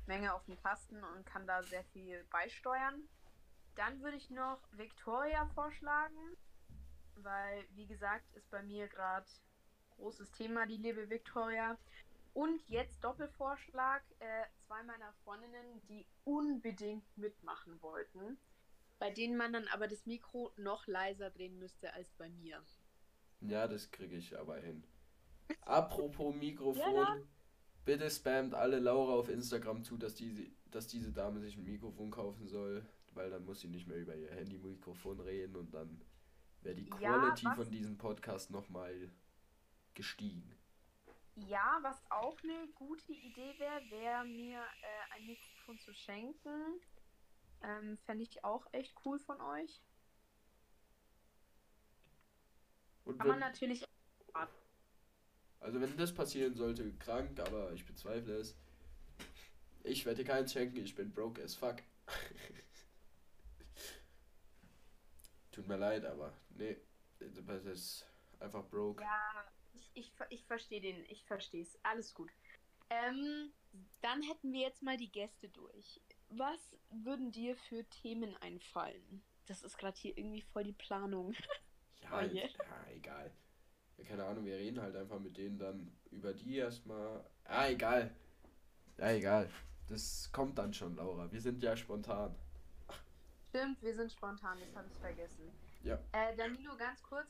Menge 0.07 0.35
auf 0.35 0.45
dem 0.45 0.57
Kasten 0.57 1.03
und 1.03 1.27
kann 1.27 1.49
da 1.49 1.64
sehr 1.64 1.85
viel 1.87 2.22
beisteuern. 2.31 3.09
Dann 3.75 4.01
würde 4.03 4.16
ich 4.16 4.31
noch 4.31 4.61
Victoria 4.72 5.47
vorschlagen, 5.55 6.37
weil, 7.16 7.64
wie 7.75 7.87
gesagt, 7.87 8.25
ist 8.35 8.51
bei 8.51 8.62
mir 8.62 8.89
gerade 8.89 9.27
großes 9.97 10.31
Thema, 10.33 10.66
die 10.66 10.77
liebe 10.77 11.09
Victoria. 11.11 11.79
Und 12.33 12.68
jetzt 12.68 13.03
Doppelvorschlag, 13.05 14.03
äh, 14.18 14.45
zwei 14.66 14.83
meiner 14.83 15.12
Freundinnen, 15.25 15.81
die 15.89 16.07
unbedingt 16.25 17.05
mitmachen 17.16 17.81
wollten, 17.81 18.39
bei 18.99 19.11
denen 19.11 19.37
man 19.37 19.53
dann 19.53 19.68
aber 19.68 19.87
das 19.87 20.05
Mikro 20.07 20.53
noch 20.57 20.87
leiser 20.87 21.31
drehen 21.31 21.59
müsste 21.59 21.93
als 21.93 22.11
bei 22.14 22.29
mir. 22.31 22.64
Ja, 23.41 23.68
das 23.68 23.91
kriege 23.91 24.16
ich 24.16 24.37
aber 24.37 24.57
hin. 24.59 24.85
Apropos 25.62 26.35
Mikrofon, 26.35 26.95
Ja, 26.95 27.18
bitte 27.85 28.11
spammt 28.11 28.55
alle 28.55 28.81
Laura 28.81 29.14
auf 29.14 29.29
Instagram 29.29 29.85
zu, 29.85 29.97
dass 29.97 30.14
diese, 30.14 30.47
dass 30.70 30.89
diese 30.89 31.12
Dame 31.12 31.41
sich 31.41 31.57
ein 31.57 31.64
Mikrofon 31.64 32.11
kaufen 32.11 32.49
soll, 32.49 32.85
weil 33.15 33.31
dann 33.31 33.45
muss 33.45 33.61
sie 33.61 33.69
nicht 33.69 33.87
mehr 33.87 33.99
über 33.99 34.15
ihr 34.15 34.31
Handy-Mikrofon 34.31 35.21
reden 35.21 35.57
und 35.57 35.73
dann 35.73 36.01
wäre 36.62 36.75
die 36.75 36.89
Ja, 37.01 37.19
Quality 37.19 37.47
was- 37.47 37.57
von 37.57 37.71
diesem 37.71 37.97
Podcast 37.99 38.51
nochmal 38.51 39.11
gestiegen. 39.95 40.51
Ja, 41.37 41.79
was 41.83 42.01
auch 42.11 42.37
eine 42.45 42.69
gute 42.75 43.12
Idee 43.12 43.55
wäre, 43.59 43.81
wäre 43.91 44.25
mir 44.25 44.61
äh, 44.61 45.15
ein 45.17 45.27
Mikrofon 45.27 45.79
zu 45.81 45.93
schenken. 45.93 46.81
Ähm, 47.62 47.97
Fände 47.99 48.23
ich 48.23 48.45
auch 48.45 48.67
echt 48.73 48.95
cool 49.05 49.19
von 49.19 49.41
euch. 49.41 49.81
Und 53.05 53.19
Kann 53.19 53.27
man 53.29 53.41
wenn, 53.41 53.49
natürlich. 53.49 53.85
also 55.61 55.81
wenn 55.81 55.97
das 55.97 56.15
passieren 56.15 56.55
sollte, 56.55 56.93
krank, 56.99 57.39
aber 57.41 57.73
ich 57.73 57.85
bezweifle 57.85 58.35
es. 58.37 58.57
Ich 59.83 60.07
werde 60.07 60.23
dir 60.23 60.31
keins 60.31 60.53
schenken, 60.53 60.77
ich 60.79 60.95
bin 60.95 61.12
broke 61.12 61.43
as 61.43 61.55
fuck. 61.55 61.77
Tut 65.55 65.69
mir 65.69 65.77
leid, 65.77 66.05
aber 66.05 66.33
nee, 66.51 66.77
das 67.21 67.65
ist 67.65 68.07
einfach 68.41 68.65
broke. 68.69 69.03
Ja, 69.03 69.45
ich, 69.73 69.91
ich, 69.95 70.13
ich 70.31 70.45
verstehe 70.47 70.81
den. 70.81 71.05
Ich 71.09 71.25
verstehe 71.25 71.63
es. 71.63 71.79
Alles 71.85 72.13
gut. 72.13 72.31
Ähm, 72.91 73.53
dann 74.03 74.23
hätten 74.23 74.53
wir 74.53 74.61
jetzt 74.61 74.83
mal 74.83 74.97
die 74.97 75.11
Gäste 75.11 75.49
durch. 75.49 76.01
Was 76.29 76.77
würden 76.91 77.31
dir 77.31 77.55
für 77.57 77.85
Themen 77.89 78.37
einfallen? 78.39 79.23
Das 79.47 79.63
ist 79.63 79.79
gerade 79.79 79.97
hier 79.97 80.17
irgendwie 80.19 80.43
voll 80.43 80.65
die 80.65 80.73
Planung. 80.73 81.35
Ja, 82.03 82.19
Oh 82.19 82.21
je. 82.21 82.43
ja, 82.43 82.93
egal. 82.95 83.33
ja, 83.97 84.05
keine 84.05 84.25
Ahnung, 84.27 84.45
wir 84.45 84.57
reden 84.59 84.79
halt 84.79 84.95
einfach 84.95 85.19
mit 85.19 85.39
denen 85.39 85.59
dann 85.59 85.97
über 86.11 86.35
die 86.35 86.57
erstmal. 86.57 87.25
Ah, 87.45 87.69
egal. 87.69 88.15
Ja, 88.99 89.11
egal. 89.13 89.49
Das 89.89 90.31
kommt 90.31 90.59
dann 90.59 90.75
schon, 90.75 90.97
Laura. 90.97 91.33
Wir 91.33 91.41
sind 91.41 91.63
ja 91.63 91.75
spontan. 91.79 92.37
Stimmt, 93.55 93.81
wir 93.85 93.95
sind 93.95 94.11
spontan, 94.11 94.59
das 94.59 94.75
habe 94.75 94.89
ich 94.89 94.99
vergessen. 94.99 95.49
Ja. 95.85 95.95
Äh, 96.11 96.35
Danilo, 96.37 96.77
ganz 96.77 97.01
kurz. 97.05 97.29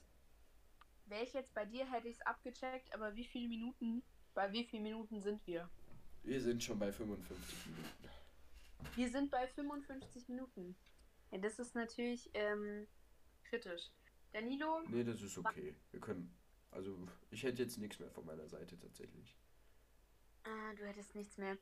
Wäre 1.04 1.22
ich 1.22 1.34
jetzt 1.34 1.52
bei 1.52 1.66
dir, 1.66 1.84
hätte 1.92 2.08
ich 2.08 2.14
es 2.14 2.22
abgecheckt, 2.22 2.94
aber 2.94 3.14
wie 3.14 3.26
viele 3.26 3.46
Minuten, 3.46 4.02
bei 4.32 4.50
wie 4.50 4.64
vielen 4.64 4.84
Minuten 4.84 5.20
sind 5.20 5.46
wir? 5.46 5.68
Wir 6.22 6.40
sind 6.40 6.64
schon 6.64 6.78
bei 6.78 6.90
55 6.90 7.66
Minuten. 7.66 8.08
Wir 8.94 9.10
sind 9.10 9.30
bei 9.30 9.46
55 9.48 10.28
Minuten. 10.30 10.74
Ja, 11.30 11.36
das 11.36 11.58
ist 11.58 11.74
natürlich 11.74 12.30
ähm, 12.32 12.86
kritisch. 13.42 13.90
Danilo, 14.32 14.80
Nee, 14.88 15.04
das 15.04 15.20
ist 15.20 15.36
okay. 15.36 15.74
Wir 15.90 16.00
können. 16.00 16.34
Also, 16.70 17.06
ich 17.30 17.42
hätte 17.42 17.62
jetzt 17.62 17.76
nichts 17.76 17.98
mehr 17.98 18.10
von 18.10 18.24
meiner 18.24 18.48
Seite 18.48 18.78
tatsächlich. 18.78 19.36
ah, 20.44 20.72
du 20.74 20.86
hättest 20.86 21.14
nichts 21.14 21.36
mehr. 21.36 21.58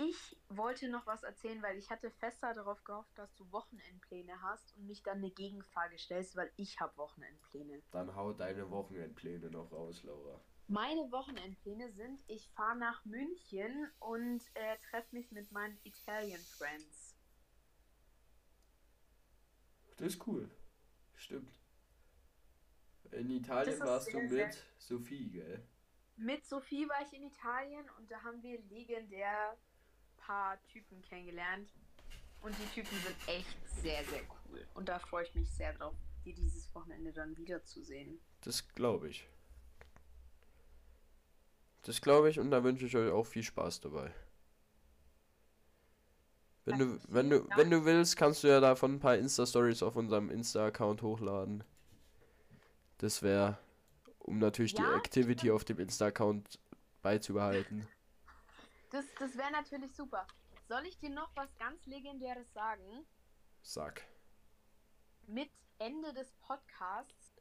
Ich 0.00 0.36
wollte 0.48 0.88
noch 0.88 1.06
was 1.06 1.24
erzählen, 1.24 1.60
weil 1.60 1.76
ich 1.76 1.90
hatte 1.90 2.12
fester 2.12 2.54
darauf 2.54 2.84
gehofft, 2.84 3.10
dass 3.18 3.34
du 3.34 3.50
Wochenendpläne 3.50 4.40
hast 4.42 4.76
und 4.76 4.86
mich 4.86 5.02
dann 5.02 5.18
eine 5.18 5.32
Gegenfrage 5.32 5.98
stellst, 5.98 6.36
weil 6.36 6.52
ich 6.54 6.78
habe 6.78 6.96
Wochenendpläne. 6.96 7.82
Dann 7.90 8.14
hau 8.14 8.32
deine 8.32 8.70
Wochenendpläne 8.70 9.50
noch 9.50 9.72
raus, 9.72 10.04
Laura. 10.04 10.40
Meine 10.68 11.10
Wochenendpläne 11.10 11.90
sind, 11.90 12.22
ich 12.28 12.48
fahre 12.50 12.78
nach 12.78 13.04
München 13.06 13.90
und 13.98 14.40
äh, 14.54 14.76
treffe 14.88 15.16
mich 15.16 15.32
mit 15.32 15.50
meinen 15.50 15.80
Italian 15.82 16.40
Friends. 16.56 17.16
Das 19.96 20.14
ist 20.14 20.26
cool. 20.28 20.48
Stimmt. 21.16 21.58
In 23.10 23.30
Italien 23.30 23.80
warst 23.80 24.12
du 24.12 24.20
mit 24.20 24.64
Sophie, 24.78 25.28
gell? 25.30 25.66
Mit 26.16 26.46
Sophie 26.46 26.88
war 26.88 27.02
ich 27.02 27.12
in 27.12 27.24
Italien 27.24 27.88
und 27.98 28.08
da 28.10 28.22
haben 28.22 28.40
wir 28.42 28.60
legendär 28.62 29.56
paar 30.28 30.58
Typen 30.68 31.02
kennengelernt. 31.02 31.68
Und 32.42 32.54
die 32.56 32.80
Typen 32.80 32.96
sind 33.00 33.16
echt 33.26 33.56
sehr, 33.82 34.04
sehr 34.04 34.20
cool. 34.48 34.64
Und 34.74 34.88
da 34.88 34.98
freue 35.00 35.24
ich 35.24 35.34
mich 35.34 35.50
sehr 35.50 35.72
drauf, 35.72 35.94
die 36.24 36.32
dieses 36.32 36.72
Wochenende 36.74 37.12
dann 37.12 37.36
wiederzusehen. 37.36 38.20
Das 38.42 38.68
glaube 38.68 39.08
ich. 39.08 39.26
Das 41.82 42.00
glaube 42.00 42.28
ich 42.30 42.38
und 42.38 42.50
da 42.50 42.62
wünsche 42.62 42.86
ich 42.86 42.96
euch 42.96 43.10
auch 43.10 43.24
viel 43.24 43.42
Spaß 43.42 43.80
dabei. 43.80 44.12
Wenn 46.64 46.78
du, 46.78 47.00
wenn 47.08 47.30
du, 47.30 47.48
wenn 47.56 47.70
du 47.70 47.86
willst, 47.86 48.16
kannst 48.18 48.44
du 48.44 48.48
ja 48.48 48.60
davon 48.60 48.96
ein 48.96 49.00
paar 49.00 49.16
Insta-Stories 49.16 49.82
auf 49.82 49.96
unserem 49.96 50.28
Insta-Account 50.28 51.00
hochladen. 51.00 51.64
Das 52.98 53.22
wäre, 53.22 53.56
um 54.18 54.38
natürlich 54.38 54.74
die 54.74 54.82
Ja, 54.82 54.96
Activity 54.96 55.50
auf 55.50 55.64
dem 55.64 55.78
Insta-Account 55.78 56.58
beizubehalten. 57.00 57.88
Das, 58.90 59.04
das 59.18 59.36
wäre 59.36 59.50
natürlich 59.52 59.94
super. 59.94 60.26
Soll 60.68 60.86
ich 60.86 60.98
dir 60.98 61.10
noch 61.10 61.34
was 61.36 61.54
ganz 61.56 61.84
Legendäres 61.86 62.52
sagen? 62.52 63.06
Sag. 63.62 64.02
Mit 65.26 65.50
Ende 65.78 66.12
des 66.14 66.32
Podcasts 66.40 67.40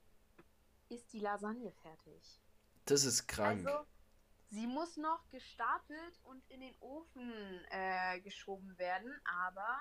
ist 0.89 1.11
die 1.13 1.19
Lasagne 1.19 1.71
fertig. 1.71 2.41
Das 2.85 3.03
ist 3.03 3.27
krank. 3.27 3.65
Also, 3.65 3.85
sie 4.49 4.67
muss 4.67 4.97
noch 4.97 5.27
gestapelt 5.29 6.19
und 6.23 6.43
in 6.49 6.61
den 6.61 6.75
Ofen 6.79 7.65
äh, 7.69 8.19
geschoben 8.21 8.77
werden, 8.77 9.13
aber 9.45 9.79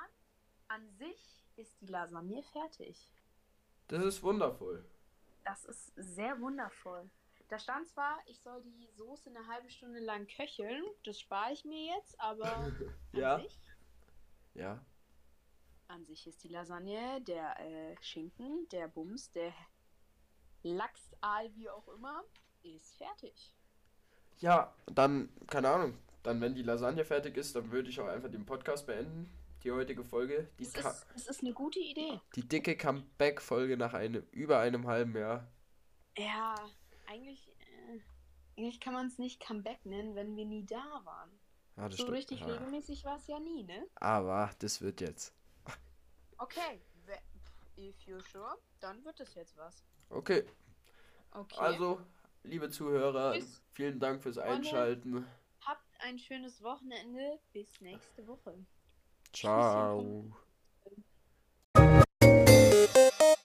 an 0.69 0.89
sich 0.93 1.45
ist 1.57 1.81
die 1.81 1.87
Lasagne 1.87 2.43
fertig. 2.43 3.13
Das 3.89 4.05
ist 4.05 4.23
wundervoll. 4.23 4.85
Das 5.45 5.65
ist 5.65 5.93
sehr 5.97 6.41
wundervoll. 6.41 7.09
Da 7.49 7.59
stand 7.59 7.89
zwar, 7.89 8.19
ich 8.27 8.41
soll 8.41 8.63
die 8.63 8.89
Soße 8.97 9.31
eine 9.31 9.47
halbe 9.47 9.71
Stunde 9.71 10.01
lang 10.01 10.27
köcheln, 10.27 10.83
das 11.05 11.21
spare 11.21 11.53
ich 11.53 11.65
mir 11.65 11.95
jetzt, 11.95 12.19
aber 12.21 12.45
an, 12.57 12.95
Ja. 13.13 13.39
sich, 13.41 13.59
Ja. 14.55 14.85
an 15.89 16.05
sich 16.07 16.27
ist 16.27 16.43
die 16.43 16.49
Lasagne, 16.49 17.21
der 17.23 17.59
äh, 17.61 17.97
Schinken, 18.03 18.69
der 18.71 18.89
Bums, 18.89 19.31
der 19.31 19.53
Lachs, 20.65 21.15
Aal, 21.21 21.55
wie 21.55 21.69
auch 21.71 21.87
immer, 21.89 22.25
ist 22.63 22.97
fertig. 22.97 23.55
Ja, 24.39 24.75
dann, 24.87 25.29
keine 25.47 25.69
Ahnung. 25.69 25.99
Dann, 26.25 26.41
wenn 26.41 26.57
die 26.57 26.63
Lasagne 26.65 27.05
fertig 27.05 27.37
ist, 27.37 27.55
dann 27.55 27.71
würde 27.71 27.89
ich 27.89 28.01
auch 28.01 28.09
einfach 28.09 28.31
den 28.31 28.45
Podcast 28.45 28.85
beenden. 28.87 29.31
Die 29.63 29.71
heutige 29.71 30.03
Folge. 30.05 30.49
Die, 30.59 30.65
Es 30.65 30.75
ist, 30.75 31.07
es 31.15 31.27
ist 31.29 31.43
eine 31.43 31.53
gute 31.53 31.79
Idee. 31.79 32.21
die 32.35 32.47
dicke 32.47 32.77
Comeback-Folge 32.77 33.77
nach 33.77 33.95
einem, 33.95 34.27
über 34.33 34.59
einem 34.59 34.87
halben 34.89 35.17
Jahr. 35.17 35.47
Ja, 36.19 36.55
eigentlich, 37.09 37.49
äh, 37.49 38.01
eigentlich 38.57 38.81
kann 38.81 38.95
man 38.95 39.07
es 39.07 39.19
nicht 39.19 39.41
Comeback 39.41 39.85
nennen, 39.87 40.15
wenn 40.15 40.37
wir 40.37 40.45
nie 40.45 40.65
da 40.65 41.01
waren. 41.05 41.31
Das 41.77 41.93
So 41.97 42.05
stimmt. 42.05 42.13
richtig 42.17 42.43
Ah. 42.43 42.47
regelmäßig 42.47 43.05
war 43.05 43.17
es 43.17 43.27
ja 43.27 43.39
nie, 43.39 43.63
ne? 43.65 43.87
Aber 43.97 44.51
das 44.61 44.81
wird 44.81 45.01
jetzt. 45.01 45.35
Okay, 46.39 46.81
if 47.79 47.95
you're 48.07 48.23
sure, 48.31 48.57
dann 48.81 49.05
wird 49.05 49.21
es 49.21 49.35
jetzt 49.35 49.57
was. 49.57 49.83
Okay, 50.11 50.45
Okay. 51.33 51.57
also, 51.59 52.01
liebe 52.45 52.71
Zuhörer, 52.71 53.35
Tschüss. 53.35 53.63
vielen 53.73 53.99
Dank 54.01 54.23
fürs. 54.23 54.39
Einschalten. 54.39 55.27
Habt 55.63 55.85
ein 56.01 56.19
schönes 56.19 56.63
Wochenende. 56.63 57.39
Bis 57.53 57.81
nächste 57.81 58.27
Woche. 58.27 58.65
Ciao. 59.33 60.31